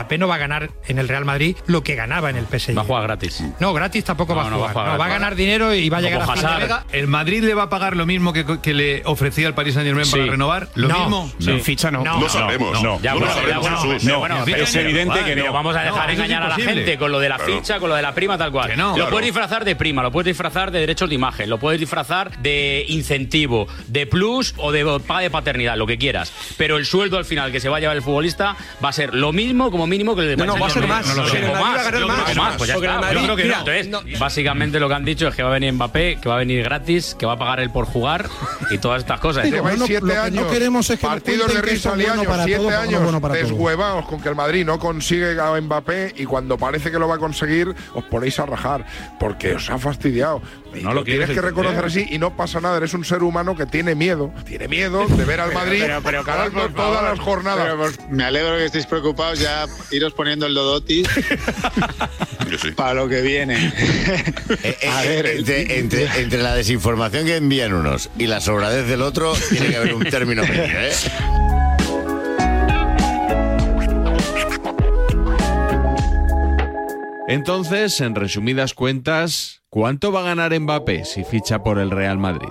Mbappé 0.04 0.18
no 0.18 0.28
va 0.28 0.36
a 0.36 0.38
ganar 0.38 0.70
en 0.88 1.00
el 1.00 1.08
Real 1.08 1.24
Madrid 1.24 1.56
lo 1.68 1.82
que 1.84 1.96
ganaba 1.96 2.30
en 2.30 2.36
el 2.36 2.46
PSG. 2.46 2.78
Va 2.78 2.82
a 2.82 2.86
jugar 2.86 3.04
gratis. 3.04 3.42
No, 3.60 3.74
gratis 3.74 4.04
tampoco 4.04 4.36
va 4.36 4.42
a 4.42 4.46
No, 4.46 4.50
no 4.52 4.60
va 4.60 4.70
a 4.70 4.74
jugar. 4.74 4.88
No, 4.90 4.98
va 4.98 5.06
a 5.06 5.10
ganar 5.10 5.36
dinero 5.36 5.74
y 5.74 5.90
va 5.90 5.98
a 6.00 6.02
llegar 6.02 6.22
a 6.22 6.28
fin 6.36 6.44
de. 6.92 7.00
¿El 7.00 7.08
Madrid 7.08 7.44
le 7.44 7.54
va 7.54 7.64
a 7.64 7.70
pagar 7.70 7.96
lo 7.96 8.06
mismo 8.06 8.34
que, 8.34 8.46
que 8.62 8.74
le 8.74 9.02
ofrecía 9.06 9.48
el 9.48 9.54
Paris 9.54 9.76
Saint 9.76 9.88
Germain 9.88 10.10
para 10.10 10.26
renovar? 10.26 10.68
¿Lo 10.76 10.88
No, 10.90 11.00
mismo? 11.00 11.32
sí. 11.40 11.60
Ficha 11.62 11.90
no. 11.92 12.04
No 12.04 12.28
sabemos. 12.30 12.84
No, 12.84 13.00
Ya, 13.02 13.14
no 13.14 13.20
bueno, 14.20 14.38
ya, 14.40 14.46
pero 14.46 14.64
es 14.64 14.76
evidente 14.76 15.24
que 15.24 15.36
no 15.36 15.54
vamos 15.54 15.76
a 15.76 15.84
dejar 15.84 16.12
engañar 16.12 16.44
a 16.44 16.50
la 16.50 16.56
gente 16.56 16.98
con 16.98 17.12
lo 17.12 17.20
de 17.20 17.30
la 17.30 17.38
Claro. 17.38 17.56
ficha, 17.60 17.80
con 17.80 17.90
lo 17.90 17.96
de 17.96 18.02
la 18.02 18.14
prima, 18.14 18.38
tal 18.38 18.52
cual. 18.52 18.70
Que 18.70 18.76
no. 18.78 18.90
Lo 18.90 18.96
Claro. 18.96 19.10
puedes 19.12 19.26
disfrazar 19.26 19.64
de 19.66 19.76
prima, 19.76 20.04
lo 20.04 20.12
puedes 20.12 20.26
disfrazar 20.26 20.72
de 20.72 20.80
derechos 20.80 21.10
de 21.10 21.16
imagen, 21.16 21.50
lo 21.50 21.60
puedes 21.60 21.80
disfrazar 21.80 22.38
de 22.40 22.86
incentivo, 22.90 23.68
de 23.88 24.06
plus 24.08 24.54
o 24.58 24.72
de 24.72 24.84
paga 25.06 25.22
de 25.22 25.30
paternidad, 25.30 25.78
lo 25.78 25.88
que 25.88 25.98
quieras. 25.98 26.32
Pero 26.58 26.78
el 26.78 26.86
sueldo 26.86 27.18
al 27.18 27.26
final 27.26 27.52
que 27.52 27.60
se 27.60 27.70
va 27.70 27.78
a 27.78 27.80
llevar 27.80 27.96
el 27.96 28.02
futbolista 28.04 28.56
va 28.84 28.90
a 28.90 28.94
ser 28.94 29.14
lo 29.16 29.32
mismo 29.34 29.72
como 29.72 29.88
mínimo 29.94 30.16
que 30.16 30.22
el 30.24 30.28
de 30.30 30.38
No, 30.38 30.46
no, 30.46 30.60
va 30.60 30.68
a 30.68 30.70
ser 30.70 30.88
más. 30.88 31.06
No, 31.06 31.14
el 31.14 31.18
Madrid 31.22 31.44
va 31.54 31.58
a 31.58 31.62
más, 31.62 31.76
ganar 31.76 31.84
yo 31.84 31.92
creo 31.92 32.08
más. 32.08 32.24
que 32.30 32.36
más, 32.36 32.56
pues 32.58 32.68
ya 32.68 32.74
Porque 32.76 32.88
el 32.88 32.94
está. 32.94 33.02
Madrid- 33.06 33.20
Yo 33.20 33.24
creo 33.26 33.36
que 33.36 33.44
no. 33.44 33.64
mira, 33.64 33.80
Entonces, 33.82 34.20
básicamente 34.20 34.80
lo 34.80 34.88
que 34.88 34.94
han 34.96 35.06
dicho 35.06 35.28
es 35.28 35.36
que 35.36 35.44
va 35.44 35.50
a 35.50 35.54
venir 35.54 35.74
Mbappé, 35.74 36.18
que 36.22 36.30
va 36.30 36.36
a 36.36 36.40
venir 36.40 36.64
gratis, 36.64 37.16
que 37.18 37.26
va 37.26 37.34
a 37.34 37.38
pagar 37.38 37.60
él 37.60 37.70
por 37.70 37.86
jugar 37.86 38.28
y 38.72 38.78
todas 38.80 39.00
estas 39.02 39.20
cosas. 39.20 39.46
Lleváis 39.50 39.82
siete 39.86 40.18
años, 40.18 40.48
partidos 41.02 41.54
de 41.54 41.62
risa 41.62 41.94
y 41.98 42.06
años, 42.06 42.26
siete 42.44 42.76
años 42.76 43.22
deshuevados 43.32 44.06
con 44.06 44.22
que 44.22 44.30
el 44.30 44.36
Madrid 44.36 44.66
no 44.66 44.80
consigue 44.80 45.40
a 45.40 45.60
Mbappé 45.60 46.14
y 46.18 46.26
cuando 46.26 46.58
parece 46.58 46.92
que 46.92 47.00
lo 47.00 47.08
va 47.08 47.16
a 47.16 47.20
conseguir 47.20 47.74
os 47.94 48.04
ponéis 48.06 48.40
a 48.40 48.46
rajar 48.46 48.86
porque 49.20 49.54
os 49.56 49.70
ha 49.70 49.78
fastidiado. 49.78 50.42
Y 50.76 50.82
No 50.82 50.90
lo 50.90 50.96
lo 50.96 51.04
tienes 51.04 51.26
quieres 51.28 51.36
que 51.44 51.48
reconocer 51.48 51.86
así 51.86 52.08
y 52.10 52.18
no 52.18 52.36
pasa 52.36 52.60
nada. 52.60 52.78
Eres 52.78 52.94
un 52.94 53.06
ser 53.06 53.24
humano 53.24 53.56
que 53.56 53.66
tiene 53.66 53.96
miedo, 53.96 54.34
tiene 54.46 54.68
miedo 54.68 55.06
de 55.08 55.24
ver 55.26 55.40
al 55.40 55.54
Madrid 55.54 55.82
Pero- 55.82 56.02
pero, 56.04 56.24
Carlos, 56.24 56.50
por 56.54 56.74
todas 56.74 56.96
favor. 56.96 57.10
las 57.12 57.20
jornadas. 57.20 57.68
Pero, 57.98 58.08
me 58.16 58.24
alegro 58.24 58.58
que 58.58 58.66
estéis 58.66 58.86
preocupados 58.86 59.40
ya 59.40 59.66
iros 59.92 60.14
poniendo 60.14 60.46
el 60.46 60.54
Dodotis 60.54 61.08
para 62.76 62.94
lo 62.94 63.08
que 63.08 63.22
viene. 63.22 63.72
A 64.92 65.02
ver, 65.02 65.26
entre, 65.28 65.80
entre- 65.80 66.22
entre 66.22 66.42
la 66.42 66.56
desinformación 66.56 67.26
que 67.26 67.36
envían 67.36 67.74
unos 67.74 68.10
y 68.18 68.28
la 68.28 68.42
sobradez 68.42 68.88
del 68.88 69.02
otro, 69.02 69.34
tiene 69.50 69.68
que 69.70 69.78
haber 69.78 69.94
un 69.94 70.04
término 70.06 70.42
medio, 70.48 70.64
¿eh? 70.64 70.92
Entonces, 77.28 78.00
en 78.02 78.16
resumidas 78.16 78.74
cuentas, 78.74 79.63
¿cuánto 79.74 80.12
va 80.12 80.20
a 80.20 80.24
ganar 80.24 80.58
Mbappé 80.60 81.04
si 81.04 81.24
ficha 81.24 81.64
por 81.64 81.80
el 81.80 81.90
Real 81.90 82.20
Madrid? 82.20 82.48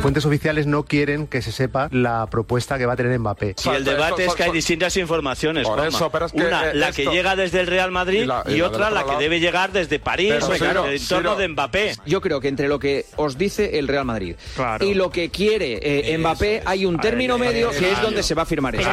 Fuentes 0.00 0.24
oficiales 0.24 0.66
no 0.66 0.84
quieren 0.84 1.26
que 1.26 1.42
se 1.42 1.50
sepa 1.52 1.88
la 1.90 2.26
propuesta 2.30 2.78
que 2.78 2.86
va 2.86 2.92
a 2.92 2.96
tener 2.96 3.18
Mbappé. 3.18 3.54
Si 3.58 3.68
el 3.68 3.84
debate 3.84 4.24
es 4.24 4.34
que 4.36 4.44
hay 4.44 4.52
distintas 4.52 4.96
informaciones, 4.96 5.64
Por 5.66 5.74
Juanma. 5.78 5.94
eso, 5.98 6.10
pero 6.10 6.26
es 6.26 6.32
que, 6.32 6.38
una 6.42 6.70
eh, 6.70 6.74
la 6.74 6.88
esto- 6.90 7.02
que 7.02 7.10
llega 7.10 7.34
desde 7.36 7.60
el 7.60 7.66
Real 7.66 7.90
Madrid 7.90 8.22
y 8.22 8.26
la- 8.26 8.44
y 8.46 8.52
y, 8.52 8.58
la 8.58 8.68
otra 8.68 8.90
la 8.90 9.02
que 9.02 9.08
lado. 9.08 9.18
debe 9.18 9.40
llegar 9.40 9.72
desde 9.72 9.98
París 9.98 10.32
Pero, 10.32 10.46
o 10.46 10.54
Ciro, 10.54 10.82
del 10.84 10.92
entorno 10.94 11.30
Ciro. 11.30 11.36
de 11.36 11.48
Mbappé. 11.48 11.96
Yo 12.06 12.20
creo 12.22 12.40
que 12.40 12.48
entre 12.48 12.68
lo 12.68 12.78
que 12.78 13.04
os 13.16 13.36
dice 13.36 13.78
el 13.78 13.88
Real 13.88 14.04
Madrid 14.06 14.36
Claro. 14.54 14.86
y 14.86 14.94
lo 14.94 15.10
que 15.10 15.28
quiere 15.30 15.80
eh, 15.82 16.16
Mbappé 16.16 16.62
hay 16.64 16.86
un 16.86 16.98
término 16.98 17.36
medio 17.36 17.68
que 17.70 17.76
es 17.78 17.82
claro. 17.90 18.06
donde 18.06 18.22
se 18.22 18.34
va 18.34 18.42
a 18.42 18.46
firmar 18.46 18.76
eso. 18.76 18.88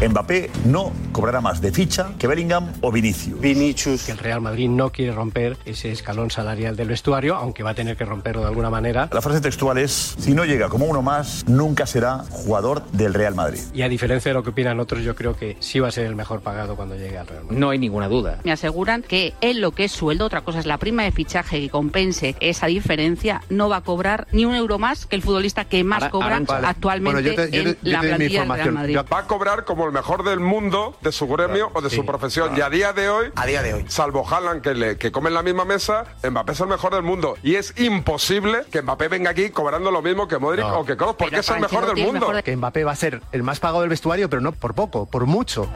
Mbappé 0.00 0.50
no 0.66 0.92
cobrará 1.10 1.40
más 1.40 1.62
de 1.62 1.72
ficha 1.72 2.10
que 2.18 2.26
Bellingham 2.26 2.70
o 2.82 2.92
Vinicius. 2.92 3.40
Vinicius. 3.40 4.04
Que 4.04 4.12
el 4.12 4.18
Real 4.18 4.42
Madrid 4.42 4.68
no 4.68 4.90
quiere 4.92 5.12
romper 5.12 5.56
ese 5.64 5.90
escalón 5.90 6.30
salarial 6.30 6.76
del 6.76 6.88
vestuario, 6.88 7.34
aunque 7.34 7.62
va 7.62 7.70
a 7.70 7.74
tener 7.74 7.96
que 7.96 8.04
romperlo 8.04 8.42
de 8.42 8.48
alguna 8.48 8.68
manera. 8.68 9.08
La 9.10 9.22
frase 9.22 9.40
textual 9.40 9.78
es, 9.78 10.14
si 10.18 10.34
no 10.34 10.44
llega 10.44 10.68
como 10.68 10.84
uno 10.84 11.00
más, 11.00 11.44
nunca 11.48 11.86
será 11.86 12.18
jugador 12.30 12.84
del 12.92 13.14
Real 13.14 13.34
Madrid. 13.34 13.60
Y 13.72 13.80
a 13.82 13.88
diferencia 13.88 14.28
de 14.28 14.34
lo 14.34 14.42
que 14.42 14.50
opinan 14.50 14.78
otros, 14.80 15.02
yo 15.02 15.14
creo 15.14 15.34
que 15.34 15.56
sí 15.60 15.80
va 15.80 15.88
a 15.88 15.90
ser 15.90 16.04
el 16.04 16.14
mejor 16.14 16.40
pagado 16.42 16.76
cuando 16.76 16.94
llegue 16.94 17.16
al 17.16 17.26
Real 17.26 17.44
Madrid. 17.44 17.58
No 17.58 17.70
hay 17.70 17.78
ninguna 17.78 18.08
duda. 18.08 18.38
Me 18.44 18.52
aseguran 18.52 19.02
que 19.02 19.32
en 19.40 19.62
lo 19.62 19.72
que 19.72 19.84
es 19.84 19.92
sueldo, 19.92 20.26
otra 20.26 20.42
cosa 20.42 20.58
es 20.58 20.66
la 20.66 20.76
prima 20.76 21.04
de 21.04 21.12
fichaje 21.12 21.58
que 21.58 21.70
compense 21.70 22.36
esa 22.40 22.66
diferencia, 22.66 23.40
no 23.48 23.70
va 23.70 23.78
a 23.78 23.80
cobrar 23.80 24.26
ni 24.30 24.44
un 24.44 24.54
euro 24.54 24.78
más 24.78 25.06
que 25.06 25.16
el 25.16 25.22
futbolista 25.22 25.64
que 25.64 25.82
más 25.84 26.02
Ahora- 26.02 26.10
cobra 26.10 26.36
ahora- 26.46 26.68
actualmente 26.68 27.12
Bueno, 27.22 27.26
yo 27.28 27.34
te- 27.34 27.50
yo 27.50 27.62
te- 27.64 27.70
en 27.70 27.76
yo 27.82 27.92
la 27.92 28.00
plantilla 28.00 28.40
del 28.44 28.48
Real. 28.52 28.72
Madrid. 28.72 28.96
Va 29.10 29.18
a 29.20 29.26
cobrar 29.26 29.64
como 29.64 29.85
el 29.86 29.92
mejor 29.92 30.24
del 30.24 30.40
mundo 30.40 30.94
de 31.00 31.12
su 31.12 31.26
gremio 31.26 31.70
o 31.74 31.80
de 31.80 31.90
su 31.90 32.04
profesión. 32.04 32.56
Y 32.56 32.60
a 32.60 32.70
día 32.70 32.92
de 32.92 33.08
hoy, 33.08 33.32
a 33.34 33.46
día 33.46 33.62
de 33.62 33.74
hoy, 33.74 33.84
salvo 33.88 34.26
Haaland 34.28 34.62
que 34.62 34.74
le 34.74 34.96
que 34.98 35.12
come 35.12 35.28
en 35.28 35.34
la 35.34 35.42
misma 35.42 35.64
mesa, 35.64 36.04
Mbappé 36.22 36.52
es 36.52 36.60
el 36.60 36.68
mejor 36.68 36.94
del 36.94 37.02
mundo. 37.02 37.36
Y 37.42 37.56
es 37.56 37.78
imposible 37.78 38.64
que 38.70 38.82
Mbappé 38.82 39.08
venga 39.08 39.30
aquí 39.30 39.50
cobrando 39.50 39.90
lo 39.90 40.02
mismo 40.02 40.28
que 40.28 40.38
Modric 40.38 40.64
o 40.64 40.84
que 40.84 40.96
Kroos, 40.96 41.16
porque 41.16 41.36
es 41.38 41.48
el 41.50 41.60
mejor 41.60 41.86
del 41.86 42.04
mundo. 42.04 42.32
Que 42.44 42.56
Mbappé 42.56 42.84
va 42.84 42.92
a 42.92 42.96
ser 42.96 43.22
el 43.32 43.42
más 43.42 43.60
pagado 43.60 43.80
del 43.80 43.90
vestuario, 43.90 44.28
pero 44.28 44.42
no 44.42 44.52
por 44.52 44.74
poco, 44.74 45.06
por 45.06 45.26
mucho. 45.26 45.68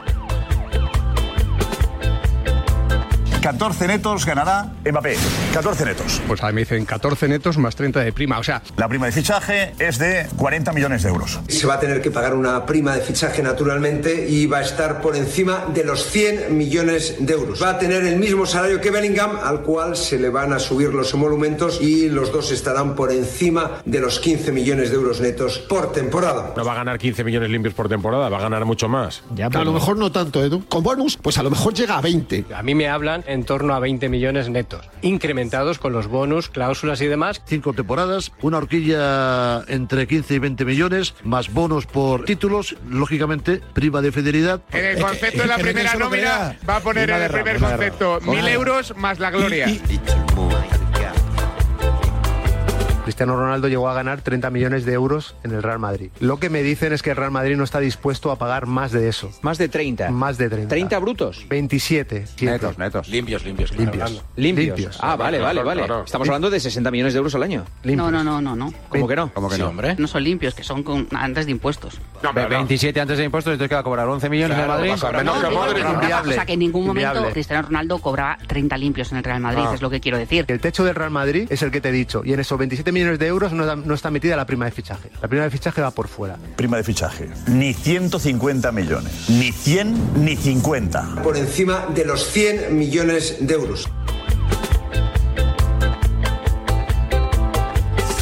14 3.40 3.86
netos 3.88 4.26
ganará 4.26 4.70
Mbappé. 4.84 5.16
14 5.54 5.84
netos. 5.86 6.20
Pues 6.26 6.42
a 6.42 6.48
mí 6.48 6.52
me 6.52 6.60
dicen 6.60 6.84
14 6.84 7.26
netos 7.26 7.56
más 7.56 7.74
30 7.74 8.00
de 8.00 8.12
prima. 8.12 8.38
O 8.38 8.44
sea, 8.44 8.62
La 8.76 8.86
prima 8.86 9.06
de 9.06 9.12
fichaje 9.12 9.72
es 9.78 9.98
de 9.98 10.26
40 10.36 10.72
millones 10.72 11.02
de 11.02 11.08
euros. 11.08 11.40
Se 11.48 11.66
va 11.66 11.74
a 11.74 11.80
tener 11.80 12.02
que 12.02 12.10
pagar 12.10 12.34
una 12.34 12.66
prima 12.66 12.94
de 12.94 13.00
fichaje 13.00 13.42
naturalmente 13.42 14.28
y 14.28 14.46
va 14.46 14.58
a 14.58 14.62
estar 14.62 15.00
por 15.00 15.16
encima 15.16 15.66
de 15.72 15.84
los 15.84 16.04
100 16.10 16.56
millones 16.56 17.16
de 17.18 17.32
euros. 17.32 17.62
Va 17.62 17.70
a 17.70 17.78
tener 17.78 18.04
el 18.04 18.16
mismo 18.18 18.44
salario 18.44 18.80
que 18.80 18.90
Bellingham, 18.90 19.38
al 19.42 19.62
cual 19.62 19.96
se 19.96 20.18
le 20.18 20.28
van 20.28 20.52
a 20.52 20.58
subir 20.58 20.92
los 20.92 21.14
emolumentos 21.14 21.80
y 21.80 22.10
los 22.10 22.32
dos 22.32 22.50
estarán 22.52 22.94
por 22.94 23.10
encima 23.10 23.78
de 23.86 24.00
los 24.00 24.20
15 24.20 24.52
millones 24.52 24.90
de 24.90 24.96
euros 24.96 25.20
netos 25.20 25.58
por 25.60 25.92
temporada. 25.92 26.52
No 26.56 26.64
va 26.64 26.72
a 26.72 26.76
ganar 26.76 26.98
15 26.98 27.24
millones 27.24 27.48
limpios 27.48 27.74
por 27.74 27.88
temporada, 27.88 28.28
va 28.28 28.36
a 28.36 28.42
ganar 28.42 28.66
mucho 28.66 28.88
más. 28.88 29.22
a 29.52 29.64
lo 29.64 29.72
mejor 29.72 29.96
no 29.96 30.12
tanto, 30.12 30.44
Edu. 30.44 30.64
Con 30.68 30.82
bonus, 30.82 31.16
pues 31.16 31.38
a 31.38 31.42
lo 31.42 31.50
mejor 31.50 31.72
llega 31.72 31.96
a 31.96 32.00
20. 32.02 32.44
A 32.54 32.62
mí 32.62 32.74
me 32.74 32.88
hablan 32.88 33.24
en 33.30 33.44
torno 33.44 33.74
a 33.74 33.78
20 33.78 34.08
millones 34.08 34.50
netos, 34.50 34.88
incrementados 35.02 35.78
con 35.78 35.92
los 35.92 36.08
bonus, 36.08 36.48
cláusulas 36.48 37.00
y 37.00 37.06
demás. 37.06 37.40
Cinco 37.46 37.72
temporadas, 37.72 38.32
una 38.42 38.58
horquilla 38.58 39.62
entre 39.68 40.06
15 40.06 40.34
y 40.34 40.38
20 40.38 40.64
millones, 40.64 41.14
más 41.22 41.52
bonos 41.52 41.86
por 41.86 42.24
títulos, 42.24 42.76
lógicamente, 42.88 43.60
prima 43.72 44.02
de 44.02 44.12
fidelidad. 44.12 44.60
En 44.72 44.84
el 44.84 45.00
concepto 45.00 45.42
de 45.42 45.48
la 45.48 45.58
primera 45.58 45.94
nómina 45.94 46.56
va 46.68 46.76
a 46.76 46.80
poner 46.80 47.10
en 47.10 47.22
el 47.22 47.30
primer 47.30 47.58
concepto 47.60 48.20
mil 48.22 48.46
euros 48.48 48.96
más 48.96 49.18
la 49.18 49.30
gloria. 49.30 49.66
Cristiano 53.10 53.34
Ronaldo 53.34 53.66
llegó 53.66 53.88
a 53.88 53.94
ganar 53.94 54.20
30 54.22 54.50
millones 54.50 54.84
de 54.84 54.92
euros 54.92 55.34
en 55.42 55.50
el 55.50 55.64
Real 55.64 55.80
Madrid. 55.80 56.10
Lo 56.20 56.38
que 56.38 56.48
me 56.48 56.62
dicen 56.62 56.92
es 56.92 57.02
que 57.02 57.10
el 57.10 57.16
Real 57.16 57.32
Madrid 57.32 57.56
no 57.56 57.64
está 57.64 57.80
dispuesto 57.80 58.30
a 58.30 58.36
pagar 58.36 58.66
más 58.66 58.92
de 58.92 59.08
eso. 59.08 59.32
Más 59.42 59.58
de 59.58 59.68
30. 59.68 60.10
Más 60.12 60.38
de 60.38 60.48
30. 60.48 60.76
¿30 60.76 61.00
brutos? 61.00 61.44
27. 61.48 62.24
Netos, 62.42 62.78
netos. 62.78 63.08
Limpios, 63.08 63.44
limpios. 63.44 63.72
Limpios. 63.76 64.22
Limpios. 64.36 64.96
Ah, 65.00 65.16
vale, 65.16 65.40
vale, 65.40 65.60
vale. 65.64 65.82
claro. 65.84 66.04
Estamos 66.04 66.28
hablando 66.28 66.50
de 66.50 66.60
60 66.60 66.88
millones 66.92 67.12
de 67.14 67.16
euros 67.18 67.34
al 67.34 67.42
año. 67.42 67.64
No, 67.82 68.12
no, 68.12 68.22
no, 68.22 68.40
no, 68.40 68.54
no. 68.54 68.72
¿Cómo 68.88 69.08
que 69.08 69.16
no? 69.16 69.34
¿Cómo 69.34 69.48
que 69.48 69.56
Sí, 69.56 69.60
no? 69.62 69.70
hombre. 69.70 69.96
No 69.98 70.06
son 70.06 70.22
limpios, 70.22 70.54
que 70.54 70.62
son 70.62 70.84
con, 70.84 71.08
antes 71.10 71.46
de 71.46 71.50
impuestos. 71.50 72.00
No, 72.22 72.30
pero 72.32 72.48
no. 72.48 72.54
27 72.58 73.00
antes 73.00 73.18
de 73.18 73.24
impuestos, 73.24 73.52
entonces 73.54 73.68
que 73.70 73.74
va 73.74 73.80
a 73.80 73.84
cobrar 73.84 74.06
11 74.08 74.28
millones 74.30 74.56
Claro, 74.56 74.72
de 74.74 74.88
Madrid. 74.88 74.90
menos 75.16 75.42
No, 75.42 75.74
que 75.74 75.80
Inviable. 75.80 76.30
O 76.30 76.34
sea, 76.36 76.46
que 76.46 76.52
en 76.52 76.58
ningún 76.60 76.86
momento 76.86 77.08
Inviable. 77.08 77.32
Cristiano 77.32 77.62
Ronaldo 77.66 77.98
cobraba 77.98 78.38
30 78.46 78.78
limpios 78.78 79.10
en 79.10 79.18
el 79.18 79.24
Real 79.24 79.40
Madrid, 79.40 79.64
Ah. 79.66 79.74
es 79.74 79.82
lo 79.82 79.90
que 79.90 79.98
quiero 79.98 80.16
decir. 80.16 80.44
El 80.46 80.60
techo 80.60 80.84
del 80.84 80.94
Real 80.94 81.10
Madrid 81.10 81.48
es 81.50 81.62
el 81.62 81.72
que 81.72 81.80
te 81.80 81.88
he 81.88 81.92
dicho. 81.92 82.22
Y 82.24 82.32
en 82.34 82.38
esos 82.38 82.56
27 82.56 82.92
millones 83.00 83.18
de 83.18 83.26
euros 83.26 83.52
no, 83.52 83.76
no 83.76 83.94
está 83.94 84.10
metida 84.10 84.36
la 84.36 84.46
prima 84.46 84.66
de 84.66 84.70
fichaje. 84.72 85.10
La 85.22 85.28
prima 85.28 85.44
de 85.44 85.50
fichaje 85.50 85.80
va 85.80 85.90
por 85.90 86.08
fuera. 86.08 86.36
Prima 86.56 86.76
de 86.76 86.84
fichaje. 86.84 87.30
Ni 87.46 87.72
150 87.72 88.72
millones. 88.72 89.30
Ni 89.30 89.52
100 89.52 90.24
ni 90.24 90.36
50. 90.36 91.22
Por 91.22 91.36
encima 91.36 91.86
de 91.94 92.04
los 92.04 92.26
100 92.30 92.76
millones 92.76 93.36
de 93.40 93.54
euros. 93.54 93.88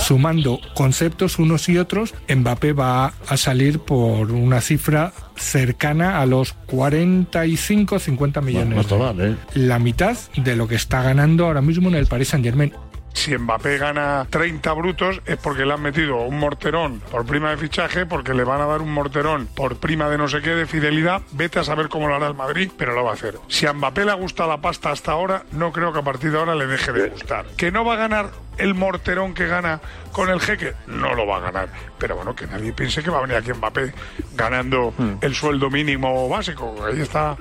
Sumando 0.08 0.58
conceptos 0.72 1.38
unos 1.38 1.68
y 1.68 1.76
otros, 1.76 2.14
Mbappé 2.34 2.72
va 2.72 3.12
a 3.28 3.36
salir 3.36 3.80
por 3.80 4.30
una 4.32 4.62
cifra 4.62 5.12
cercana 5.36 6.22
a 6.22 6.26
los 6.26 6.56
45-50 6.68 8.40
millones. 8.40 8.74
No 8.74 8.80
está 8.80 8.96
mal, 8.96 9.20
¿eh? 9.20 9.36
La 9.52 9.78
mitad 9.78 10.16
de 10.34 10.56
lo 10.56 10.66
que 10.66 10.76
está 10.76 11.02
ganando 11.02 11.44
ahora 11.44 11.60
mismo 11.60 11.90
en 11.90 11.96
el 11.96 12.06
Paris 12.06 12.28
Saint 12.28 12.42
Germain. 12.42 12.72
Si 13.18 13.36
Mbappé 13.36 13.78
gana 13.78 14.28
30 14.30 14.72
brutos 14.74 15.20
es 15.26 15.36
porque 15.38 15.66
le 15.66 15.72
han 15.72 15.82
metido 15.82 16.18
un 16.18 16.38
morterón 16.38 17.00
por 17.10 17.26
prima 17.26 17.50
de 17.50 17.56
fichaje, 17.56 18.06
porque 18.06 18.32
le 18.32 18.44
van 18.44 18.60
a 18.60 18.66
dar 18.66 18.80
un 18.80 18.92
morterón 18.92 19.48
por 19.56 19.76
prima 19.78 20.08
de 20.08 20.16
no 20.16 20.28
sé 20.28 20.40
qué 20.40 20.50
de 20.50 20.66
fidelidad. 20.66 21.22
Vete 21.32 21.58
a 21.58 21.64
saber 21.64 21.88
cómo 21.88 22.06
lo 22.06 22.14
hará 22.14 22.28
el 22.28 22.36
Madrid, 22.36 22.70
pero 22.78 22.94
lo 22.94 23.02
va 23.02 23.10
a 23.10 23.14
hacer. 23.14 23.34
Si 23.48 23.66
a 23.66 23.72
Mbappé 23.72 24.04
le 24.04 24.12
ha 24.12 24.14
gustado 24.14 24.48
la 24.48 24.60
pasta 24.60 24.92
hasta 24.92 25.10
ahora, 25.10 25.42
no 25.50 25.72
creo 25.72 25.92
que 25.92 25.98
a 25.98 26.02
partir 26.02 26.30
de 26.30 26.38
ahora 26.38 26.54
le 26.54 26.68
deje 26.68 26.92
de 26.92 27.08
gustar. 27.08 27.44
Que 27.56 27.72
no 27.72 27.84
va 27.84 27.94
a 27.94 27.96
ganar 27.96 28.30
el 28.56 28.74
morterón 28.74 29.34
que 29.34 29.48
gana 29.48 29.80
con 30.12 30.30
el 30.30 30.40
jeque, 30.40 30.74
no 30.86 31.12
lo 31.16 31.26
va 31.26 31.38
a 31.38 31.40
ganar. 31.40 31.70
Pero 31.98 32.14
bueno, 32.14 32.36
que 32.36 32.46
nadie 32.46 32.72
piense 32.72 33.02
que 33.02 33.10
va 33.10 33.18
a 33.18 33.22
venir 33.22 33.36
aquí 33.36 33.52
Mbappé 33.52 33.92
ganando 34.36 34.94
el 35.20 35.34
sueldo 35.34 35.70
mínimo 35.70 36.28
básico. 36.28 36.76
Ahí 36.86 37.00
está 37.00 37.36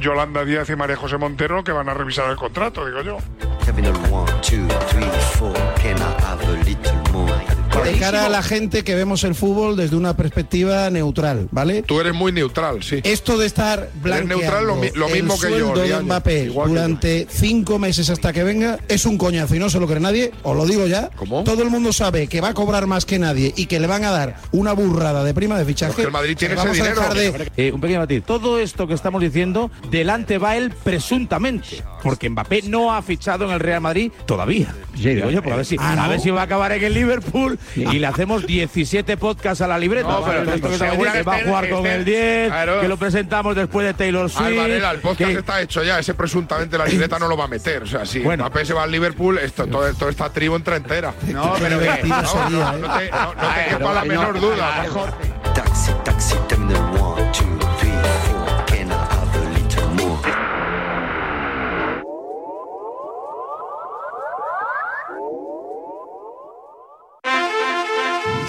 Yolanda 0.00 0.44
Díaz 0.44 0.70
y 0.70 0.76
María 0.76 0.94
José 0.94 1.16
Montero 1.16 1.64
que 1.64 1.72
van 1.72 1.88
a 1.88 1.94
revisar 1.94 2.30
el 2.30 2.36
contrato, 2.36 2.86
digo 2.86 3.02
yo. 3.02 3.18
Having 3.66 3.86
a 3.86 3.92
one, 4.10 4.42
two, 4.42 4.68
three, 4.68 5.10
four. 5.34 5.52
Can 5.74 6.00
I 6.00 6.20
have 6.20 6.40
a 6.40 6.52
little 6.62 7.12
more? 7.12 7.55
De 7.84 7.92
cara 7.98 8.26
a 8.26 8.28
la 8.28 8.42
gente 8.42 8.82
que 8.84 8.94
vemos 8.94 9.22
el 9.24 9.34
fútbol 9.34 9.76
desde 9.76 9.96
una 9.96 10.16
perspectiva 10.16 10.90
neutral, 10.90 11.48
¿vale? 11.50 11.82
Tú 11.82 12.00
eres 12.00 12.14
muy 12.14 12.32
neutral, 12.32 12.82
sí. 12.82 13.00
Esto 13.04 13.38
de 13.38 13.46
estar 13.46 13.90
blanqueando 14.02 14.36
neutral 14.38 14.66
lo 14.66 14.74
lo 14.94 15.08
mismo 15.08 15.34
el 15.34 15.40
que 15.40 15.58
yo, 15.58 15.74
de 15.74 16.02
Mbappé 16.02 16.44
igual 16.44 16.66
que 16.68 16.74
durante 16.74 17.26
cinco 17.30 17.78
meses 17.78 18.10
hasta 18.10 18.32
que 18.32 18.42
venga 18.42 18.78
es 18.88 19.06
un 19.06 19.16
coñazo 19.18 19.54
y 19.54 19.58
no 19.58 19.70
se 19.70 19.78
lo 19.78 19.86
cree 19.86 20.00
nadie, 20.00 20.32
os 20.42 20.56
lo 20.56 20.66
digo 20.66 20.86
ya. 20.86 21.10
Todo 21.44 21.62
el 21.62 21.70
mundo 21.70 21.92
sabe 21.92 22.26
que 22.26 22.40
va 22.40 22.48
a 22.48 22.54
cobrar 22.54 22.86
más 22.86 23.04
que 23.06 23.18
nadie 23.18 23.52
y 23.56 23.66
que 23.66 23.78
le 23.80 23.86
van 23.86 24.04
a 24.04 24.10
dar 24.10 24.36
una 24.52 24.72
burrada 24.72 25.22
de 25.24 25.32
prima 25.34 25.58
de 25.58 25.64
fichaje. 25.64 25.92
Porque 25.92 26.06
el 26.06 26.10
Madrid 26.12 26.36
tiene 26.36 26.54
Vamos 26.54 26.72
ese 26.76 26.82
a 26.88 26.92
dinero. 26.92 27.14
dejar 27.14 27.50
de- 27.54 27.66
Eh, 27.68 27.72
un 27.72 27.80
pequeño 27.80 28.00
matiz. 28.00 28.24
Todo 28.24 28.58
esto 28.58 28.86
que 28.86 28.94
estamos 28.94 29.20
diciendo, 29.20 29.70
delante 29.90 30.38
va 30.38 30.56
él 30.56 30.72
presuntamente. 30.82 31.82
Porque 32.02 32.28
Mbappé 32.30 32.62
no 32.62 32.92
ha 32.94 33.02
fichado 33.02 33.44
en 33.46 33.50
el 33.52 33.60
Real 33.60 33.80
Madrid 33.80 34.12
todavía. 34.26 34.74
Digo 34.94 35.30
yo, 35.30 35.42
pues 35.42 35.52
a 35.52 35.56
ver 35.56 35.66
si, 35.66 35.76
Ah, 35.78 35.94
¿no? 35.96 36.02
a 36.04 36.08
ver 36.08 36.20
si 36.20 36.30
va 36.30 36.40
a 36.42 36.44
acabar 36.44 36.72
en 36.72 36.82
el 36.84 36.94
Liverpool 36.94 37.58
y 37.74 37.98
le 37.98 38.06
hacemos 38.06 38.46
17 38.46 39.16
podcasts 39.16 39.60
a 39.62 39.66
la 39.66 39.78
libreta. 39.78 40.08
No, 40.08 40.24
pero 40.24 40.42
Esto 40.42 40.68
que 40.68 40.78
que 40.78 41.22
va 41.22 41.34
a 41.34 41.38
estén- 41.40 41.46
jugar 41.46 41.70
con 41.70 41.78
estén- 41.86 41.92
el 41.92 42.04
10, 42.04 42.48
Claro. 42.48 42.80
que 42.80 42.88
lo 42.88 42.96
presentamos 42.96 43.56
después 43.56 43.86
de 43.86 43.94
Taylor 43.94 44.30
Swift. 44.30 44.46
Al 44.46 44.54
Varela, 44.56 44.90
el 44.92 44.98
podcast 45.00 45.30
que- 45.32 45.38
está 45.38 45.60
hecho 45.60 45.82
ya. 45.82 45.98
Ese 45.98 46.14
presuntamente 46.14 46.78
la 46.78 46.86
libreta 46.86 47.18
no 47.18 47.28
lo 47.28 47.36
va 47.36 47.44
a 47.44 47.48
meter. 47.48 47.82
O 47.82 47.86
sea, 47.86 48.04
si 48.06 48.20
Bueno. 48.20 48.44
Mbappé 48.44 48.64
se 48.64 48.74
va 48.74 48.82
al 48.84 48.90
Liverpool, 48.90 49.38
esto, 49.38 49.66
todo, 49.66 49.92
toda 49.94 50.10
esta 50.10 50.30
tribu 50.30 50.56
entra 50.56 50.76
entera. 50.76 51.12
No, 51.28 51.54
pero 51.58 51.78
que- 51.80 52.02
no, 52.04 52.22
no, 52.22 52.50
no, 52.50 52.74
¿eh? 52.74 52.78
no 52.80 52.98
te, 52.98 53.10
no, 53.10 53.34
no 53.34 53.54
te 53.54 53.68
quepa 53.70 53.92
la 53.94 54.00
no, 54.00 54.06
menor 54.06 54.40
duda. 54.40 54.82
mejor. 54.82 55.12
Taxi, 55.54 55.92
taxi, 56.04 56.34
terminal 56.48 56.82
1, 56.92 57.16
2, 57.18 57.38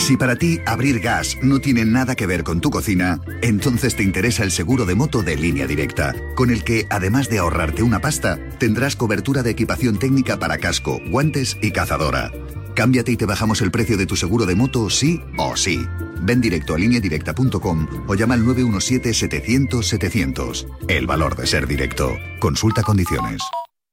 Si 0.08 0.16
para 0.16 0.38
ti 0.38 0.62
abrir 0.66 1.01
gas 1.01 1.36
no 1.41 1.60
tiene 1.60 1.84
nada 1.84 2.16
que 2.16 2.26
ver 2.26 2.45
con 2.45 2.62
tu 2.62 2.70
cocina, 2.70 3.20
entonces 3.41 3.97
te 3.97 4.03
interesa 4.03 4.45
el 4.45 4.51
seguro 4.51 4.86
de 4.86 4.95
moto 4.95 5.22
de 5.22 5.36
línea 5.36 5.68
directa, 5.68 6.16
con 6.34 6.49
el 6.49 6.64
que, 6.64 6.88
además 6.89 7.28
de 7.28 7.39
ahorrarte 7.39 7.84
una 7.84 7.99
pasta, 7.99 8.39
tendrás 8.58 8.95
cobertura 8.95 9.43
de 9.43 9.49
equipación 9.49 9.99
técnica 9.99 10.39
para 10.39 10.60
casco, 10.60 11.01
guantes 11.10 11.58
y 11.62 11.72
cazadora. 11.72 12.32
Cámbiate 12.74 13.12
y 13.12 13.18
te 13.18 13.26
bajamos 13.26 13.62
el 13.62 13.70
precio 13.70 13.97
de 13.97 14.05
tu 14.05 14.16
seguro 14.16 14.45
de 14.45 14.55
moto 14.55 14.89
sí 14.89 15.20
o 15.38 15.58
sí. 15.58 15.86
Ven 16.22 16.39
directo 16.39 16.76
a 16.76 16.78
lineadirecta.com 16.78 18.05
o 18.08 18.16
llama 18.16 18.36
al 18.36 18.45
917-700-700. 18.45 20.68
El 20.88 21.05
valor 21.05 21.36
de 21.36 21.47
ser 21.47 21.68
directo. 21.68 22.16
Consulta 22.39 22.82
condiciones. 22.82 23.41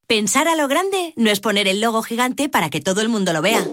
Pensar 0.07 0.47
a 0.47 0.55
lo 0.55 0.69
grande 0.69 1.13
no 1.17 1.31
es 1.31 1.41
poner 1.41 1.67
el 1.67 1.81
logo 1.81 2.05
gigante 2.05 2.49
para 2.49 2.71
que 2.71 2.81
todo 2.81 3.01
el 3.01 3.09
mundo 3.09 3.33
lo 3.33 3.43
vea. 3.43 3.67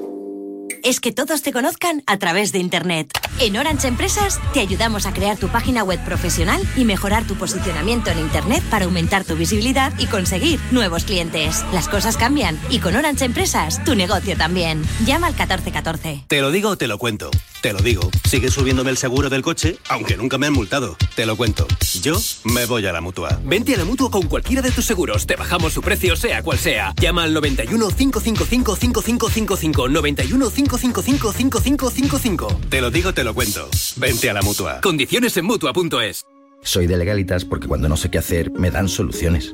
Es 0.84 1.00
que 1.00 1.12
todos 1.12 1.42
te 1.42 1.52
conozcan 1.52 2.04
a 2.08 2.18
través 2.18 2.52
de 2.52 2.60
Internet. 2.60 3.12
En 3.40 3.58
Orange 3.58 3.88
Empresas 3.88 4.40
te 4.54 4.60
ayudamos 4.60 5.06
a 5.06 5.14
crear 5.14 5.38
tu 5.38 5.48
página 5.48 5.84
web 5.84 6.04
profesional 6.04 6.62
y 6.76 6.86
mejorar 6.86 7.26
tu 7.26 7.36
posicionamiento 7.36 8.10
en 8.10 8.20
Internet 8.20 8.64
para 8.70 8.86
aumentar 8.86 9.24
tu 9.24 9.36
visibilidad 9.36 9.94
y 10.00 10.08
conseguir 10.08 10.60
nuevos 10.72 11.04
clientes. 11.04 11.64
Las 11.72 11.88
cosas 11.88 12.18
cambian 12.18 12.60
y 12.70 12.80
con 12.80 12.96
Orange 12.96 13.26
Empresas 13.26 13.84
tu 13.84 13.96
negocio 13.96 14.36
también. 14.38 14.82
Llama 15.06 15.28
al 15.28 15.34
1414. 15.34 16.26
Te 16.28 16.42
lo 16.42 16.52
digo 16.52 16.76
te 16.78 16.88
lo 16.88 16.98
cuento. 16.98 17.32
Te 17.62 17.74
lo 17.74 17.80
digo. 17.80 18.10
Sigue 18.28 18.50
subiéndome 18.50 18.90
el 18.90 18.98
seguro 18.98 19.30
del 19.30 19.44
coche, 19.44 19.78
aunque 19.88 20.18
nunca 20.18 20.40
me 20.40 20.48
han 20.48 20.54
multado. 20.54 20.98
Te 21.16 21.28
lo 21.28 21.38
cuento. 21.38 21.68
Yo 22.02 22.20
me 22.44 22.66
voy 22.66 22.88
a 22.88 22.92
la 22.92 23.02
mutua. 23.02 23.40
Vente 23.46 23.76
a 23.76 23.78
la 23.78 23.86
mutua 23.86 24.10
con 24.10 24.24
cualquiera 24.24 24.64
de 24.64 24.72
tus 24.72 24.86
seguros. 24.86 25.28
Te 25.28 25.36
bajamos 25.36 25.72
su 25.72 25.82
precio, 25.84 26.16
sea 26.16 26.42
cual 26.42 26.58
sea. 26.58 26.94
Llama 27.00 27.24
al 27.24 27.34
91 27.36 27.90
555 27.90 28.76
5555. 28.76 29.90
91 29.90 30.50
555 30.50 31.34
5555. 31.34 32.60
Te 32.70 32.82
lo 32.82 32.90
digo, 32.90 33.14
te 33.14 33.24
lo 33.24 33.36
cuento. 33.36 33.70
Vente 33.98 34.32
a 34.32 34.34
la 34.34 34.42
mutua. 34.42 34.82
Condiciones 34.82 35.38
en 35.38 35.46
mutua.es. 35.46 36.26
Soy 36.64 36.88
de 36.88 36.98
legalitas 36.98 37.46
porque 37.46 37.68
cuando 37.68 37.88
no 37.88 37.96
sé 37.96 38.10
qué 38.10 38.18
hacer 38.18 38.52
me 38.52 38.72
dan 38.72 38.90
soluciones. 38.90 39.54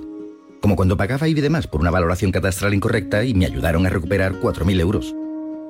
Como 0.61 0.77
cuando 0.77 0.95
pagaba 0.95 1.27
IBI 1.27 1.41
de 1.41 1.49
más 1.49 1.67
por 1.67 1.81
una 1.81 1.91
valoración 1.91 2.31
catastral 2.31 2.73
incorrecta 2.73 3.25
y 3.25 3.33
me 3.33 3.45
ayudaron 3.45 3.85
a 3.85 3.89
recuperar 3.89 4.39
4.000 4.39 4.79
euros. 4.79 5.13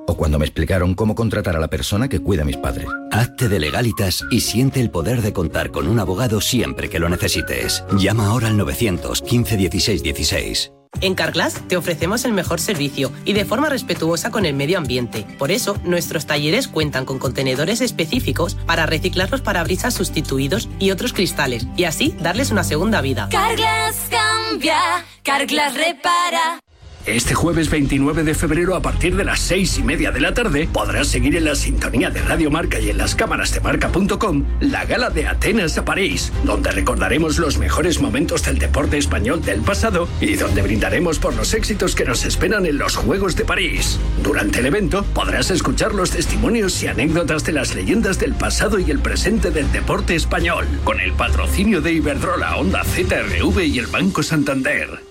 O 0.08 0.16
cuando 0.16 0.38
me 0.38 0.46
explicaron 0.46 0.94
cómo 0.94 1.14
contratar 1.14 1.54
a 1.54 1.60
la 1.60 1.68
persona 1.68 2.08
que 2.08 2.18
cuida 2.18 2.40
a 2.40 2.46
mis 2.46 2.56
padres. 2.56 2.88
Hazte 3.12 3.50
de 3.50 3.60
legalitas 3.60 4.24
y 4.30 4.40
siente 4.40 4.80
el 4.80 4.90
poder 4.90 5.20
de 5.20 5.34
contar 5.34 5.70
con 5.70 5.86
un 5.86 6.00
abogado 6.00 6.40
siempre 6.40 6.88
que 6.88 6.98
lo 6.98 7.10
necesites. 7.10 7.84
Llama 7.92 8.28
ahora 8.28 8.48
al 8.48 8.56
915 8.56 9.56
16 9.58 10.02
16. 10.02 10.72
En 11.02 11.14
Carglass 11.14 11.60
te 11.68 11.76
ofrecemos 11.76 12.24
el 12.24 12.32
mejor 12.32 12.58
servicio 12.58 13.12
y 13.26 13.34
de 13.34 13.44
forma 13.44 13.68
respetuosa 13.68 14.30
con 14.30 14.46
el 14.46 14.54
medio 14.54 14.78
ambiente. 14.78 15.26
Por 15.38 15.50
eso, 15.50 15.76
nuestros 15.84 16.24
talleres 16.24 16.68
cuentan 16.68 17.04
con 17.04 17.18
contenedores 17.18 17.82
específicos 17.82 18.54
para 18.54 18.86
reciclar 18.86 19.30
los 19.30 19.42
parabrisas 19.42 19.92
sustituidos 19.92 20.70
y 20.78 20.90
otros 20.90 21.12
cristales 21.12 21.66
y 21.76 21.84
así 21.84 22.16
darles 22.18 22.50
una 22.50 22.64
segunda 22.64 23.02
vida. 23.02 23.28
Carglass 23.30 24.08
cambia, 24.10 24.78
Carglass 25.22 25.74
repara. 25.74 26.60
Este 27.08 27.34
jueves 27.34 27.70
29 27.70 28.22
de 28.22 28.34
febrero 28.34 28.76
a 28.76 28.82
partir 28.82 29.16
de 29.16 29.24
las 29.24 29.40
seis 29.40 29.78
y 29.78 29.82
media 29.82 30.10
de 30.10 30.20
la 30.20 30.34
tarde 30.34 30.68
podrás 30.70 31.08
seguir 31.08 31.36
en 31.36 31.46
la 31.46 31.54
sintonía 31.54 32.10
de 32.10 32.20
Radio 32.20 32.50
Marca 32.50 32.78
y 32.78 32.90
en 32.90 32.98
las 32.98 33.14
cámaras 33.14 33.50
de 33.54 33.60
marca.com 33.60 34.44
la 34.60 34.84
gala 34.84 35.08
de 35.08 35.26
Atenas 35.26 35.78
a 35.78 35.86
París, 35.86 36.30
donde 36.44 36.70
recordaremos 36.70 37.38
los 37.38 37.56
mejores 37.56 38.02
momentos 38.02 38.42
del 38.42 38.58
deporte 38.58 38.98
español 38.98 39.42
del 39.42 39.62
pasado 39.62 40.06
y 40.20 40.34
donde 40.34 40.60
brindaremos 40.60 41.18
por 41.18 41.34
los 41.34 41.54
éxitos 41.54 41.94
que 41.94 42.04
nos 42.04 42.26
esperan 42.26 42.66
en 42.66 42.76
los 42.76 42.96
Juegos 42.96 43.36
de 43.36 43.46
París. 43.46 43.98
Durante 44.22 44.58
el 44.58 44.66
evento 44.66 45.02
podrás 45.14 45.50
escuchar 45.50 45.94
los 45.94 46.10
testimonios 46.10 46.82
y 46.82 46.88
anécdotas 46.88 47.42
de 47.42 47.52
las 47.52 47.74
leyendas 47.74 48.18
del 48.18 48.34
pasado 48.34 48.78
y 48.78 48.90
el 48.90 48.98
presente 48.98 49.50
del 49.50 49.72
deporte 49.72 50.14
español, 50.14 50.66
con 50.84 51.00
el 51.00 51.14
patrocinio 51.14 51.80
de 51.80 51.90
Iberdrola, 51.94 52.56
Onda 52.56 52.84
ZRV 52.84 53.64
y 53.64 53.78
el 53.78 53.86
Banco 53.86 54.22
Santander. 54.22 55.07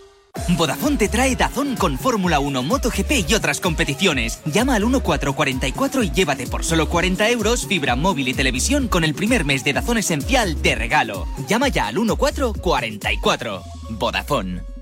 Vodafone 0.58 0.98
te 0.98 1.10
trae 1.10 1.36
Dazón 1.36 1.76
con 1.76 1.98
Fórmula 1.98 2.40
1, 2.40 2.64
MotoGP 2.64 3.30
y 3.30 3.34
otras 3.34 3.60
competiciones. 3.60 4.40
Llama 4.46 4.76
al 4.76 4.84
1444 4.86 6.04
y 6.04 6.12
llévate 6.12 6.48
por 6.48 6.64
solo 6.64 6.90
40 6.90 7.30
euros 7.30 7.68
fibra 7.68 7.96
móvil 7.96 8.28
y 8.28 8.34
televisión 8.34 8.88
con 8.88 9.04
el 9.04 9.14
primer 9.14 9.46
mes 9.46 9.64
de 9.64 9.74
Dazón 9.74 9.98
esencial 9.98 10.62
de 10.62 10.76
regalo. 10.76 11.26
Llama 11.48 11.68
ya 11.70 11.88
al 11.88 11.96
1444. 11.96 13.62
Vodafone. 13.92 14.77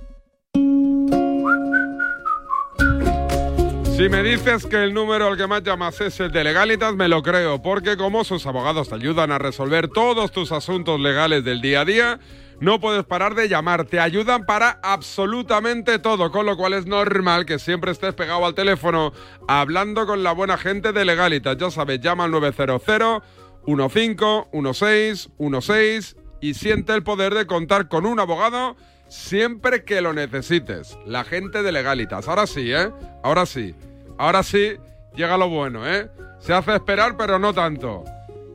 Si 3.95 4.09
me 4.09 4.23
dices 4.23 4.65
que 4.65 4.83
el 4.83 4.93
número 4.93 5.27
al 5.27 5.37
que 5.37 5.47
más 5.47 5.63
llamas 5.63 6.01
es 6.01 6.19
el 6.19 6.29
de 6.29 6.43
Legalitas, 6.43 6.93
me 6.95 7.07
lo 7.07 7.23
creo, 7.23 7.61
porque 7.61 7.95
como 7.95 8.25
sus 8.25 8.45
abogados 8.45 8.89
te 8.89 8.95
ayudan 8.95 9.31
a 9.31 9.37
resolver 9.37 9.87
todos 9.87 10.33
tus 10.33 10.51
asuntos 10.51 10.99
legales 10.99 11.45
del 11.45 11.61
día 11.61 11.79
a 11.79 11.85
día, 11.85 12.19
no 12.59 12.81
puedes 12.81 13.05
parar 13.05 13.35
de 13.35 13.47
llamar, 13.47 13.85
te 13.85 14.01
ayudan 14.01 14.45
para 14.45 14.81
absolutamente 14.83 15.97
todo, 15.97 16.29
con 16.29 16.45
lo 16.45 16.57
cual 16.57 16.73
es 16.73 16.85
normal 16.85 17.45
que 17.45 17.57
siempre 17.57 17.93
estés 17.93 18.13
pegado 18.13 18.45
al 18.45 18.53
teléfono 18.53 19.13
hablando 19.47 20.05
con 20.05 20.23
la 20.23 20.33
buena 20.33 20.57
gente 20.57 20.91
de 20.91 21.05
Legalitas. 21.05 21.55
Ya 21.55 21.71
sabes, 21.71 22.01
llama 22.01 22.25
al 22.25 22.31
900 22.31 23.21
15 23.65 24.47
16 24.51 25.29
16 25.39 26.17
y 26.41 26.53
siente 26.53 26.93
el 26.93 27.03
poder 27.03 27.33
de 27.33 27.47
contar 27.47 27.87
con 27.87 28.05
un 28.05 28.19
abogado 28.19 28.75
siempre 29.07 29.83
que 29.83 30.01
lo 30.01 30.13
necesites. 30.13 30.97
La 31.05 31.23
gente 31.23 31.63
de 31.63 31.71
Legalitas. 31.71 32.27
Ahora 32.27 32.47
sí, 32.47 32.73
¿eh? 32.73 32.91
Ahora 33.23 33.45
sí. 33.45 33.75
Ahora 34.17 34.43
sí 34.43 34.77
llega 35.15 35.37
lo 35.37 35.49
bueno, 35.49 35.87
¿eh? 35.87 36.09
Se 36.39 36.53
hace 36.53 36.75
esperar, 36.75 37.17
pero 37.17 37.39
no 37.39 37.53
tanto. 37.53 38.03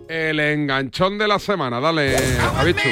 El 0.09 0.41
enganchón 0.41 1.19
de 1.19 1.29
la 1.29 1.39
semana. 1.39 1.81
Dale, 1.81 2.17
Javichu. 2.57 2.89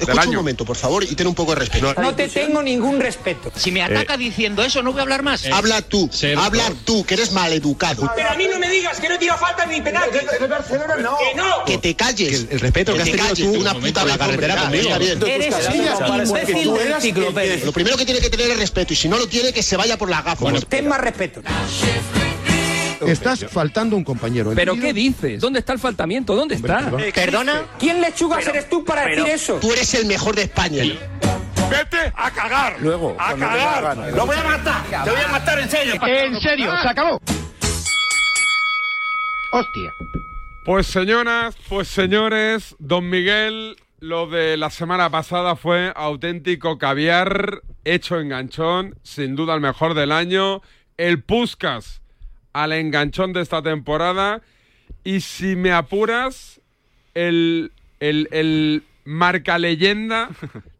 Escucha 0.00 0.28
un 0.28 0.34
momento, 0.34 0.64
por 0.64 0.76
favor, 0.76 1.04
y 1.04 1.14
ten 1.14 1.26
un 1.26 1.34
poco 1.34 1.54
de 1.54 1.60
respeto. 1.60 1.94
No 1.94 2.14
te 2.14 2.28
tengo 2.28 2.62
ningún 2.62 3.00
respeto. 3.00 3.52
Si 3.54 3.70
me 3.70 3.82
ataca 3.82 4.16
diciendo 4.16 4.62
eso, 4.62 4.82
no 4.82 4.92
voy 4.92 5.00
a 5.00 5.02
hablar 5.02 5.22
más. 5.22 5.46
Habla 5.46 5.82
tú, 5.82 6.10
habla 6.36 6.72
tú, 6.84 7.04
que 7.04 7.14
eres 7.14 7.32
maleducado. 7.32 8.10
Pero 8.14 8.30
a 8.30 8.34
mí 8.34 8.46
no 8.50 8.58
me 8.58 8.68
digas 8.68 9.00
que 9.00 9.08
no 9.08 9.18
tira 9.18 9.36
falta 9.36 9.66
ni 9.66 9.80
penal. 9.80 10.10
Que, 10.10 10.22
no. 11.02 11.16
Que 11.18 11.34
no. 11.34 11.64
Que 11.66 11.78
te 11.78 11.94
calles. 11.94 12.46
el, 12.50 12.60
respeto 12.60 12.94
que, 12.94 13.02
has 13.02 13.10
tenido 13.10 13.34
tú 13.34 13.60
una 13.60 13.74
puta 13.74 14.04
la 14.04 14.18
carretera 14.18 14.56
conmigo. 14.62 14.90
Eres 14.94 15.54
enciclopedia. 16.96 17.64
Lo 17.64 17.72
primero 17.72 17.96
que 17.96 18.04
tiene 18.04 18.20
que 18.20 18.30
tener 18.30 18.50
es 18.50 18.58
respeto, 18.58 18.92
y 18.92 18.96
si 18.96 19.08
no 19.08 19.18
lo 19.18 19.26
tiene, 19.28 19.52
que 19.52 19.62
se 19.62 19.76
vaya 19.76 19.96
por 19.96 20.10
la 20.10 20.22
gafa. 20.22 20.46
ten 20.68 20.88
más 20.88 21.00
respeto. 21.00 21.42
Estás 23.06 23.46
faltando 23.50 23.96
un 23.96 24.04
compañero. 24.04 24.52
¿Pero 24.54 24.74
qué 24.74 24.92
dices? 24.92 25.40
¿Dónde 25.40 25.60
está 25.60 25.72
el 25.72 25.78
faltamiento? 25.78 26.34
¿Dónde 26.34 26.56
está? 26.56 26.90
¿Perdona? 27.14 27.62
¿Quién 27.78 28.00
lechugas 28.00 28.46
eres 28.46 28.68
tú 28.68 28.84
para 28.84 29.06
decir 29.06 29.26
eso? 29.26 29.58
Tú 29.60 29.72
eres 29.72 29.92
el 29.94 30.06
mejor 30.06 30.34
de 30.34 30.42
España. 30.42 30.82
Vete 31.70 32.12
a 32.14 32.30
cagar. 32.30 32.76
Luego. 32.80 33.16
A 33.18 33.34
cagar. 33.34 33.96
Lo 34.14 34.26
voy 34.26 34.36
a 34.36 34.44
matar. 34.44 35.04
Te 35.04 35.10
voy 35.10 35.20
a 35.20 35.28
matar 35.28 35.58
en 35.60 35.70
serio. 35.70 35.94
En 36.06 36.40
serio, 36.40 36.70
se 36.82 36.88
acabó. 36.88 37.20
Hostia. 39.52 39.92
Pues 40.64 40.86
señoras, 40.86 41.56
pues 41.68 41.88
señores, 41.88 42.74
don 42.78 43.08
Miguel, 43.10 43.76
lo 44.00 44.26
de 44.26 44.56
la 44.56 44.70
semana 44.70 45.10
pasada 45.10 45.56
fue 45.56 45.92
auténtico 45.94 46.78
caviar 46.78 47.60
hecho 47.84 48.18
enganchón, 48.18 48.98
sin 49.02 49.36
duda 49.36 49.54
el 49.54 49.60
mejor 49.60 49.94
del 49.94 50.10
año. 50.10 50.62
El 50.96 51.22
Puscas 51.22 52.00
al 52.54 52.72
enganchón 52.72 53.34
de 53.34 53.42
esta 53.42 53.60
temporada. 53.60 54.40
Y 55.04 55.20
si 55.20 55.54
me 55.54 55.72
apuras, 55.72 56.60
el, 57.12 57.72
el, 58.00 58.28
el 58.30 58.82
marca 59.04 59.58
leyenda 59.58 60.30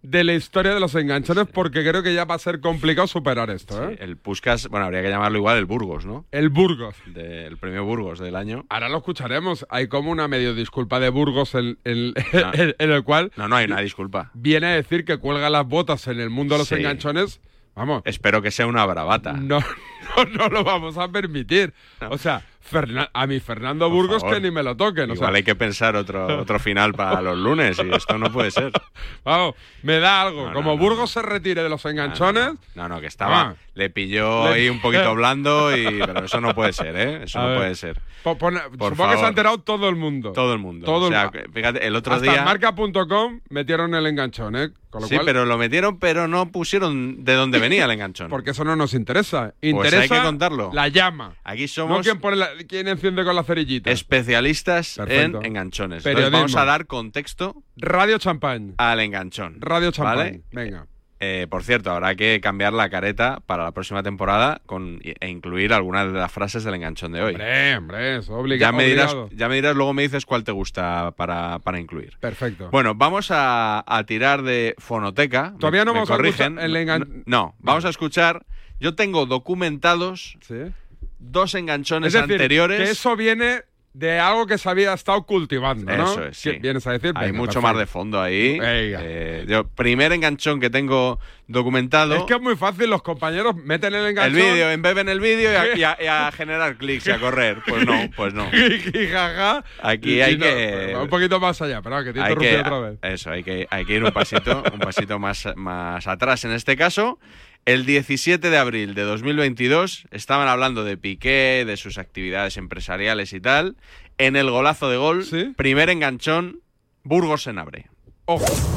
de 0.02 0.24
la 0.24 0.34
historia 0.34 0.72
de 0.74 0.80
los 0.80 0.94
enganchones, 0.94 1.46
porque 1.46 1.86
creo 1.86 2.02
que 2.02 2.14
ya 2.14 2.24
va 2.24 2.34
a 2.34 2.38
ser 2.38 2.60
complicado 2.60 3.06
superar 3.06 3.50
esto. 3.50 3.90
¿eh? 3.90 3.98
el 4.00 4.16
Puskas, 4.16 4.68
bueno, 4.68 4.86
habría 4.86 5.02
que 5.02 5.10
llamarlo 5.10 5.38
igual 5.38 5.58
el 5.58 5.66
Burgos, 5.66 6.06
¿no? 6.06 6.24
El 6.30 6.48
Burgos. 6.48 6.96
Del 7.06 7.58
premio 7.58 7.84
Burgos 7.84 8.18
del 8.18 8.36
año. 8.36 8.64
Ahora 8.68 8.88
lo 8.88 8.98
escucharemos. 8.98 9.66
Hay 9.68 9.88
como 9.88 10.10
una 10.10 10.28
medio 10.28 10.54
disculpa 10.54 11.00
de 11.00 11.10
Burgos 11.10 11.54
en, 11.54 11.78
en, 11.84 12.14
el 12.78 13.04
cual. 13.04 13.30
No, 13.36 13.48
no 13.48 13.56
hay 13.56 13.66
una 13.66 13.80
disculpa. 13.80 14.30
Viene 14.34 14.68
a 14.68 14.70
decir 14.70 15.04
que 15.04 15.18
cuelga 15.18 15.50
las 15.50 15.66
botas 15.66 16.06
en 16.06 16.20
el 16.20 16.30
mundo 16.30 16.54
de 16.54 16.60
los 16.60 16.72
enganchones. 16.72 17.40
Vamos. 17.74 18.02
Espero 18.04 18.40
que 18.40 18.50
sea 18.50 18.66
una 18.66 18.86
bravata. 18.86 19.32
No, 19.32 19.58
no, 20.16 20.24
no 20.26 20.48
lo 20.48 20.64
vamos 20.64 20.96
a 20.96 21.08
permitir. 21.08 21.74
O 22.08 22.18
sea, 22.18 22.42
a 23.12 23.26
mi 23.26 23.40
Fernando 23.40 23.90
Burgos 23.90 24.24
que 24.24 24.40
ni 24.40 24.50
me 24.50 24.62
lo 24.62 24.76
toquen. 24.76 25.10
Igual 25.10 25.34
hay 25.34 25.42
que 25.42 25.54
pensar 25.54 25.96
otro, 25.96 26.26
otro 26.40 26.58
final 26.58 26.94
para 26.94 27.20
los 27.22 27.38
lunes 27.38 27.78
y 27.78 27.94
esto 27.94 28.18
no 28.18 28.32
puede 28.32 28.50
ser. 28.50 28.72
Vamos, 29.24 29.54
me 29.82 29.98
da 29.98 30.22
algo. 30.22 30.52
Como 30.52 30.76
Burgos 30.76 31.10
se 31.10 31.22
retire 31.22 31.62
de 31.62 31.68
los 31.68 31.84
enganchones. 31.84 32.54
No, 32.74 32.88
no, 32.88 33.00
que 33.00 33.06
estaba. 33.06 33.40
Ah. 33.40 33.54
le 33.74 33.90
pilló 33.90 34.44
ahí 34.44 34.68
un 34.68 34.80
poquito 34.80 35.14
blando 35.14 35.76
y. 35.76 35.84
Pero 35.84 36.24
eso 36.24 36.40
no 36.40 36.54
puede 36.54 36.72
ser, 36.72 36.96
¿eh? 36.96 37.24
Eso 37.24 37.40
no 37.40 37.56
puede 37.56 37.74
ser. 37.74 38.00
supongo 38.22 39.10
que 39.10 39.18
se 39.18 39.24
ha 39.24 39.28
enterado 39.28 39.58
todo 39.58 39.88
el 39.88 39.96
mundo. 39.96 40.32
Todo 40.32 40.52
el 40.52 40.58
mundo. 40.58 40.92
o 40.92 41.08
sea, 41.08 41.30
fíjate, 41.52 41.86
el 41.86 41.96
otro 41.96 42.20
día. 42.20 42.44
marca.com 42.44 43.40
metieron 43.50 43.94
el 43.94 44.06
enganchón, 44.06 44.56
¿eh? 44.56 44.70
sí, 45.02 45.16
pero 45.24 45.44
lo 45.44 45.58
metieron, 45.58 45.98
pero 45.98 46.28
no 46.28 46.50
pusieron 46.50 47.24
de 47.24 47.34
dónde 47.34 47.58
venía 47.58 47.84
el 47.84 47.90
enganchón. 47.90 48.28
Porque 48.28 48.50
eso 48.50 48.64
no 48.64 48.76
nos 48.76 48.94
interesa. 48.94 49.54
Interesa 49.60 49.96
pues 49.96 50.10
hay 50.10 50.18
que 50.18 50.24
contarlo. 50.24 50.70
La 50.72 50.88
llama. 50.88 51.34
Aquí 51.44 51.68
somos. 51.68 51.98
No 51.98 52.02
quien 52.02 52.20
pone 52.20 52.36
la, 52.36 52.53
¿Quién 52.68 52.88
enciende 52.88 53.24
con 53.24 53.36
la 53.36 53.44
cerillita? 53.44 53.90
Especialistas 53.90 54.98
en 54.98 55.44
enganchones. 55.44 56.05
Entonces 56.07 56.30
vamos 56.30 56.57
a 56.57 56.64
dar 56.64 56.86
contexto. 56.86 57.62
Radio 57.76 58.18
Champagne. 58.18 58.74
Al 58.78 59.00
enganchón. 59.00 59.57
Radio 59.61 59.90
Champagne. 59.90 60.42
Venga. 60.52 60.86
Eh, 61.20 61.46
por 61.48 61.62
cierto, 61.62 61.90
habrá 61.90 62.14
que 62.16 62.40
cambiar 62.42 62.74
la 62.74 62.90
careta 62.90 63.40
para 63.46 63.64
la 63.64 63.72
próxima 63.72 64.02
temporada 64.02 64.61
con, 64.66 65.00
e 65.02 65.28
incluir 65.28 65.72
algunas 65.72 66.12
de 66.12 66.18
las 66.18 66.30
frases 66.30 66.64
del 66.64 66.74
enganchón 66.74 67.12
de 67.12 67.22
hoy. 67.22 67.32
Hombre, 67.32 67.76
hombre, 67.76 68.16
es 68.18 68.28
obligado. 68.28 68.72
Ya 68.72 68.76
me 68.76 68.84
dirás, 68.84 69.16
ya 69.30 69.48
me 69.48 69.55
dirás 69.55 69.74
luego 69.74 69.94
me 69.94 70.02
dices 70.02 70.26
cuál 70.26 70.44
te 70.44 70.52
gusta 70.52 71.12
para, 71.16 71.61
para 71.61 71.80
incluir. 71.80 72.18
Perfecto. 72.20 72.68
Bueno, 72.70 72.94
vamos 72.94 73.28
a, 73.30 73.84
tirar 74.07 74.42
de 74.42 74.74
fonoteca. 74.76 75.55
Todavía 75.59 75.84
no 75.86 75.94
vamos 75.94 76.11
a 76.11 76.14
escuchar 76.14 76.59
el 76.59 77.24
No, 77.24 77.55
vamos 77.59 77.84
a 77.86 77.88
escuchar. 77.88 78.44
Yo 78.80 78.94
tengo 78.94 79.24
documentados 79.24 80.36
dos 81.30 81.54
enganchones 81.54 82.14
anteriores. 82.14 82.78
Que 82.78 82.90
eso 82.90 83.16
viene 83.16 83.62
de 83.94 84.18
algo 84.18 84.44
que 84.46 84.58
se 84.58 84.68
había 84.68 84.92
estado 84.92 85.22
cultivando, 85.22 85.96
¿no? 85.96 86.04
Eso 86.04 86.24
es, 86.24 86.36
sí. 86.36 86.50
Vienes 86.60 86.84
a 86.88 86.92
decir. 86.92 87.12
Hay 87.14 87.32
mucho 87.32 87.62
más 87.62 87.76
de 87.78 87.86
fondo 87.86 88.20
ahí. 88.20 88.58
Eh, 88.60 89.44
yo, 89.48 89.68
primer 89.68 90.10
enganchón 90.12 90.60
que 90.60 90.68
tengo 90.68 91.20
documentado. 91.46 92.16
Es 92.16 92.22
que 92.24 92.34
es 92.34 92.40
muy 92.40 92.56
fácil, 92.56 92.90
los 92.90 93.02
compañeros 93.02 93.54
meten 93.54 93.94
el 93.94 94.06
enganchón. 94.06 94.36
El 94.36 94.44
vídeo, 94.44 94.70
embeben 94.70 95.08
el 95.08 95.20
vídeo 95.20 95.50
y, 95.76 95.84
a, 95.84 96.32
generar 96.36 96.76
clics 96.76 97.06
y 97.06 97.12
a 97.12 97.20
correr. 97.20 97.58
Pues 97.64 97.86
no, 97.86 98.10
pues 98.16 98.34
no. 98.34 98.48
y. 98.52 99.12
Aquí 99.80 100.20
hay 100.20 100.38
que. 100.38 100.96
Un 101.00 101.08
poquito 101.08 101.38
más 101.38 101.62
allá, 101.62 101.80
pero 101.80 102.02
que 102.02 102.12
te 102.12 102.18
interrumpí 102.18 102.54
otra 102.56 102.78
vez. 102.80 102.98
Eso, 103.00 103.30
hay 103.30 103.44
que, 103.44 103.68
hay 103.70 103.84
que 103.84 103.94
ir 103.94 104.02
un 104.02 104.10
pasito, 104.10 104.64
un 104.72 104.80
pasito 104.80 105.20
más, 105.20 105.46
más 105.54 106.04
atrás 106.08 106.44
en 106.44 106.50
este 106.50 106.76
caso. 106.76 107.20
El 107.66 107.86
17 107.86 108.50
de 108.50 108.58
abril 108.58 108.94
de 108.94 109.02
2022 109.02 110.06
estaban 110.10 110.48
hablando 110.48 110.84
de 110.84 110.98
Piqué, 110.98 111.64
de 111.66 111.78
sus 111.78 111.96
actividades 111.96 112.58
empresariales 112.58 113.32
y 113.32 113.40
tal. 113.40 113.76
En 114.18 114.36
el 114.36 114.50
golazo 114.50 114.90
de 114.90 114.98
gol, 114.98 115.24
primer 115.56 115.88
enganchón, 115.88 116.60
Burgos 117.04 117.46
en 117.46 117.58
abre. 117.58 117.86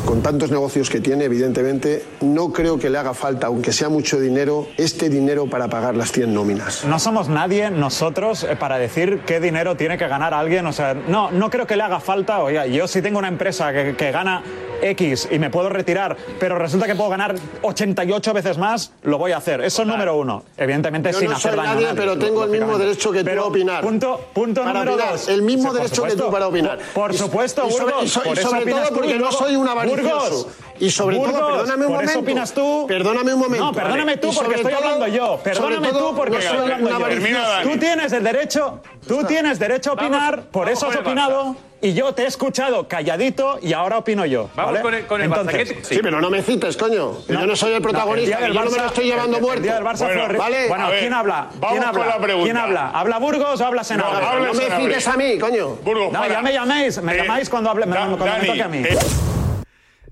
Con 0.06 0.22
tantos 0.22 0.52
negocios 0.52 0.90
que 0.90 1.00
tiene, 1.00 1.24
evidentemente, 1.24 2.04
no 2.20 2.52
creo 2.52 2.78
que 2.78 2.90
le 2.90 2.98
haga 2.98 3.14
falta, 3.14 3.48
aunque 3.48 3.72
sea 3.72 3.88
mucho 3.88 4.20
dinero, 4.20 4.68
este 4.76 5.08
dinero 5.08 5.46
para 5.50 5.70
pagar 5.70 5.96
las 5.96 6.12
100 6.12 6.34
nóminas. 6.34 6.84
No 6.84 7.00
somos 7.00 7.30
nadie 7.30 7.70
nosotros 7.72 8.44
eh, 8.44 8.58
para 8.58 8.78
decir 8.78 9.22
qué 9.26 9.40
dinero 9.40 9.78
tiene 9.78 9.98
que 9.98 10.06
ganar 10.10 10.34
alguien. 10.34 10.66
O 10.68 10.74
sea, 10.74 10.94
no, 10.96 11.32
no 11.32 11.50
creo 11.50 11.66
que 11.66 11.78
le 11.78 11.84
haga 11.84 12.02
falta. 12.02 12.40
Oye, 12.44 12.74
yo 12.74 12.90
si 12.90 13.02
tengo 13.02 13.20
una 13.20 13.30
empresa 13.30 13.72
que, 13.72 13.96
que 13.96 14.12
gana 14.12 14.44
X 14.82 15.30
y 15.32 15.40
me 15.40 15.50
puedo 15.50 15.70
retirar, 15.70 16.18
pero 16.42 16.60
resulta 16.60 16.86
que 16.86 16.94
puedo 16.96 17.10
ganar 17.10 17.34
88 17.62 18.34
veces 18.34 18.58
más, 18.58 18.92
lo 19.04 19.18
voy 19.18 19.32
a 19.32 19.38
hacer. 19.38 19.62
Eso 19.62 19.82
es 19.84 19.88
número 19.88 20.18
uno. 20.18 20.44
Evidentemente 20.58 21.12
Yo 21.14 21.20
sin 21.20 21.30
no 21.30 21.38
hacer 21.38 21.52
soy 21.54 21.58
daño 21.58 21.74
nadie, 21.74 21.86
a 21.88 21.94
nadie, 21.94 22.02
pero 22.02 22.18
tengo 22.20 22.44
el 22.44 22.50
mismo 22.52 22.78
derecho 22.78 23.12
que 23.14 23.24
tú 23.24 23.30
a 23.40 23.46
opinar. 23.46 23.82
Punto, 23.82 24.20
punto 24.34 24.62
Para 24.62 24.74
número 24.74 24.94
opinar. 24.96 25.12
dos. 25.14 25.30
El 25.30 25.42
mismo 25.42 25.72
Sí, 25.72 25.78
derecho 25.78 26.04
que 26.04 26.16
tú 26.18 26.30
para 26.30 26.48
opinar. 26.50 26.80
Por 26.94 27.14
supuesto, 27.16 27.66
y 27.68 27.72
sobre, 27.72 27.86
Burgos. 27.94 28.04
y 28.04 28.10
so- 28.10 28.22
y 28.22 28.28
por 28.28 28.38
eso 28.40 28.50
sobre 28.50 28.66
todo 28.72 28.84
porque 28.94 29.18
no 29.18 29.32
soy 29.38 29.56
un 29.56 29.68
avaricioso. 29.68 30.30
Burgos, 30.30 30.48
Y 30.80 30.90
sobre 30.92 31.18
Burgos, 31.18 31.34
todo, 31.40 31.48
perdóname 31.52 31.86
un 31.88 31.94
momento. 31.94 32.20
opinas 32.20 32.54
tú. 32.54 32.86
Perdóname 32.88 33.34
un 33.34 33.40
momento. 33.40 33.66
No, 33.66 33.74
perdóname 33.74 34.18
tú 34.18 34.32
porque 34.36 34.56
estoy 34.56 34.74
todo- 34.74 34.84
hablando 34.84 35.08
yo. 35.08 35.40
Perdóname 35.44 35.90
todo, 35.90 36.10
tú 36.10 36.16
porque 36.16 36.32
no 36.34 36.40
estoy 36.40 36.58
hablando 36.72 36.90
yo. 36.90 37.70
Tú 37.72 37.78
tienes 37.80 38.12
el 38.14 38.24
derecho, 38.24 38.82
tú 39.08 39.24
tienes 39.24 39.58
derecho 39.60 39.92
a 39.92 39.94
opinar, 39.94 40.44
por 40.52 40.70
eso 40.70 40.88
has 40.88 40.96
opinado 40.98 41.56
y 41.80 41.94
yo 41.94 42.14
te 42.14 42.24
he 42.24 42.26
escuchado 42.26 42.88
calladito 42.88 43.60
y 43.62 43.74
ahora 43.74 44.00
opino 44.00 44.26
yo. 44.26 44.50
Vamos 44.56 44.72
¿vale? 44.74 44.82
con 44.82 44.94
el- 44.96 45.06
con 45.06 45.22
el 45.22 45.28
Entonces, 45.28 45.70
Barça. 45.70 45.76
¿Qué- 45.82 45.96
Sí, 45.96 46.00
pero 46.02 46.20
no 46.20 46.30
me 46.30 46.42
cites, 46.42 46.76
coño. 46.76 47.20
que 47.28 47.34
yo 47.34 47.46
no 47.46 47.56
soy 47.56 47.74
el 47.74 47.82
protagonista. 47.82 48.40
el 48.40 48.54
yo 48.54 48.64
no 48.64 48.72
me 48.72 48.78
lo 48.78 48.84
Barça- 48.84 48.88
estoy 48.88 49.06
llevando 49.06 49.38
el- 49.38 49.44
muerto. 49.44 49.58
El 49.58 49.64
día 49.64 49.76
del 49.76 49.84
Barça 49.84 49.98
fue 49.98 50.18
horrible. 50.18 50.38
¿vale? 50.40 50.68
Bueno, 50.68 50.90
ver, 50.90 51.00
¿quién 51.00 51.14
habla? 51.14 51.48
vamos 51.56 51.70
¿Quién 51.70 51.84
con 51.84 52.02
habla? 52.02 52.06
la 52.16 52.22
pregunta. 52.22 52.44
¿Quién 52.46 52.58
habla? 52.58 52.90
¿Habla 52.94 53.18
Burgos 53.20 53.62
o 53.62 53.66
habla 53.66 53.84
Senado? 53.84 54.14
No, 54.20 54.40
no 54.40 54.54
me 54.54 54.70
cites 54.78 55.08
a 55.08 55.18
mí, 55.18 55.38
coño. 55.38 55.68
Burgos, 55.84 56.12
No, 56.12 56.20
para. 56.20 56.34
ya 56.34 56.42
me 56.42 56.54
llaméis, 56.54 57.02
me 57.04 57.14
Eh, 57.14 57.18
llamáis 57.18 57.50
cuando 57.50 57.70
hable, 57.70 57.86
me- 57.86 57.96
Da- 57.96 58.08
cuando 58.08 58.26
me 58.26 58.46
toque 58.48 58.64
a 58.64 58.68
mí. 58.68 58.78
eh, 58.80 58.98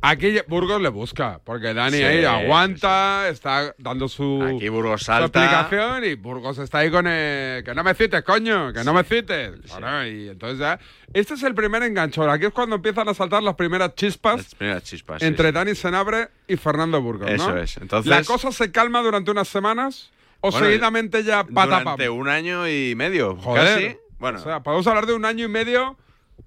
Aquí 0.02 0.38
Burgos 0.48 0.82
le 0.82 0.90
busca, 0.90 1.40
porque 1.44 1.74
Dani 1.74 1.98
Sí, 1.98 2.04
ahí 2.04 2.24
aguanta, 2.26 3.28
está 3.30 3.74
dando 3.78 4.08
su, 4.08 4.42
Aquí 4.44 4.70
Burgos 4.70 5.04
su 5.04 6.06
y 6.06 6.16
Burgos 6.16 6.58
está 6.60 6.80
ahí 6.80 6.92
con 6.92 7.08
el, 7.08 7.64
que 7.64 7.74
no 7.74 7.84
me 7.84 7.94
cites, 7.96 8.22
coño, 8.24 8.72
que 8.74 8.84
no 8.84 8.94
me 8.94 9.04
cites. 9.04 9.52
Bueno, 9.72 10.06
y 10.06 10.30
entonces 10.30 10.60
ya, 10.60 10.80
este 11.14 11.34
es 11.36 11.44
el 11.44 11.56
primer 11.56 11.84
enganchón. 11.84 12.30
Aquí 12.30 12.46
es 12.46 12.52
cuando 12.52 12.76
empiezan 12.76 13.08
a 13.10 13.14
saltar 13.14 13.42
las 13.42 13.56
primeras 13.56 13.96
chispas 13.96 14.38
Las 14.38 14.56
primeras 14.56 14.84
chispas. 14.84 15.22
entre. 15.22 15.52
Dani 15.52 15.74
Senabre 15.76 16.30
y 16.48 16.58
Fernando 16.58 17.02
Burgos, 17.02 17.28
¿no? 17.30 17.36
Eso 17.36 17.58
es. 17.58 17.78
Entonces- 17.78 18.10
¿La 18.10 18.24
cosa 18.24 18.52
se 18.52 18.72
calma 18.72 19.02
durante 19.02 19.32
unas 19.32 19.48
semanas 19.48 20.12
o 20.42 20.52
Bueno, 20.52 20.66
seguidamente 20.68 21.24
ya 21.24 21.44
patapam? 21.46 21.84
Durante 21.96 22.10
un 22.10 22.28
año 22.28 22.68
y 22.68 22.94
medio, 22.96 23.36
Joder. 23.38 23.64
casi. 23.64 23.98
Bueno, 24.20 24.40
O 24.40 24.44
sea, 24.44 24.62
podemos 24.62 24.86
hablar 24.88 25.06
de 25.06 25.14
un 25.14 25.26
año 25.26 25.46
y 25.46 25.50
medio 25.50 25.98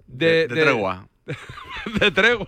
de, 0.07 0.47
de, 0.49 0.55
de 0.55 0.63
tregua. 0.63 1.09
de 2.01 2.11
tregua. 2.11 2.47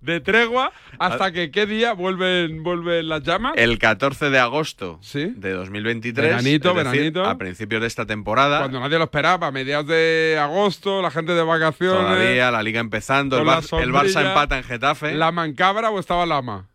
De 0.00 0.20
tregua 0.20 0.72
hasta 0.98 1.32
que 1.32 1.50
qué 1.50 1.66
día 1.66 1.92
vuelven, 1.92 2.62
vuelven 2.62 3.08
las 3.08 3.22
llamas. 3.22 3.54
El 3.56 3.78
14 3.78 4.30
de 4.30 4.38
agosto 4.38 5.00
de 5.12 5.52
2023. 5.52 6.24
Veranito, 6.28 6.74
decir, 6.74 6.84
veranito. 6.92 7.24
A 7.24 7.36
principios 7.36 7.80
de 7.80 7.86
esta 7.86 8.06
temporada. 8.06 8.58
Cuando 8.60 8.80
nadie 8.80 8.98
lo 8.98 9.04
esperaba, 9.04 9.48
a 9.48 9.50
mediados 9.50 9.86
de 9.86 10.38
agosto, 10.40 11.02
la 11.02 11.10
gente 11.10 11.32
de 11.32 11.42
vacaciones. 11.42 11.98
Todavía 12.00 12.50
la 12.50 12.62
liga 12.62 12.80
empezando. 12.80 13.36
El, 13.36 13.44
con 13.44 13.46
la 13.54 13.60
Bar- 13.60 13.82
el 13.82 13.92
Barça 13.92 14.26
empata 14.26 14.56
en 14.58 14.64
Getafe. 14.64 15.14
¿Lama 15.14 15.44
en 15.44 15.54
cabra 15.54 15.90
o 15.90 15.98
estaba 15.98 16.24
Lama? 16.26 16.68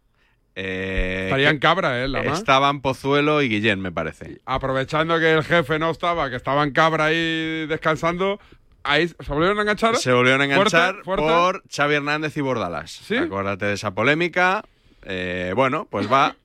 Eh, 0.57 1.23
Estaría 1.25 1.49
en 1.49 1.55
que- 1.57 1.59
cabra, 1.61 2.03
¿eh? 2.03 2.07
Lama. 2.07 2.31
Estaban 2.33 2.81
Pozuelo 2.81 3.41
y 3.41 3.49
Guillén, 3.49 3.79
me 3.81 3.91
parece. 3.91 4.39
Aprovechando 4.45 5.19
que 5.19 5.33
el 5.33 5.43
jefe 5.43 5.79
no 5.79 5.89
estaba, 5.89 6.29
que 6.29 6.35
estaba 6.37 6.63
en 6.63 6.71
cabra 6.71 7.05
ahí 7.05 7.65
descansando, 7.67 8.39
ahí 8.85 9.07
se 9.07 9.15
volvieron 9.27 9.57
a 9.57 9.61
enganchar. 9.61 9.97
Se 9.97 10.11
volvieron 10.13 10.41
a 10.41 10.45
enganchar 10.45 11.03
fuerte. 11.03 11.25
por 11.25 11.63
Xavi 11.69 11.95
Hernández 11.95 12.37
y 12.37 12.41
Bordalas. 12.41 13.01
Acuérdate 13.11 13.65
de 13.65 13.73
esa 13.73 13.91
polémica. 13.91 14.63
Eh, 15.03 15.53
bueno, 15.55 15.87
pues 15.89 16.11
va. 16.11 16.35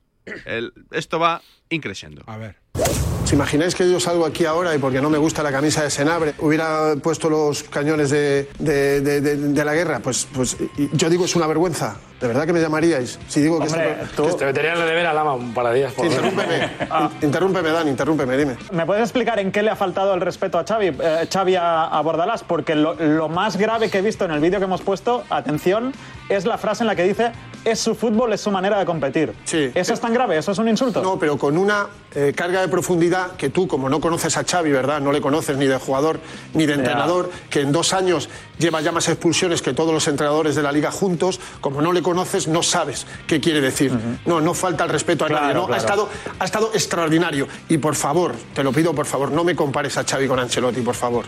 el- 0.45 0.73
esto 0.91 1.17
va 1.19 1.41
increciendo. 1.69 2.23
A 2.27 2.37
ver. 2.37 2.55
¿Os 3.23 3.33
imagináis 3.33 3.75
que 3.75 3.89
yo 3.89 3.99
salgo 3.99 4.25
aquí 4.25 4.45
ahora 4.45 4.75
y 4.75 4.77
porque 4.77 5.01
no 5.01 5.09
me 5.09 5.17
gusta 5.17 5.41
la 5.43 5.51
camisa 5.51 5.83
de 5.83 5.89
Senabre 5.89 6.33
hubiera 6.39 6.95
puesto 7.01 7.29
los 7.29 7.63
cañones 7.63 8.09
de, 8.09 8.47
de- 8.59 9.01
de- 9.01 9.21
de- 9.21 9.35
de 9.37 9.65
la 9.65 9.73
guerra? 9.73 9.99
Pues, 9.99 10.27
pues 10.33 10.57
yo 10.93 11.09
digo 11.09 11.25
es 11.25 11.35
una 11.35 11.47
vergüenza. 11.47 11.97
¿De 12.21 12.27
verdad 12.27 12.45
que 12.45 12.53
me 12.53 12.61
llamaríais? 12.61 13.17
Si 13.27 13.41
digo 13.41 13.59
que 13.59 13.65
Hombre, 13.67 13.97
es 14.03 14.11
tú 14.11 14.27
te 14.37 14.45
meterías 14.45 14.77
de 14.77 14.85
ver 14.85 15.07
a 15.07 15.13
Lama 15.13 15.33
un 15.33 15.53
par 15.53 15.67
de 15.69 15.79
días. 15.79 15.91
por. 15.93 16.05
Interrúmpeme, 16.05 16.55
in- 16.55 17.09
interrúmpeme, 17.25 17.69
Dan, 17.71 17.87
interrúmpeme, 17.87 18.37
dime. 18.37 18.57
¿Me 18.71 18.85
puedes 18.85 19.01
explicar 19.03 19.39
en 19.39 19.51
qué 19.51 19.63
le 19.63 19.71
ha 19.71 19.75
faltado 19.75 20.13
el 20.13 20.21
respeto 20.21 20.59
a 20.59 20.63
Xavi, 20.63 20.87
eh, 21.01 21.27
Xavi 21.31 21.55
a, 21.55 21.85
a 21.85 22.01
Bordalás? 22.01 22.43
Porque 22.43 22.75
lo, 22.75 22.93
lo 22.93 23.27
más 23.27 23.57
grave 23.57 23.89
que 23.89 23.97
he 23.97 24.01
visto 24.03 24.23
en 24.25 24.31
el 24.31 24.39
vídeo 24.39 24.59
que 24.59 24.65
hemos 24.65 24.81
puesto, 24.81 25.23
atención, 25.31 25.93
es 26.29 26.45
la 26.45 26.57
frase 26.59 26.83
en 26.83 26.87
la 26.87 26.95
que 26.95 27.03
dice 27.03 27.31
es 27.63 27.79
su 27.79 27.93
fútbol, 27.93 28.33
es 28.33 28.41
su 28.41 28.49
manera 28.49 28.79
de 28.79 28.85
competir. 28.85 29.33
Sí. 29.45 29.71
¿Eso 29.75 29.93
es 29.93 29.99
tan 29.99 30.13
grave? 30.13 30.35
¿Eso 30.37 30.51
es 30.51 30.57
un 30.57 30.67
insulto? 30.67 31.03
No, 31.03 31.19
pero 31.19 31.37
con 31.37 31.57
una 31.59 31.87
eh, 32.15 32.33
carga 32.35 32.59
de 32.61 32.67
profundidad 32.67 33.31
que 33.33 33.49
tú, 33.49 33.67
como 33.67 33.87
no 33.87 33.99
conoces 34.01 34.35
a 34.37 34.43
Xavi, 34.43 34.71
¿verdad? 34.71 34.99
No 34.99 35.11
le 35.11 35.21
conoces 35.21 35.57
ni 35.57 35.67
de 35.67 35.77
jugador 35.77 36.19
ni 36.55 36.65
de 36.65 36.73
entrenador, 36.73 37.29
que 37.51 37.61
en 37.61 37.71
dos 37.71 37.93
años 37.93 38.29
lleva 38.57 38.81
ya 38.81 38.91
más 38.91 39.07
expulsiones 39.09 39.61
que 39.61 39.73
todos 39.73 39.93
los 39.93 40.07
entrenadores 40.07 40.55
de 40.55 40.63
la 40.63 40.71
liga 40.71 40.91
juntos, 40.91 41.39
como 41.61 41.81
no 41.83 41.93
le 41.93 42.01
conoces, 42.01 42.10
no 42.13 42.63
sabes 42.63 43.05
qué 43.27 43.39
quiere 43.39 43.61
decir. 43.61 43.91
No, 44.25 44.41
no 44.41 44.53
falta 44.53 44.83
el 44.83 44.89
respeto 44.89 45.25
a 45.25 45.27
Claro, 45.27 45.41
nadie. 45.43 45.53
¿no? 45.55 45.65
claro. 45.67 45.73
Ha, 45.73 45.77
estado, 45.77 46.09
ha 46.39 46.45
estado 46.45 46.71
extraordinario. 46.73 47.47
Y 47.69 47.77
por 47.77 47.95
favor, 47.95 48.35
te 48.53 48.63
lo 48.63 48.71
pido, 48.71 48.93
por 48.93 49.05
favor, 49.05 49.31
no 49.31 49.43
me 49.43 49.55
compares 49.55 49.97
a 49.97 50.03
Xavi 50.03 50.27
con 50.27 50.39
Ancelotti, 50.39 50.81
por 50.81 50.95
favor. 50.95 51.25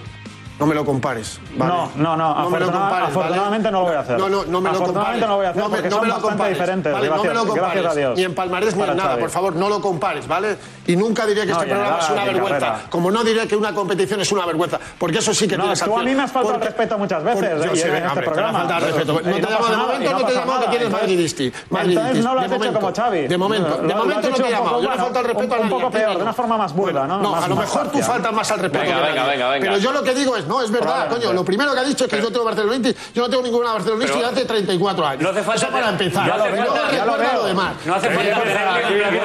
No 0.59 0.67
me 0.67 0.75
lo 0.75 0.85
compares. 0.85 1.39
¿vale? 1.57 1.73
No, 1.73 1.89
no, 1.95 2.15
no, 2.15 2.49
me 2.49 2.59
lo 2.59 2.65
compares, 2.67 2.91
¿vale? 2.91 3.05
afortunadamente 3.07 3.71
no 3.71 3.79
lo 3.79 3.85
voy 3.87 3.95
a 3.95 3.99
hacer. 4.01 4.19
No, 4.19 4.29
no, 4.29 4.45
no 4.45 4.61
me 4.61 4.69
lo 4.69 4.75
Afortunadamente 4.75 4.93
compares. 4.93 5.21
no 5.21 5.27
lo 5.27 5.35
voy 5.35 5.45
a 5.45 5.49
hacer 5.49 5.61
No 5.63 5.69
me- 5.69 5.75
porque 5.75 5.89
no 5.89 5.95
son 5.95 6.01
me 6.03 6.07
lo 6.07 6.13
bastante 6.13 6.29
compares, 6.37 6.57
diferentes, 6.57 6.93
¿vale? 6.93 7.05
no 7.07 7.11
me 7.11 7.17
lo 7.17 7.23
gracias- 7.23 7.49
compares. 7.49 7.81
gracias 7.83 7.91
a 7.91 7.99
Dios. 7.99 8.17
Ni 8.17 8.23
en 8.23 8.35
palmarés 8.35 8.75
ni 8.75 8.83
en 8.83 8.95
nada, 8.97 9.09
Xavi. 9.09 9.21
por 9.21 9.29
favor, 9.31 9.55
no 9.55 9.69
lo 9.69 9.81
compares, 9.81 10.27
¿vale? 10.27 10.57
Y 10.85 10.95
nunca 10.95 11.25
diré 11.25 11.41
que 11.41 11.47
No, 11.47 11.53
este 11.53 11.65
programa 11.73 11.97
es 11.99 12.09
una 12.09 12.23
vergüenza. 12.25 12.59
carrera. 12.59 12.81
Como 12.89 13.11
no 13.11 13.23
diré 13.23 13.47
que 13.47 13.55
una 13.55 13.73
competición 13.73 14.21
es 14.21 14.31
una 14.31 14.45
vergüenza. 14.45 14.79
Porque 14.99 15.17
eso 15.17 15.33
sí 15.33 15.47
que 15.47 15.57
No, 15.57 15.63
tienes 15.63 15.79
tú 15.79 15.85
a 15.85 15.87
acción. 15.87 16.05
mí 16.05 16.15
me 16.15 16.23
has 16.23 16.31
faltado 16.31 16.53
Porque- 16.53 16.67
respeto 16.67 16.97
muchas 16.99 17.23
veces, 17.23 17.49
porque- 17.49 17.55
eh, 17.63 17.67
yo 17.67 17.73
y 17.73 17.77
sé, 17.77 17.87
en 17.97 18.05
este 18.05 18.19
te 18.19 18.21
programa. 18.25 18.67
Pero- 18.67 18.79
respeto. 18.85 19.13
No 19.13 19.19
te 19.21 19.41
no 19.41 19.49
llamo, 19.49 19.65
de 19.67 19.77
momento 19.77 20.11
no 20.11 20.19
no 20.19 20.25
te 20.25 20.33
llamo 20.35 20.59
que 20.59 20.65
Entonces- 20.65 20.91
madridisti. 20.91 21.53
Entonces 21.71 22.23
no 22.23 22.33
lo 22.35 22.39
has 22.41 22.51
hecho 22.51 22.73
como 22.73 22.93
Xavi. 22.93 23.27
De 23.27 23.37
momento, 23.37 23.77
de 23.77 23.95
momento 23.95 24.29
no 24.29 24.35
te 24.35 24.41
he 24.41 24.45
un 24.45 24.51
llamado. 24.51 24.81
Yo 24.83 24.89
no 24.89 24.95
falta 24.97 25.19
el 25.19 25.25
respeto 25.25 25.53
a 25.55 25.57
un 25.57 25.63
nadie. 25.63 25.75
poco 25.79 25.91
peor, 25.91 26.09
no. 26.11 26.15
de 26.17 26.21
una 26.23 26.33
forma 26.33 26.57
más 26.57 26.73
burda, 26.73 27.07
¿no? 27.07 27.17
No, 27.19 27.35
a 27.35 27.47
lo 27.47 27.55
mejor 27.55 27.91
tú 27.91 27.99
faltas 27.99 28.31
más 28.33 28.51
al 28.51 28.59
respeto 28.59 28.83
Venga, 28.85 29.01
venga, 29.01 29.25
venga. 29.25 29.49
Pero 29.59 29.77
yo 29.77 29.91
lo 29.91 30.03
que 30.03 30.13
digo 30.13 30.35
es, 30.37 30.42
no, 30.47 30.61
es 30.61 30.71
verdad, 30.71 31.09
coño. 31.09 31.33
Lo 31.33 31.43
primero 31.45 31.73
que 31.73 31.79
ha 31.79 31.83
dicho 31.83 32.05
es 32.05 32.09
que 32.11 32.21
yo 32.21 32.31
tengo 32.31 32.45
barcelonitis. 32.45 33.13
Yo 33.13 33.23
no 33.23 33.29
tengo 33.29 33.43
ninguna 33.43 33.73
barcelonitis 33.73 34.13
Pero- 34.15 34.27
hace 34.27 34.45
34 34.45 35.05
años. 35.07 35.21
No 35.23 35.29
hace 35.29 35.43
falta 35.43 35.65
Eso 35.65 35.71
para 35.73 35.89
empezar. 35.89 36.27
Ya 36.27 36.37
lo 36.37 36.47
Y 36.47 36.51
veo, 36.51 36.63
luego 36.63 36.75
ya 36.75 36.81
lo 37.05 37.11
recuerda 37.13 37.31
veo. 37.31 37.41
lo 37.41 37.47
demás. 37.47 37.73
No 37.85 37.95
hace 37.95 38.09
falta 38.09 38.41
tener 38.43 39.17
no 39.17 39.23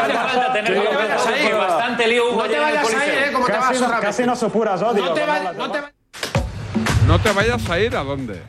hace 0.00 0.12
falta 0.14 0.52
tener 0.52 0.76
No 0.76 0.82
te 0.82 0.96
vayas 0.96 1.26
ahí, 1.26 1.52
bastante 1.52 2.08
lío 2.08 2.32
No 2.36 2.42
te 2.44 2.58
vayas 2.58 2.94
ahí, 2.94 3.10
eh, 3.10 3.30
como 3.32 3.46
te 3.46 3.52
vas 3.52 3.68
Casi, 3.68 3.84
a 3.84 3.88
no- 3.88 4.00
casi 4.00 4.22
no 4.24 4.36
supuras 4.36 4.82
odio. 4.82 5.04
No 5.06 5.12
te 5.14 5.24
vayas, 5.26 5.54
no 5.56 5.70
te 5.70 5.80
vayas. 5.80 5.94
No 7.06 7.18
a 7.70 7.78
ir 7.78 7.96
a 7.96 8.02
dónde. 8.04 8.42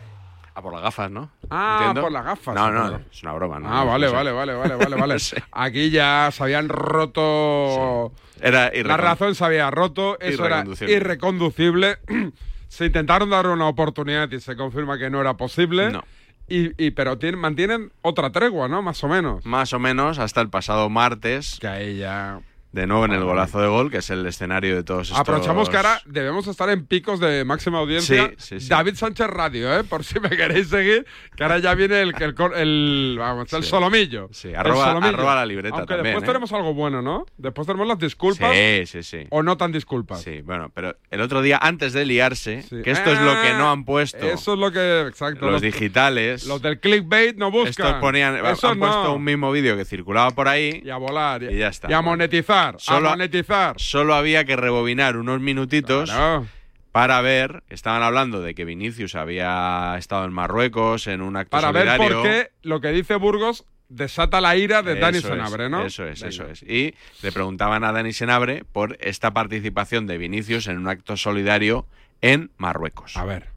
A 0.55 0.61
por 0.61 0.73
las 0.73 0.82
gafas, 0.82 1.11
¿no? 1.11 1.30
Ah, 1.51 1.75
Entiendo. 1.82 2.01
por 2.01 2.11
las 2.11 2.25
gafas. 2.25 2.55
No, 2.55 2.71
no, 2.71 2.99
es 3.11 3.21
una 3.21 3.34
broma. 3.34 3.59
¿no? 3.59 3.69
Ah, 3.71 3.84
vale, 3.84 4.07
No 4.07 4.09
sé. 4.09 4.15
vale, 4.15 4.32
vale, 4.32 4.53
vale, 4.55 4.75
vale, 4.75 4.95
vale. 4.95 5.19
Sí. 5.19 5.36
Aquí 5.51 5.91
ya 5.91 6.30
se 6.32 6.41
habían 6.43 6.67
roto. 6.67 8.11
Era 8.41 8.71
La 8.83 8.97
razón 8.97 9.35
se 9.35 9.43
había 9.45 9.69
roto, 9.71 10.19
eso 10.19 10.45
era 10.45 10.57
Irreconducible. 10.57 10.93
irreconducible. 10.95 11.97
se 12.67 12.85
intentaron 12.85 13.29
dar 13.29 13.47
una 13.47 13.67
oportunidad 13.67 14.29
y 14.31 14.39
se 14.39 14.55
confirma 14.55 14.97
que 14.97 15.09
no 15.09 15.21
era 15.21 15.35
posible. 15.35 15.91
No. 15.91 16.03
Y, 16.49 16.71
y- 16.83 16.91
pero 16.91 17.17
tienen- 17.17 17.39
mantienen 17.41 17.91
otra 18.01 18.31
tregua, 18.31 18.67
¿no? 18.67 18.81
Más 18.81 19.03
o 19.03 19.07
menos. 19.07 19.45
Más 19.45 19.73
o 19.73 19.79
menos 19.79 20.17
hasta 20.19 20.39
el 20.41 20.49
pasado 20.49 20.89
martes. 20.89 21.57
Que 21.59 21.67
ahí 21.67 21.97
ya. 21.97 22.39
De 22.78 22.86
nuevo 22.86 23.05
en 23.05 23.11
el 23.13 23.23
golazo 23.23 23.59
de 23.59 23.67
gol, 23.67 23.89
que 23.89 23.97
es 23.97 24.09
el 24.11 24.23
escenario 24.28 24.75
de 24.75 24.84
todos 24.84 25.07
estos. 25.07 25.19
Aprovechamos 25.19 25.67
que 25.67 25.78
ahora 25.78 25.99
debemos 26.05 26.45
estar 26.45 26.69
en 26.69 26.86
picos 26.86 27.19
de 27.19 27.43
máxima 27.43 27.80
audiencia. 27.80 28.28
Sí, 28.30 28.36
sí, 28.38 28.59
sí. 28.59 28.69
David 28.69 28.93
Sánchez 28.93 29.25
Radio, 29.28 29.80
¿eh? 29.80 29.84
Por 29.84 30.03
si 30.03 30.19
me 30.19 30.30
queréis 30.30 30.69
seguir, 30.69 31.07
que 31.36 31.43
ahora 31.43 31.57
ya 31.57 31.73
viene 31.73 32.01
el, 32.01 32.13
el, 32.55 33.15
vamos, 33.17 33.51
el 33.51 33.63
solomillo. 33.63 34.30
Sí, 34.32 34.49
El 34.49 34.55
arroba- 34.57 34.86
solomillo. 34.89 35.13
arroba 35.15 35.36
la 35.36 35.45
libreta 35.47 35.75
Aunque 35.78 35.95
también, 35.95 36.13
después 36.13 36.23
¿eh? 36.23 36.28
tenemos 36.28 36.53
algo 36.53 36.73
bueno, 36.75 37.01
¿no? 37.01 37.25
Después 37.38 37.65
tenemos 37.65 37.88
las 37.88 37.97
disculpas. 37.97 38.53
Sí, 38.55 38.86
sí, 38.86 39.01
sí. 39.01 39.25
O 39.32 39.41
no 39.41 39.57
tan 39.57 39.71
disculpas. 39.71 40.21
Sí, 40.21 40.41
bueno, 40.41 40.69
pero 40.73 40.95
el 41.09 41.21
otro 41.21 41.41
día, 41.41 41.57
antes 41.59 41.93
de 41.93 42.05
liarse, 42.05 42.63
que 42.84 42.91
esto 42.91 43.11
es 43.11 43.19
lo 43.21 43.41
que 43.41 43.53
no 43.53 43.71
han 43.71 43.86
puesto 43.86 44.19
Ah, 44.21 44.34
Eso 44.34 44.53
es 44.53 44.59
lo 44.59 44.71
que. 44.71 45.01
Exacto. 45.07 45.49
los 45.49 45.61
digitales. 45.61 46.45
Los 46.45 46.61
del 46.61 46.80
clickbait 46.80 47.38
no 47.38 47.49
buscan. 47.49 47.69
Estos 47.69 47.93
ponían, 47.95 48.36
Eso 48.45 48.67
han 48.69 48.78
no. 48.80 48.86
puesto 48.86 49.13
un 49.13 49.23
mismo 49.23 49.51
vídeo 49.51 49.75
que 49.75 49.86
circulaba 49.86 50.32
por 50.32 50.47
ahí. 50.47 50.82
Y 50.86 50.89
a 50.89 50.97
volar. 50.97 51.41
Y 51.43 51.57
ya 51.57 51.69
está. 51.69 51.89
Y 51.89 51.93
a 51.93 52.01
monetizar. 52.01 52.66
Solo- 52.78 53.07
a 53.07 53.11
monetizar. 53.11 53.76
Solo 53.80 54.15
había 54.15 54.45
que 54.45 54.55
rebobinar 54.55 55.18
unos 55.18 55.39
minutitos 55.39 56.09
Claro. 56.09 56.47
para 56.91 57.22
ver. 57.22 57.63
Estaban 57.70 58.03
hablando 58.03 58.41
de 58.41 58.53
que 58.55 58.65
Vinicius 58.65 59.15
había 59.15 59.95
estado 59.97 60.26
en 60.26 60.34
Marruecos 60.34 61.07
en 61.07 61.22
un 61.22 61.36
acto 61.38 61.51
Para 61.51 61.72
ver 61.72 61.97
por 61.97 62.22
qué 62.24 62.51
lo 62.63 62.82
que 62.82 62.89
dice 62.91 63.15
Burgos 63.15 63.65
desata 63.89 64.41
la 64.41 64.57
ira 64.57 64.84
de 64.84 64.95
Dani 64.95 65.20
Eso 65.20 65.30
Senabre, 65.30 65.70
¿no? 65.70 65.86
Eso 65.86 66.05
es, 66.05 66.20
Venga. 66.20 66.30
eso 66.30 66.45
es. 66.47 66.63
Y 66.63 66.93
le 67.22 67.32
preguntaban 67.32 67.84
a 67.86 67.91
Dani 67.93 68.11
Senabre 68.11 68.65
por 68.72 68.97
esta 68.99 69.32
participación 69.32 70.07
de 70.07 70.18
Vinicius 70.18 70.68
en 70.68 70.78
un 70.78 70.88
acto 70.89 71.15
solidario 71.15 71.86
en 72.22 72.51
Marruecos. 72.57 73.15
A 73.15 73.24
ver. 73.24 73.49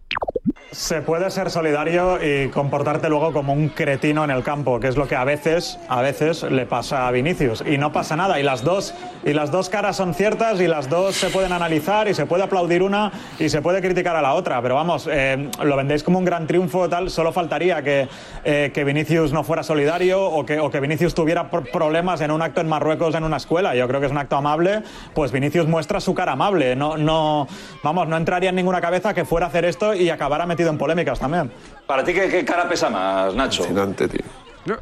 Se 0.73 1.03
puede 1.03 1.29
ser 1.33 1.51
solidario 1.51 2.19
y 2.23 2.49
comportarte 2.49 3.09
luego 3.09 3.33
como 3.33 3.53
un 3.53 3.71
cretino 3.71 4.23
en 4.23 4.31
el 4.31 4.45
campo, 4.45 4.79
que 4.79 4.87
es 4.87 4.97
lo 4.97 5.09
que 5.09 5.17
a 5.17 5.25
veces, 5.25 5.81
a 5.89 6.01
veces 6.01 6.45
le 6.45 6.65
pasa 6.65 7.09
a 7.09 7.11
Vinicius. 7.11 7.65
Y 7.67 7.77
no 7.77 7.91
pasa 7.91 8.15
nada. 8.15 8.39
Y 8.39 8.45
las 8.45 8.63
dos, 8.63 8.95
y 9.25 9.33
las 9.33 9.51
dos 9.51 9.69
caras 9.69 9.97
son 9.97 10.15
ciertas 10.15 10.61
y 10.61 10.69
las 10.69 10.89
dos 10.89 11.17
se 11.17 11.29
pueden 11.31 11.53
analizar 11.53 12.07
y 12.07 12.15
se 12.15 12.25
puede 12.25 12.45
aplaudir 12.45 12.85
una 12.85 13.11
y 13.41 13.49
se 13.49 13.63
puede 13.63 13.81
criticar 13.81 14.15
a 14.15 14.23
la 14.23 14.35
otra. 14.35 14.63
Pero 14.63 14.77
vamos, 14.77 15.09
eh, 15.11 15.51
lo 15.61 15.77
vendéis 15.77 16.05
como 16.05 16.21
un 16.21 16.25
gran 16.25 16.47
triunfo 16.47 16.89
tal. 16.89 17.11
Solo 17.11 17.33
faltaría 17.33 17.83
que, 17.83 18.09
eh, 18.45 18.71
que 18.73 18.85
Vinicius 18.85 19.33
no 19.33 19.43
fuera 19.43 19.65
solidario 19.65 20.23
o 20.25 20.47
que, 20.47 20.61
o 20.61 20.71
que 20.71 20.79
Vinicius 20.79 21.17
tuviera 21.17 21.51
pro- 21.51 21.65
problemas 21.65 22.21
en 22.21 22.31
un 22.31 22.43
acto 22.43 22.61
en 22.61 22.69
Marruecos 22.69 23.17
en 23.17 23.25
una 23.25 23.39
escuela. 23.39 23.75
Yo 23.75 23.89
creo 23.89 23.99
que 23.99 24.07
es 24.07 24.13
un 24.13 24.19
acto 24.19 24.37
amable. 24.37 24.85
Pues 25.15 25.33
Vinicius 25.33 25.67
muestra 25.67 25.99
su 25.99 26.15
cara 26.15 26.33
amable. 26.33 26.77
No, 26.77 26.97
no, 26.97 27.49
vamos, 27.83 28.07
no 28.07 28.17
entraría 28.17 28.51
en 28.51 28.57
ninguna 28.57 28.81
cabeza 28.81 29.15
que 29.15 29.25
fuera 29.25 29.47
a 29.47 29.49
hacer 29.49 29.65
esto 29.65 29.95
y 29.95 30.11
acabara 30.11 30.47
metido 30.61 30.71
en 30.71 30.79
polémicas 30.79 31.19
también. 31.19 31.51
¿Para 31.87 32.05
ti 32.05 32.13
qué, 32.13 32.29
qué 32.29 32.45
cara 32.45 32.69
pesa 32.69 32.91
más, 32.91 33.35
Nacho? 33.35 33.65
tío. 33.65 34.77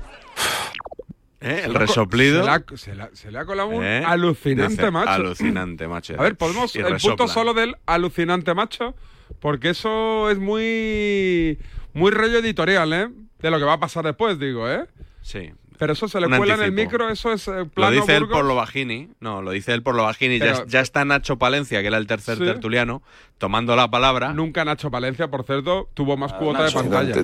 ¿Eh? 1.40 1.62
El 1.64 1.74
resoplido. 1.74 2.40
Se 2.40 2.46
le 2.46 2.50
ha, 2.50 2.64
se 2.76 2.94
le 2.96 3.02
ha- 3.04 3.10
se 3.12 3.30
le 3.30 3.38
ha 3.38 3.44
colado 3.44 3.68
un 3.68 3.84
¿Eh? 3.84 4.02
alucinante 4.04 4.74
Dice, 4.74 4.90
macho. 4.90 5.10
Alucinante 5.10 5.86
macho. 5.86 6.14
A 6.18 6.22
ver, 6.22 6.36
podemos 6.36 6.74
el 6.74 6.82
punto 6.82 6.94
resopla. 6.94 7.28
solo 7.28 7.54
del 7.54 7.76
alucinante 7.86 8.54
macho, 8.54 8.96
porque 9.38 9.70
eso 9.70 10.30
es 10.30 10.38
muy 10.38 11.58
muy 11.94 12.10
rollo 12.10 12.38
editorial, 12.38 12.92
¿eh? 12.92 13.08
De 13.38 13.50
lo 13.52 13.58
que 13.58 13.64
va 13.64 13.74
a 13.74 13.80
pasar 13.80 14.04
después, 14.04 14.38
digo, 14.40 14.68
¿eh? 14.68 14.86
Sí. 15.22 15.52
Pero 15.78 15.92
eso 15.92 16.08
se 16.08 16.20
le 16.20 16.26
Un 16.26 16.36
cuela 16.36 16.54
en 16.54 16.62
el 16.62 16.72
micro, 16.72 17.08
eso 17.08 17.32
es 17.32 17.46
eh, 17.48 17.52
Lo 17.52 17.66
plano 17.68 17.92
dice 17.96 18.16
él 18.16 18.28
por 18.28 18.44
lo 18.44 18.54
bajini. 18.56 19.08
No, 19.20 19.42
lo 19.42 19.52
dice 19.52 19.72
él 19.72 19.82
por 19.82 19.94
lo 19.94 20.02
bajini. 20.02 20.38
Pero- 20.38 20.58
ya, 20.58 20.66
ya 20.66 20.80
está 20.80 21.04
Nacho 21.04 21.38
Palencia, 21.38 21.80
que 21.80 21.86
era 21.86 21.96
el 21.98 22.06
tercer 22.06 22.36
Sí. 22.38 22.44
tertuliano, 22.44 23.02
tomando 23.38 23.76
la 23.76 23.88
palabra. 23.90 24.32
Nunca 24.32 24.64
Nacho 24.64 24.90
Palencia, 24.90 25.28
por 25.28 25.44
cierto, 25.44 25.88
tuvo 25.94 26.16
más 26.16 26.32
cuota 26.34 26.58
de 26.58 26.64
Nacho. 26.64 26.80
pantalla. 26.80 27.14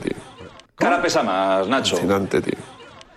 Cara 0.77 1.03
pesa 1.03 1.23
más, 1.23 1.67
Nacho. 1.69 1.97
Alucinante, 1.97 2.41
tío. 2.41 2.59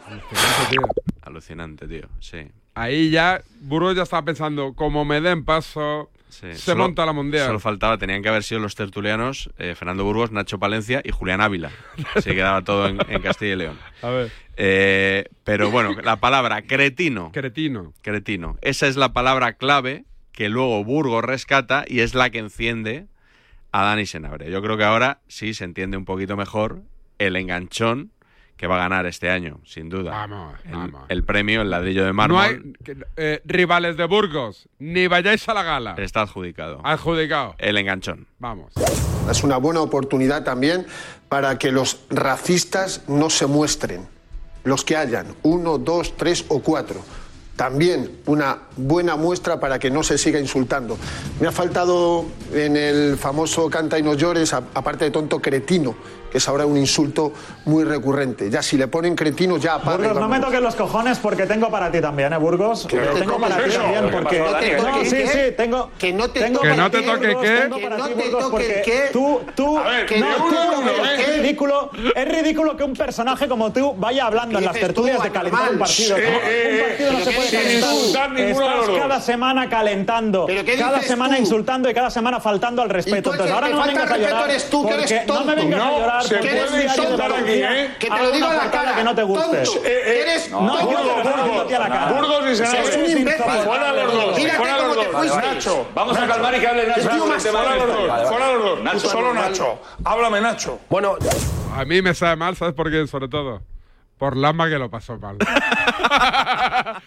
Alucinante, 0.07 0.65
tío. 0.71 0.81
Alucinante, 1.21 1.87
tío. 1.87 2.07
Sí. 2.19 2.47
Ahí 2.75 3.09
ya, 3.09 3.41
Burgos 3.61 3.95
ya 3.95 4.03
estaba 4.03 4.23
pensando, 4.23 4.73
como 4.73 5.03
me 5.05 5.19
den 5.21 5.43
paso, 5.43 6.09
se 6.29 6.55
Solo- 6.55 6.83
monta 6.83 7.05
la 7.05 7.13
mundial. 7.13 7.47
Solo 7.47 7.59
faltaba, 7.59 7.97
tenían 7.97 8.21
que 8.21 8.29
haber 8.29 8.43
sido 8.43 8.59
los 8.61 8.75
tertulianos 8.75 9.49
eh, 9.57 9.75
Fernando 9.75 10.03
Burgos, 10.03 10.31
Nacho 10.31 10.59
Palencia 10.59 11.01
y 11.03 11.11
Julián 11.11 11.41
Ávila. 11.41 11.71
Se 12.21 12.35
quedaba 12.35 12.63
todo 12.63 12.87
en, 12.87 12.99
en 13.09 13.21
Castilla 13.21 13.53
y 13.53 13.55
León. 13.57 13.79
A 14.01 14.09
ver. 14.09 14.31
Eh, 14.57 15.25
pero 15.43 15.69
bueno, 15.71 15.95
la 16.03 16.17
palabra 16.17 16.61
cretino. 16.63 17.31
Cretino. 17.31 17.93
Cretino. 18.01 18.57
Esa 18.61 18.87
es 18.87 18.95
la 18.97 19.13
palabra 19.13 19.53
clave 19.53 20.05
que 20.31 20.49
luego 20.49 20.83
Burgos 20.83 21.23
rescata 21.23 21.85
y 21.87 21.99
es 22.01 22.13
la 22.13 22.29
que 22.29 22.39
enciende 22.39 23.07
a 23.71 23.83
Dani 23.83 24.05
Senabre. 24.05 24.49
Yo 24.51 24.61
creo 24.61 24.77
que 24.77 24.83
ahora 24.83 25.19
sí 25.27 25.53
se 25.53 25.63
entiende 25.63 25.97
un 25.97 26.05
poquito 26.05 26.35
mejor 26.37 26.81
el 27.19 27.35
enganchón 27.35 28.11
que 28.57 28.65
va 28.67 28.75
a 28.75 28.79
ganar 28.79 29.05
este 29.05 29.29
año, 29.29 29.59
sin 29.63 29.87
duda. 29.87 30.11
Vamos, 30.11 30.59
el, 30.65 30.71
vamos. 30.71 31.05
el 31.09 31.23
premio, 31.23 31.61
el 31.61 31.69
ladrillo 31.69 32.03
de 32.03 32.11
mármol, 32.11 32.37
No 32.37 32.41
hay 32.41 32.73
eh, 33.15 33.41
rivales 33.45 33.95
de 33.97 34.05
Burgos, 34.05 34.67
ni 34.79 35.07
vayáis 35.07 35.47
a 35.47 35.53
la 35.53 35.63
gala. 35.63 35.95
está 35.99 36.21
adjudicado. 36.21 36.81
Adjudicado. 36.83 37.55
El 37.59 37.77
enganchón. 37.77 38.27
Vamos. 38.39 38.73
Es 39.29 39.43
una 39.43 39.57
buena 39.57 39.81
oportunidad 39.81 40.43
también 40.43 40.87
para 41.29 41.57
que 41.59 41.71
los 41.71 41.99
racistas 42.09 43.03
no 43.07 43.29
se 43.29 43.45
muestren. 43.45 44.07
Los 44.63 44.83
que 44.83 44.97
hayan, 44.97 45.27
uno, 45.43 45.77
dos, 45.77 46.17
tres 46.17 46.45
o 46.49 46.59
cuatro. 46.61 47.01
También 47.55 48.19
una 48.27 48.59
buena 48.75 49.15
muestra 49.15 49.59
para 49.59 49.79
que 49.79 49.89
no 49.89 50.03
se 50.03 50.17
siga 50.17 50.39
insultando. 50.39 50.97
Me 51.39 51.47
ha 51.47 51.51
faltado 51.51 52.25
en 52.53 52.75
el 52.77 53.17
famoso 53.17 53.69
canta 53.69 53.97
y 53.97 54.03
no 54.03 54.13
llores, 54.13 54.53
aparte 54.53 55.05
de 55.05 55.11
tonto, 55.11 55.39
cretino, 55.39 55.95
que 56.31 56.37
es 56.37 56.47
ahora 56.47 56.65
un 56.65 56.77
insulto 56.77 57.33
muy 57.65 57.83
recurrente. 57.83 58.49
Ya 58.49 58.61
si 58.61 58.77
le 58.77 58.87
ponen 58.87 59.15
cretino, 59.15 59.57
ya 59.57 59.75
apaga 59.75 59.97
Burgos, 59.97 60.19
no 60.21 60.27
me 60.29 60.39
toques 60.39 60.61
los 60.61 60.75
cojones 60.75 61.17
porque 61.19 61.45
tengo 61.45 61.69
para 61.69 61.91
ti 61.91 62.01
también, 62.01 62.33
¿eh, 62.33 62.37
Burgos? 62.37 62.85
Que 62.87 62.97
no 62.97 63.03
Eh, 63.03 63.07
te 63.13 63.19
tengo 63.19 63.33
toques 63.33 63.49
para 63.49 63.63
ti 63.63 63.71
también 63.71 64.05
¿Qué 64.05 64.11
porque... 64.11 64.77
No, 64.77 64.99
¿Que 64.99 65.05
sí, 65.05 65.15
qué? 65.15 65.27
sí, 65.27 65.53
tengo... 65.57 65.91
Que 65.97 66.13
no 66.13 66.29
te 66.29 66.39
tengo 66.39 66.59
toque 66.59 66.71
el 66.71 66.89
ti, 66.89 66.97
qué. 66.99 67.27
Burgos, 67.27 67.41
¿Qué? 67.43 67.57
tengo 67.61 67.77
Que 67.77 67.89
no 67.89 67.95
ti, 67.95 68.13
te 68.13 68.23
Burgos, 68.23 68.31
toque 68.31 68.65
el 68.65 68.73
porque 68.73 68.81
qué. 68.85 69.09
Tú, 69.13 69.41
tú... 69.55 69.77
A 69.77 69.83
ver, 69.89 70.05
que 70.05 70.19
no, 70.19 70.27
de 70.27 70.33
tú, 70.35 70.45
uno, 70.47 70.81
no, 70.81 71.05
¿eh? 71.05 71.15
es 71.19 71.37
ridículo, 71.37 71.91
es 72.15 72.27
ridículo 72.27 72.77
que 72.77 72.83
un 72.83 72.93
personaje 72.93 73.47
como 73.47 73.71
tú 73.71 73.93
vaya 73.97 74.25
hablando 74.25 74.59
en 74.59 74.65
las 74.65 74.73
tertulias 74.73 75.21
de 75.23 75.31
calentar 75.31 75.71
un 75.71 75.79
partido. 75.79 76.15
Sí, 76.17 76.21
¿no? 76.23 76.39
eh, 76.43 76.71
un 76.73 76.87
partido 76.89 77.11
no 77.11 77.19
pero 77.19 77.25
se 77.25 77.29
¿qué 77.31 77.35
puede 77.37 77.51
calentar. 77.51 78.77
Estás 78.77 78.89
cada 78.99 79.21
semana 79.21 79.69
calentando, 79.69 80.45
¿Pero 80.45 80.63
qué 80.63 80.77
cada 80.77 81.01
semana 81.01 81.39
insultando 81.39 81.89
y 81.89 81.93
cada 81.93 82.09
semana 82.09 82.39
faltando 82.39 82.81
al 82.81 82.89
respeto. 82.89 83.31
Entonces 83.31 83.53
ahora 83.53 83.67
te 83.67 83.73
no 83.73 83.81
me 83.81 83.87
vengas 83.87 84.11
a 84.11 84.17
llorar 84.17 84.47
no 85.27 85.43
me 85.43 85.55
vengas 85.55 85.79
a 85.79 85.85
No, 85.85 86.16
llorar 86.23 86.43
se 86.43 86.67
puede 86.69 86.83
insultar 86.83 87.31
aquí, 87.33 87.51
¿eh? 87.51 87.95
Que 87.99 88.09
te 88.09 88.17
lo 88.23 88.31
digo 88.31 88.47
a 88.47 88.53
la 88.53 88.71
cara. 88.71 88.95
que 88.95 89.03
no 89.03 89.15
te 89.15 89.23
guste. 89.23 89.57
Tonto. 89.63 89.85
Eres 89.85 90.49
no, 90.51 90.57
tonto. 90.59 90.85
Burgos, 90.85 91.23
Burgos, 91.23 91.73
a 91.73 91.79
la 91.79 91.89
cara. 91.89 92.11
Burgos 92.13 92.51
y 92.51 92.55
Senabre. 92.55 92.79
Es 92.81 92.95
un 92.95 93.17
imbécil. 93.17 93.43
Fuera 93.63 93.93
los 93.93 94.13
dos. 94.13 94.39
Fuera 94.39 94.77
cómo 94.77 94.87
los 94.93 94.97
te 94.99 95.05
dos. 95.11 95.15
fuiste. 95.17 95.47
Nacho. 95.47 95.87
Vamos 95.93 96.17
a 96.17 96.27
calmar 96.27 96.55
y 96.55 96.59
que 96.59 96.67
hable 96.67 96.87
Nacho. 96.87 97.01
Fuera 97.01 97.75
los 97.75 97.87
dos. 97.87 98.29
Fuera 98.29 98.53
los 98.53 98.63
dos. 98.83 99.01
Solo. 99.11 99.33
Nacho. 99.33 99.79
Háblame, 100.03 100.41
Nacho. 100.41 100.79
Bueno, 100.89 101.15
A 101.75 101.85
mí 101.85 102.01
me 102.01 102.13
sabe 102.13 102.35
mal, 102.35 102.55
¿sabes 102.55 102.73
por 102.73 102.89
qué? 102.89 103.05
Sobre 103.07 103.27
todo. 103.27 103.61
Por 104.17 104.35
Lama 104.35 104.67
que 104.67 104.79
lo 104.79 104.89
pasó 104.89 105.17
mal. 105.17 105.37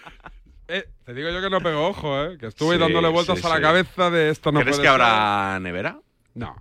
Eh, 0.72 0.88
te 1.04 1.14
digo 1.14 1.28
yo 1.30 1.40
que 1.40 1.50
no 1.50 1.60
pegó 1.60 1.88
ojo, 1.88 2.22
¿eh? 2.22 2.38
Que 2.38 2.46
estuve 2.46 2.76
Sí, 2.76 2.80
dándole 2.80 3.08
vueltas 3.08 3.40
sí, 3.40 3.44
a 3.44 3.48
la 3.48 3.56
sí. 3.56 3.62
cabeza 3.62 4.08
de 4.08 4.30
esto 4.30 4.52
no 4.52 4.60
¿Crees 4.60 4.76
puede 4.76 4.88
que 4.88 4.92
ser. 4.94 5.02
habrá 5.02 5.58
nevera? 5.58 5.98
No. 6.34 6.54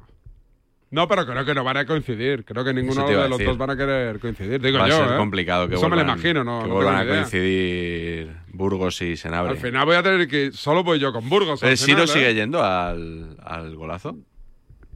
No, 0.91 1.07
pero 1.07 1.25
creo 1.25 1.45
que 1.45 1.53
no 1.53 1.63
van 1.63 1.77
a 1.77 1.85
coincidir. 1.85 2.43
Creo 2.45 2.63
que 2.63 2.73
ninguno 2.73 3.07
de 3.07 3.13
los 3.29 3.37
decir. 3.37 3.45
dos 3.47 3.57
van 3.57 3.69
a 3.69 3.77
querer 3.77 4.19
coincidir. 4.19 4.59
Digo 4.59 4.79
Va 4.79 4.87
yo, 4.89 4.95
a 5.03 5.05
ser 5.05 5.13
¿eh? 5.15 5.17
complicado 5.17 5.67
que 5.69 5.75
Eso 5.75 5.87
me 5.87 5.95
lo 5.95 6.01
imagino, 6.01 6.43
¿no? 6.43 6.63
que 6.63 6.67
no 6.67 6.73
vuelvan 6.73 6.95
a 6.95 7.03
idea. 7.03 7.15
coincidir 7.21 8.35
Burgos 8.53 9.01
y 9.03 9.15
Senabre. 9.15 9.51
Al 9.51 9.57
final 9.57 9.85
voy 9.85 9.95
a 9.95 10.01
tener 10.03 10.27
que... 10.27 10.51
Solo 10.51 10.83
voy 10.83 10.97
yo 10.99 11.13
con 11.13 11.29
Burgos. 11.29 11.59
final, 11.59 11.77
¿Siro 11.77 12.03
¿eh? 12.03 12.07
sigue 12.07 12.33
yendo 12.33 12.63
al, 12.63 13.37
al 13.43 13.75
golazo? 13.75 14.17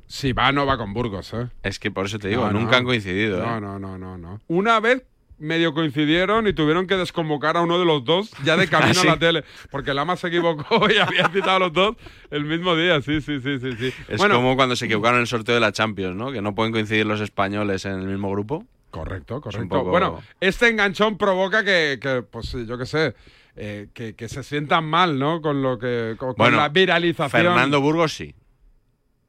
Si 0.07 0.33
va, 0.33 0.51
no 0.51 0.65
va 0.65 0.77
con 0.77 0.93
Burgos, 0.93 1.33
¿eh? 1.33 1.47
Es 1.63 1.77
que 1.79 1.91
por 1.91 2.05
eso 2.07 2.17
te 2.19 2.27
digo, 2.27 2.43
No, 2.45 2.51
nunca 2.59 2.71
no. 2.71 2.77
han 2.77 2.83
coincidido. 2.85 3.37
No, 3.45 3.57
¿eh? 3.57 3.61
no, 3.61 3.79
no, 3.79 3.97
no, 3.97 4.17
no. 4.17 4.41
Una 4.47 4.79
vez 4.79 5.03
medio 5.43 5.73
coincidieron 5.73 6.47
y 6.47 6.53
tuvieron 6.53 6.87
que 6.87 6.95
desconvocar 6.97 7.57
a 7.57 7.61
uno 7.61 7.77
de 7.77 7.85
los 7.85 8.03
dos 8.03 8.31
ya 8.43 8.57
de 8.57 8.67
camino 8.67 8.91
¿Ah, 8.97 9.01
sí? 9.01 9.07
a 9.07 9.11
la 9.11 9.19
tele. 9.19 9.43
Porque 9.69 9.93
Lama 9.93 10.15
se 10.15 10.27
equivocó 10.29 10.89
y 10.91 10.97
había 10.97 11.27
citado 11.29 11.57
a 11.57 11.59
los 11.59 11.73
dos 11.73 11.95
el 12.31 12.45
mismo 12.45 12.75
día. 12.75 13.01
Sí, 13.01 13.21
sí, 13.21 13.39
sí, 13.41 13.59
sí. 13.59 13.71
sí. 13.77 13.93
Es 14.07 14.17
bueno, 14.17 14.35
como 14.35 14.55
cuando 14.55 14.75
se 14.75 14.85
equivocaron 14.85 15.17
en 15.17 15.21
el 15.21 15.27
sorteo 15.27 15.53
de 15.55 15.61
la 15.61 15.71
Champions, 15.71 16.15
¿no? 16.15 16.31
Que 16.31 16.41
no 16.41 16.55
pueden 16.55 16.71
coincidir 16.71 17.05
los 17.05 17.21
españoles 17.21 17.85
en 17.85 17.93
el 17.99 18.07
mismo 18.07 18.31
grupo. 18.31 18.65
Correcto, 18.89 19.37
Es 19.37 19.41
correcto. 19.41 19.67
poco- 19.69 19.89
Bueno, 19.91 20.21
este 20.39 20.67
enganchón 20.69 21.17
provoca 21.17 21.63
que, 21.63 21.97
que, 22.01 22.21
pues 22.21 22.47
sí, 22.49 22.65
yo 22.67 22.77
qué 22.77 22.85
sé, 22.85 23.15
eh, 23.55 23.89
que, 23.93 24.15
que 24.15 24.29
se 24.29 24.43
sientan 24.43 24.85
mal, 24.85 25.17
¿no? 25.19 25.41
Con 25.41 25.61
lo 25.63 25.79
que. 25.79 26.15
Con, 26.17 26.35
Bueno, 26.37 26.57
la 26.57 26.69
viralización. 26.69 27.29
Fernando 27.43 27.81
Burgos 27.81 28.13
sí. 28.13 28.35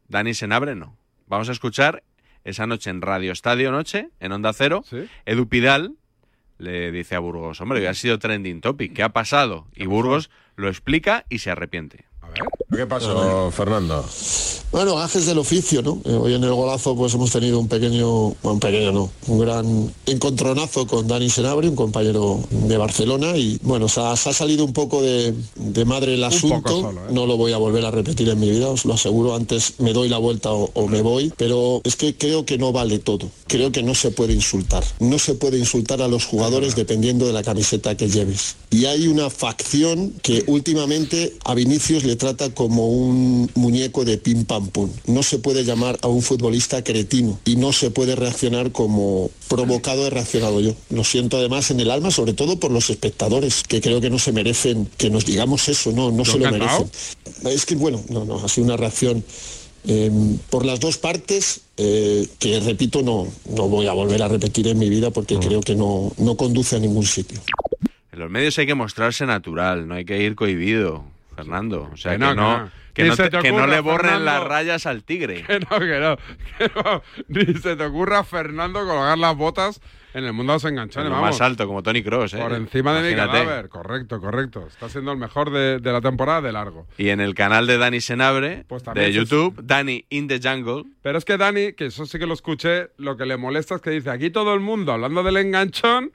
Dani 0.09 0.35
Senabre 0.35 0.75
no. 0.75 0.97
Vamos 1.27 1.49
a 1.49 1.53
escuchar 1.53 2.03
esa 2.45 2.67
noche 2.67 2.91
en 2.91 3.01
Radio 3.01 3.33
Estadio 3.33 3.73
Noche, 3.73 4.11
en 4.21 4.33
Onda 4.33 4.53
Cero. 4.53 4.85
Edu 5.25 5.49
Pidal 5.49 5.95
le 6.59 6.93
dice 6.93 7.15
a 7.15 7.19
Burgos, 7.19 7.61
hombre, 7.61 7.81
que 7.81 7.89
ha 7.89 7.95
sido 7.95 8.19
trending 8.19 8.61
topic, 8.61 8.95
¿qué 8.95 9.03
ha 9.03 9.11
pasado? 9.11 9.67
Y 9.75 9.87
Burgos 9.87 10.31
lo 10.57 10.69
explica 10.69 11.25
y 11.29 11.39
se 11.39 11.51
arrepiente. 11.51 12.07
¿Qué 12.75 12.87
pasó, 12.87 13.51
Fernando? 13.51 14.05
Bueno, 14.73 14.97
gajes 14.97 15.27
del 15.27 15.39
oficio, 15.39 15.83
¿no? 15.83 16.01
Eh, 16.05 16.15
hoy 16.15 16.35
en 16.35 16.43
el 16.43 16.53
golazo 16.53 16.97
pues 16.97 17.15
hemos 17.15 17.31
tenido 17.31 17.61
un 17.61 17.69
pequeño, 17.69 18.35
bueno, 18.43 18.55
un 18.55 18.59
pequeño 18.59 18.91
no, 18.91 19.09
un 19.29 19.39
gran 19.39 19.95
encontronazo 20.05 20.85
con 20.89 21.07
Dani 21.07 21.31
Senabri, 21.31 21.69
un 21.69 21.77
compañero 21.77 22.41
de 22.51 22.77
Barcelona 22.77 23.37
y 23.37 23.57
bueno, 23.63 23.89
se 23.89 24.01
ha, 24.01 24.17
se 24.17 24.31
ha 24.31 24.33
salido 24.33 24.65
un 24.65 24.73
poco 24.73 25.01
de, 25.01 25.33
de 25.55 25.85
madre 25.85 26.15
el 26.15 26.25
asunto, 26.25 26.81
solo, 26.81 27.03
¿eh? 27.03 27.13
no 27.13 27.25
lo 27.25 27.37
voy 27.37 27.53
a 27.53 27.57
volver 27.59 27.85
a 27.85 27.93
repetir 27.93 28.29
en 28.29 28.41
mi 28.41 28.51
vida, 28.51 28.69
os 28.69 28.85
lo 28.85 28.95
aseguro, 28.95 29.37
antes 29.37 29.75
me 29.79 29.93
doy 29.93 30.09
la 30.09 30.19
vuelta 30.19 30.51
o, 30.51 30.69
o 30.75 30.89
me 30.89 31.03
voy, 31.03 31.33
pero 31.37 31.81
es 31.85 31.95
que 31.95 32.17
creo 32.17 32.45
que 32.45 32.59
no 32.59 32.73
vale 32.73 32.99
todo, 32.99 33.31
creo 33.47 33.71
que 33.71 33.85
no 33.85 33.95
se 33.95 34.11
puede 34.11 34.33
insultar, 34.33 34.83
no 34.99 35.21
se 35.21 35.35
puede 35.35 35.57
insultar 35.57 36.03
a 36.03 36.09
los 36.09 36.25
jugadores 36.25 36.75
dependiendo 36.75 37.29
de 37.29 37.33
la 37.33 37.45
camiseta 37.45 37.97
que 37.97 38.09
lleves. 38.09 38.57
Y 38.71 38.87
hay 38.87 39.07
una 39.07 39.31
facción 39.31 40.15
que 40.21 40.43
últimamente 40.49 41.37
a 41.45 41.55
Vinicius 41.55 42.03
le 42.03 42.17
trata 42.25 42.55
como 42.55 42.89
un 42.89 43.51
muñeco 43.55 44.07
de 44.07 44.17
pim 44.17 44.47
pam 44.47 44.69
pum. 44.69 44.91
No 45.07 45.23
se 45.23 45.39
puede 45.39 45.63
llamar 45.63 45.99
a 46.01 46.09
un 46.09 46.23
futbolista 46.23 46.83
cretino 46.83 47.39
y 47.45 47.57
no 47.57 47.73
se 47.75 47.91
puede 47.91 48.17
reaccionar 48.17 48.73
como 48.73 49.31
provocado 49.49 50.07
he 50.07 50.11
reaccionado 50.11 50.59
yo. 50.61 50.75
Lo 50.89 51.05
siento 51.05 51.37
además 51.37 51.71
en 51.71 51.81
el 51.81 51.91
alma, 51.91 52.11
sobre 52.11 52.33
todo 52.33 52.59
por 52.59 52.71
los 52.71 52.89
espectadores, 52.89 53.63
que 53.63 53.83
creo 53.83 54.01
que 54.01 54.09
no 54.09 54.19
se 54.19 54.33
merecen 54.33 54.89
que 54.97 55.11
nos 55.11 55.27
digamos 55.27 55.69
eso, 55.69 55.93
no, 55.93 56.11
no 56.11 56.25
se 56.25 56.39
lo 56.39 56.51
merecen. 56.51 56.91
Es 57.45 57.67
que 57.67 57.75
bueno, 57.75 58.03
no, 58.09 58.25
no, 58.25 58.43
ha 58.43 58.49
sido 58.49 58.65
una 58.65 58.79
reacción 58.79 59.23
eh, 59.87 60.11
por 60.49 60.65
las 60.65 60.81
dos 60.81 60.97
partes 60.97 61.61
eh, 61.77 62.27
que 62.39 62.59
repito 62.61 63.03
no, 63.03 63.29
no 63.51 63.69
voy 63.69 63.87
a 63.87 63.93
volver 63.93 64.23
a 64.23 64.29
repetir 64.29 64.69
en 64.69 64.79
mi 64.79 64.89
vida 64.89 65.11
porque 65.11 65.37
creo 65.39 65.61
que 65.61 65.75
no, 65.75 66.11
no 66.17 66.37
conduce 66.39 66.77
a 66.77 66.79
ningún 66.79 67.05
sitio. 67.05 67.39
En 68.13 68.19
los 68.19 68.31
medios 68.31 68.57
hay 68.59 68.67
que 68.67 68.75
mostrarse 68.75 69.27
natural, 69.27 69.87
no 69.87 69.95
hay 69.95 70.07
que 70.07 70.23
ir 70.23 70.37
cohibido, 70.37 71.05
Fernando. 71.35 71.91
O 71.93 71.97
sea, 71.97 72.13
Que 72.13 72.19
que 72.19 72.25
no, 72.35 72.71
que 72.95 73.05
te- 73.31 73.39
que 73.39 73.51
le 73.53 73.81
borren 73.81 74.11
Fernando. 74.13 74.25
las 74.25 74.45
rayas 74.45 74.87
al 74.87 75.03
tigre. 75.05 75.43
Que 75.45 75.59
no, 75.61 75.79
que 75.81 75.99
no, 76.01 76.17
que 76.59 76.71
no. 76.75 77.03
Ni 77.29 77.55
se 77.55 77.77
te 77.77 77.85
ocurra, 77.85 78.23
Fernando, 78.25 78.87
colgar 78.87 79.19
las 79.19 79.37
botas 79.37 79.81
en 80.15 80.23
el 80.25 80.33
mundo 80.33 80.53
de 80.53 80.57
los 80.57 80.65
enganchones. 80.65 81.11
Vamos. 81.11 81.27
más 81.31 81.41
alto, 81.41 81.67
como 81.67 81.83
Tony 81.83 82.05
Cross, 82.05 82.35
¿eh? 82.35 82.39
Por 82.39 82.53
encima 82.53 82.95
de 82.95 83.03
mi 83.03 83.09
Imagínate. 83.15 83.45
cadáver. 83.45 83.69
Correcto, 83.69 84.21
correcto. 84.21 84.67
Está 84.69 84.89
siendo 84.89 85.11
el 85.11 85.19
mejor 85.19 85.51
de, 85.51 85.81
de 85.81 85.93
la 85.93 86.01
temporada 86.01 86.41
de 86.41 86.53
largo. 86.53 86.87
Y 86.99 87.09
en 87.09 87.21
el 87.21 87.35
canal 87.35 87.67
de 87.67 87.79
Dani 87.79 88.01
Senabre, 88.01 88.65
Pues 88.69 88.85
de 88.95 89.13
YouTube, 89.13 89.59
Dani 89.61 90.05
in 90.11 90.29
the 90.29 90.39
Jungle, 90.41 90.85
Pero 91.03 91.19
es 91.19 91.25
que 91.25 91.37
Dani, 91.37 91.73
que 91.73 91.87
eso 91.87 92.07
sí 92.07 92.19
que 92.21 92.27
lo 92.27 92.35
escuché, 92.35 92.91
lo 92.99 93.17
que 93.17 93.27
le 93.27 93.37
molesta 93.37 93.75
es 93.75 93.81
que 93.81 93.91
dice 93.91 94.11
aquí 94.11 94.31
todo 94.31 94.55
el 94.55 94.61
mundo 94.61 94.93
hablando 94.93 95.25
del 95.25 95.37
enganchón. 95.39 96.13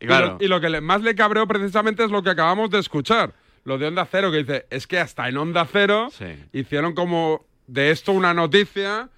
Y 0.00 0.06
claro. 0.06 0.38
lo, 0.40 0.44
y 0.46 0.48
lo 0.48 0.58
que 0.62 0.70
le- 0.70 0.80
más 0.80 1.02
le 1.02 1.14
cabreó 1.14 1.46
precisamente 1.46 2.02
es 2.02 2.10
lo 2.10 2.22
que 2.22 2.30
acabamos 2.30 2.70
de 2.70 2.78
escuchar. 2.78 3.34
Lo 3.64 3.78
de 3.78 3.86
Onda 3.86 4.06
Cero, 4.10 4.30
que 4.32 4.38
dice, 4.38 4.66
es 4.70 4.86
que 4.86 4.98
hasta 4.98 5.28
en 5.28 5.36
Onda 5.36 5.66
Cero 5.70 6.08
hicieron 6.52 6.94
como 6.94 7.44
de 7.66 7.90
esto 7.90 8.12
una 8.12 8.34
noticia, 8.34 9.08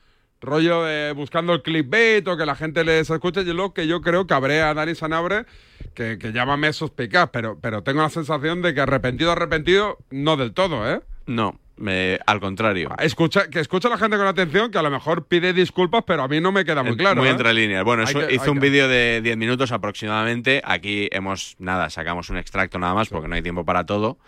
rollo 0.41 0.85
de 0.85 1.13
buscando 1.13 1.55
el 1.55 1.63
clickbait 1.63 2.27
o 2.29 2.37
que 2.37 2.45
la 2.45 2.55
gente 2.55 2.85
les 2.85 3.09
escuche, 3.09 3.41
y 3.41 3.53
lo 3.53 3.73
que 3.73 3.87
yo 3.87 4.03
creo 4.03 4.27
cabrea 4.27 4.71
a 4.71 4.75
Dani 4.75 4.95
Sanabre, 4.95 5.47
que, 5.95 6.19
que 6.19 6.33
llámame 6.33 6.73
suspicaz, 6.73 7.31
pero, 7.33 7.59
pero 7.61 7.83
tengo 7.83 8.03
la 8.03 8.11
sensación 8.11 8.61
de 8.61 8.75
que 8.75 8.81
arrepentido, 8.83 9.33
arrepentido, 9.33 9.99
no 10.11 10.37
del 10.37 10.53
todo, 10.53 10.91
¿eh? 10.91 11.01
no, 11.27 11.59
me- 11.77 12.19
al 12.27 12.41
contrario. 12.41 12.91
Escucha, 12.99 13.49
que 13.49 13.61
escucha 13.61 13.89
a 13.89 13.91
la 13.93 13.99
gente 13.99 14.17
con 14.17 14.27
atención, 14.27 14.71
que 14.71 14.79
a 14.79 14.83
lo 14.83 14.91
mejor 14.91 15.27
pide 15.27 15.53
disculpas, 15.53 16.05
pero 16.07 16.23
a 16.23 16.29
mí 16.29 16.41
no 16.41 16.53
me 16.53 16.65
queda 16.65 16.83
muy 16.83 16.97
claro. 16.97 17.17
Muy 17.21 17.29
¿eh? 17.29 17.33
entre 17.33 17.53
líneas. 17.55 17.85
Bueno, 17.85 18.03
eso- 18.05 18.27
que- 18.27 18.35
hizo 18.35 18.51
un 18.53 18.61
que- 18.61 18.71
vídeo 18.71 18.89
de 18.89 19.21
10 19.23 19.37
minutos 19.37 19.73
aproximadamente. 19.73 20.63
Aquí 20.65 21.09
hemos, 21.13 21.57
nada, 21.59 21.91
sacamos 21.91 22.31
un 22.31 22.37
extracto 22.37 22.79
nada 22.79 22.95
más 22.95 23.09
porque 23.09 23.29
no 23.29 23.35
hay 23.35 23.43
tiempo 23.43 23.65
para 23.65 23.85
todo. 23.87 24.19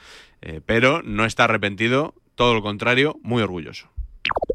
Eh, 0.42 0.60
pero 0.64 1.02
no 1.02 1.24
está 1.24 1.44
arrepentido, 1.44 2.14
todo 2.34 2.52
lo 2.54 2.62
contrario, 2.62 3.18
muy 3.22 3.42
orgulloso. 3.42 3.88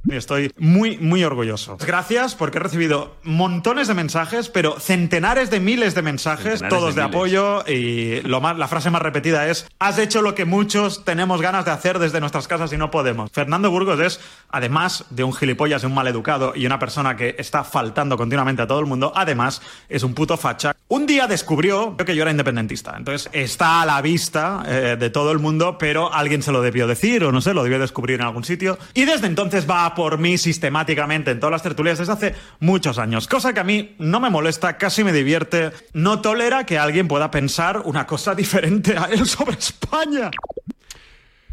Estoy 0.10 0.52
muy, 0.58 0.98
muy 0.98 1.24
orgulloso. 1.24 1.78
Gracias 1.78 2.36
porque 2.36 2.58
he 2.58 2.62
recibido 2.62 3.16
montones 3.24 3.88
de 3.88 3.94
mensajes, 3.94 4.50
pero 4.50 4.80
centenares 4.80 5.50
de 5.50 5.60
miles 5.60 5.96
de 5.96 6.02
mensajes, 6.02 6.60
Centenares 6.60 6.78
todos 6.78 6.96
de 6.96 7.02
apoyo. 7.02 7.64
Y 7.68 8.22
lo 8.22 8.42
más, 8.42 8.58
la 8.58 8.68
frase 8.68 8.90
más 8.90 9.02
repetida 9.02 9.48
es: 9.48 9.68
Has 9.80 10.00
hecho 10.00 10.22
lo 10.22 10.36
que 10.36 10.46
muchos 10.46 11.06
tenemos 11.06 11.42
ganas 11.42 11.66
de 11.66 11.72
hacer 11.72 12.00
desde 12.00 12.20
nuestras 12.20 12.48
casas 12.48 12.74
y 12.74 12.78
no 12.78 12.92
podemos. 12.92 13.32
Fernando 13.32 13.72
Burgos 13.72 14.00
es, 14.00 14.20
además 14.50 15.06
de 15.12 15.24
un 15.24 15.34
gilipollas 15.34 15.84
y 15.84 15.86
un 15.86 15.94
maleducado 15.94 16.54
y 16.56 16.66
una 16.66 16.80
persona 16.80 17.16
que 17.16 17.36
está 17.38 17.64
faltando 17.64 18.18
continuamente 18.18 18.62
a 18.64 18.68
todo 18.68 18.80
el 18.80 18.88
mundo, 18.88 19.14
además 19.16 19.62
es 19.88 20.04
un 20.04 20.14
puto 20.14 20.36
facha. 20.36 20.76
Un 20.88 21.06
día 21.06 21.28
descubrió 21.28 21.96
que 21.96 22.16
yo 22.16 22.24
era 22.24 22.32
independentista. 22.32 22.96
Entonces 22.98 23.30
está 23.32 23.82
a 23.82 23.86
la 23.86 24.02
vista 24.02 24.64
eh, 24.68 24.98
de 25.00 25.10
todo 25.10 25.32
el 25.32 25.40
mundo, 25.40 25.78
pero 25.78 26.14
alguien 26.14 26.42
se 26.42 26.52
lo 26.52 26.62
debió 26.62 26.86
decir 26.88 27.24
o 27.24 27.32
no 27.32 27.40
sé, 27.40 27.54
lo 27.54 27.64
debió 27.64 27.80
descubrir 27.80 28.20
en 28.20 28.26
algún 28.26 28.44
sitio. 28.44 28.78
Y 28.94 29.06
desde 29.06 29.28
entonces 29.28 29.61
va 29.70 29.94
por 29.96 30.18
mí 30.18 30.38
sistemáticamente 30.38 31.32
en 31.32 31.40
todas 31.40 31.52
las 31.52 31.64
tertulias 31.64 32.00
desde 32.00 32.14
hace 32.14 32.36
muchos 32.60 32.98
años. 32.98 33.28
Cosa 33.28 33.54
que 33.54 33.60
a 33.60 33.64
mí 33.64 33.96
no 34.00 34.20
me 34.20 34.30
molesta, 34.30 34.78
casi 34.78 35.04
me 35.04 35.14
divierte. 35.14 35.72
No 35.94 36.22
tolera 36.22 36.66
que 36.66 36.78
alguien 36.78 37.08
pueda 37.08 37.32
pensar 37.32 37.82
una 37.86 38.06
cosa 38.06 38.36
diferente 38.42 38.98
a 38.98 39.06
él 39.06 39.26
sobre 39.26 39.58
España. 39.58 40.32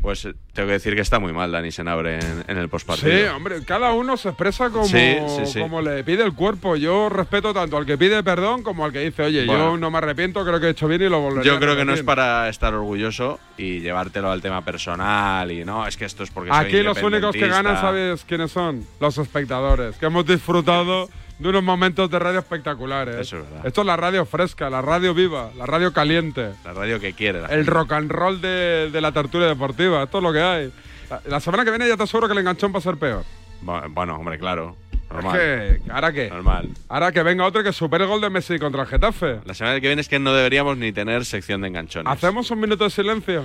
Pues 0.00 0.24
eh, 0.26 0.34
tengo 0.52 0.68
que 0.68 0.74
decir 0.74 0.94
que 0.94 1.00
está 1.00 1.18
muy 1.18 1.32
mal 1.32 1.50
Dani 1.50 1.72
Senabre 1.72 2.20
en, 2.20 2.44
en 2.46 2.56
el 2.58 2.68
postpartido. 2.68 3.10
Sí, 3.10 3.24
hombre, 3.34 3.64
cada 3.64 3.92
uno 3.92 4.16
se 4.16 4.28
expresa 4.28 4.70
como, 4.70 4.84
Sí, 4.86 5.16
sí, 5.36 5.46
sí. 5.46 5.60
como 5.60 5.82
le 5.82 6.04
pide 6.04 6.22
el 6.24 6.34
cuerpo. 6.34 6.76
Yo 6.76 7.08
respeto 7.08 7.52
tanto 7.52 7.76
al 7.76 7.84
que 7.84 7.98
pide 7.98 8.22
perdón 8.22 8.62
como 8.62 8.84
al 8.84 8.92
que 8.92 9.00
dice, 9.00 9.24
oye, 9.24 9.44
Bueno. 9.44 9.72
yo 9.72 9.76
no 9.76 9.90
me 9.90 9.98
arrepiento, 9.98 10.44
creo 10.44 10.60
que 10.60 10.66
he 10.68 10.70
hecho 10.70 10.86
bien 10.86 11.02
y 11.02 11.08
lo 11.08 11.20
volveré 11.20 11.44
Yo 11.46 11.56
a 11.56 11.58
creo 11.58 11.74
que 11.76 11.84
no 11.84 11.92
es 11.92 11.98
repetir". 11.98 12.06
para 12.06 12.48
estar 12.48 12.72
orgulloso 12.74 13.40
y 13.56 13.80
llevártelo 13.80 14.30
al 14.30 14.40
tema 14.40 14.64
personal 14.64 15.50
y 15.50 15.64
no, 15.64 15.86
es 15.86 15.96
que 15.96 16.04
esto 16.04 16.22
es 16.22 16.30
porque 16.30 16.50
soy 16.50 16.58
Aquí 16.64 16.82
los 16.82 17.02
únicos 17.02 17.32
que 17.34 17.48
ganan. 17.48 17.76
¿sabes 17.80 18.24
quiénes 18.24 18.52
son? 18.52 18.86
Los 19.00 19.18
espectadores, 19.18 19.96
que 19.96 20.06
hemos 20.06 20.24
disfrutado 20.24 21.08
de 21.38 21.48
unos 21.48 21.62
momentos 21.62 22.10
de 22.10 22.18
radio 22.18 22.40
espectaculares. 22.40 23.16
Eso 23.16 23.38
es 23.38 23.44
verdad. 23.50 23.66
Esto 23.66 23.80
es 23.82 23.86
la 23.86 23.96
radio 23.96 24.26
fresca, 24.26 24.68
la 24.70 24.82
radio 24.82 25.14
viva, 25.14 25.50
la 25.56 25.66
radio 25.66 25.92
caliente. 25.92 26.50
La 26.64 26.72
radio 26.72 26.98
que 27.00 27.12
quiere. 27.12 27.42
la 27.42 27.48
El 27.48 27.66
rock 27.66 27.92
and 27.92 28.10
roll 28.10 28.40
de, 28.40 28.90
de 28.92 29.00
la 29.00 29.12
tertulia 29.12 29.46
deportiva, 29.46 30.02
esto 30.02 30.18
es 30.18 30.24
lo 30.24 30.32
que 30.32 30.40
hay. 30.42 30.72
La, 31.10 31.20
la 31.26 31.40
semana 31.40 31.64
que 31.64 31.70
viene 31.70 31.86
ya 31.88 31.96
te 31.96 32.02
aseguro 32.02 32.26
que 32.26 32.32
el 32.32 32.38
enganchón 32.40 32.72
va 32.74 32.78
a 32.78 32.82
ser 32.82 32.96
peor. 32.96 33.24
Bu- 33.64 33.92
Bueno, 33.94 34.16
hombre, 34.16 34.38
claro. 34.38 34.76
Normal. 35.10 35.36
Es 35.40 35.80
que, 35.82 35.90
¿ahora 35.90 36.12
qué? 36.12 36.28
Normal. 36.28 36.68
Ahora 36.88 37.12
que 37.12 37.22
venga 37.22 37.46
otro 37.46 37.62
que 37.62 37.72
supere 37.72 38.04
el 38.04 38.10
gol 38.10 38.20
de 38.20 38.28
Messi 38.28 38.58
contra 38.58 38.82
el 38.82 38.88
Getafe. 38.88 39.40
La 39.46 39.54
semana 39.54 39.80
que 39.80 39.86
viene 39.86 40.02
es 40.02 40.08
que 40.08 40.18
no 40.18 40.34
deberíamos 40.34 40.76
ni 40.76 40.92
tener 40.92 41.24
sección 41.24 41.62
de 41.62 41.68
enganchones. 41.68 42.12
¿Hacemos 42.12 42.50
un 42.50 42.60
minuto 42.60 42.84
de 42.84 42.90
silencio? 42.90 43.44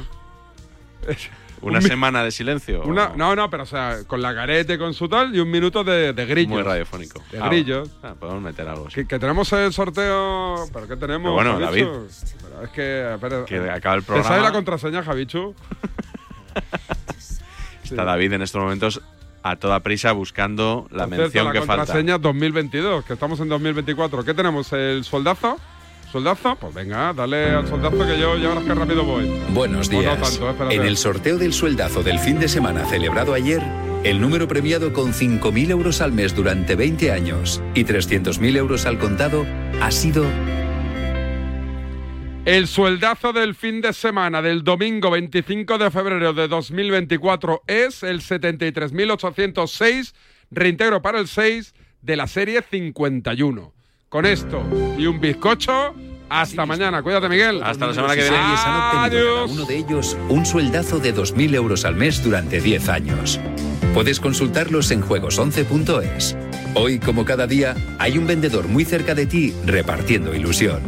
Una 1.64 1.80
un 1.80 1.84
semana 1.84 2.24
de 2.24 2.32
silencio. 2.32 2.84
Una, 2.84 3.12
no, 3.16 3.36
no, 3.36 3.50
pero 3.50 3.64
o 3.64 3.66
sea, 3.66 4.00
con 4.06 4.22
la 4.22 4.36
careta 4.36 4.74
y 4.74 4.78
con 4.78 4.94
su 4.94 5.08
tal 5.10 5.34
y 5.36 5.40
un 5.40 5.50
minuto 5.50 5.84
de, 5.84 6.14
de 6.14 6.26
grillos. 6.26 6.52
Muy 6.52 6.62
radiofónico. 6.62 7.22
De 7.32 7.40
Ah, 7.40 7.48
grillos. 7.48 7.90
ah, 8.04 8.14
podemos 8.20 8.42
meter 8.42 8.68
algo. 8.68 8.86
Que, 8.94 9.08
que 9.08 9.20
tenemos 9.20 9.52
el 9.54 9.72
sorteo. 9.74 10.66
¿Pero 10.74 10.88
qué 10.88 10.98
tenemos? 10.98 11.32
Pero 11.38 11.54
bueno? 11.54 11.60
David. 11.60 11.88
Pero 12.42 12.64
es 12.64 12.70
que. 12.72 13.14
espera, 13.16 13.46
Que 13.46 13.70
acaba 13.70 13.96
el 13.96 14.02
¿Te 14.04 14.08
sabe 14.08 14.22
programa. 14.24 14.44
la 14.44 14.52
contraseña, 14.52 15.04
Javichu? 15.04 15.56
Está 17.84 18.04
David 18.06 18.34
en 18.34 18.42
estos 18.42 18.62
momentos 18.62 19.02
a 19.44 19.56
toda 19.58 19.82
prisa 19.82 20.14
buscando 20.14 20.88
la 20.90 21.04
Por 21.06 21.10
cierto, 21.16 21.22
mención 21.24 21.46
la 21.48 21.52
que 21.52 21.60
falta. 21.62 21.76
contraseña 21.86 22.18
2022, 22.18 23.04
que 23.06 23.14
estamos 23.14 23.40
en 23.42 23.50
2024. 23.50 24.24
¿Qué 24.24 24.34
tenemos? 24.34 24.72
¿El 24.74 25.04
soldazo? 25.04 25.60
¿Soldazo? 26.14 26.56
Pues 26.58 26.76
venga, 26.76 27.12
dale 27.12 27.50
al 27.50 27.68
soldazo 27.68 27.98
que 28.06 28.20
yo 28.20 28.38
ya 28.38 28.50
verás 28.50 28.64
que 28.64 28.76
rápido 28.76 29.04
voy. 29.04 29.28
Buenos 29.50 29.90
O 29.90 29.94
no 29.94 30.00
días. 30.02 30.38
tanto, 30.38 30.70
en 30.70 30.84
el 30.84 30.96
sorteo 30.96 31.40
del 31.40 31.54
sueldazo 31.54 32.04
del 32.04 32.20
fin 32.20 32.40
de 32.40 32.48
semana 32.48 32.86
celebrado 32.86 33.34
ayer, 33.34 33.64
el 34.04 34.22
número 34.22 34.48
premiado 34.48 34.94
con 34.94 35.12
5.000 35.12 35.72
euros 35.72 36.02
al 36.02 36.12
mes 36.12 36.36
durante 36.36 36.76
20 36.76 37.12
años 37.12 37.64
y 37.74 37.84
300.000 37.84 38.58
euros 38.58 38.86
al 38.86 39.00
contado 39.00 39.44
ha 39.82 39.90
sido 39.90 40.24
El 42.46 42.68
sueldazo 42.68 43.34
del 43.34 43.56
fin 43.56 43.82
de 43.82 43.92
semana 43.92 44.44
del 44.44 44.64
domingo 44.64 45.10
25 45.10 45.80
de 45.80 45.90
febrero 45.90 46.34
de 46.34 46.48
2024 46.48 47.64
es 47.66 48.04
el 48.04 48.22
73.806, 48.22 50.14
reintegro 50.52 51.02
para 51.02 51.20
el 51.20 51.28
6 51.28 51.74
de 52.04 52.16
la 52.18 52.28
serie 52.28 52.62
51. 52.62 53.74
Con 54.14 54.28
esto 54.28 54.62
y 54.96 55.08
un 55.08 55.20
bizcocho, 55.20 55.96
hasta 56.30 56.68
mañana. 56.68 57.02
Cuídate, 57.02 57.28
Miguel. 57.28 57.64
Hasta 57.64 57.88
la 57.88 57.96
semana 57.96 58.14
que 58.14 58.22
viene. 58.22 58.38
han 58.38 58.52
obtenido 58.52 58.92
cada 58.92 59.04
Adiós. 59.06 59.52
uno 59.52 59.66
de 59.66 59.76
ellos 59.76 60.18
un 60.30 60.46
sueldazo 60.46 61.00
de 61.00 61.16
2.000 61.16 61.56
euros 61.56 61.84
al 61.84 61.96
mes 61.96 62.24
durante 62.24 62.62
10 62.62 62.90
años. 62.90 63.40
Puedes 63.96 64.20
consultarlos 64.20 64.92
en 64.92 65.02
juegos11.es. 65.02 66.38
Hoy, 66.76 67.00
como 67.00 67.26
cada 67.26 67.48
día, 67.48 67.74
hay 67.98 68.20
un 68.20 68.28
vendedor 68.28 68.68
muy 68.68 68.86
cerca 68.86 69.16
de 69.16 69.26
ti 69.26 69.52
repartiendo 69.66 70.36
ilusión. 70.36 70.84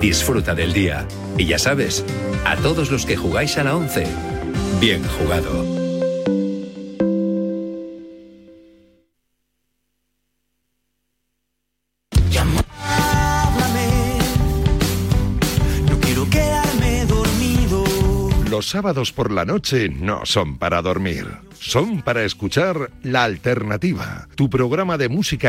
Disfruta 0.00 0.54
del 0.54 0.72
día. 0.72 1.06
Y 1.36 1.44
ya 1.44 1.58
sabes, 1.58 2.02
a 2.46 2.56
todos 2.56 2.90
los 2.90 3.04
que 3.04 3.14
jugáis 3.14 3.58
a 3.58 3.64
la 3.64 3.76
11, 3.76 4.06
bien 4.80 5.02
jugado. 5.18 5.79
Sábados 18.70 19.12
por 19.12 19.32
la 19.32 19.44
noche 19.44 19.88
no 19.88 20.24
son 20.24 20.56
para 20.56 20.80
dormir, 20.80 21.26
son 21.58 22.02
para 22.02 22.22
escuchar 22.22 22.92
La 23.02 23.24
Alternativa, 23.24 24.28
tu 24.36 24.48
programa 24.48 24.96
de 24.96 25.08
música 25.08 25.48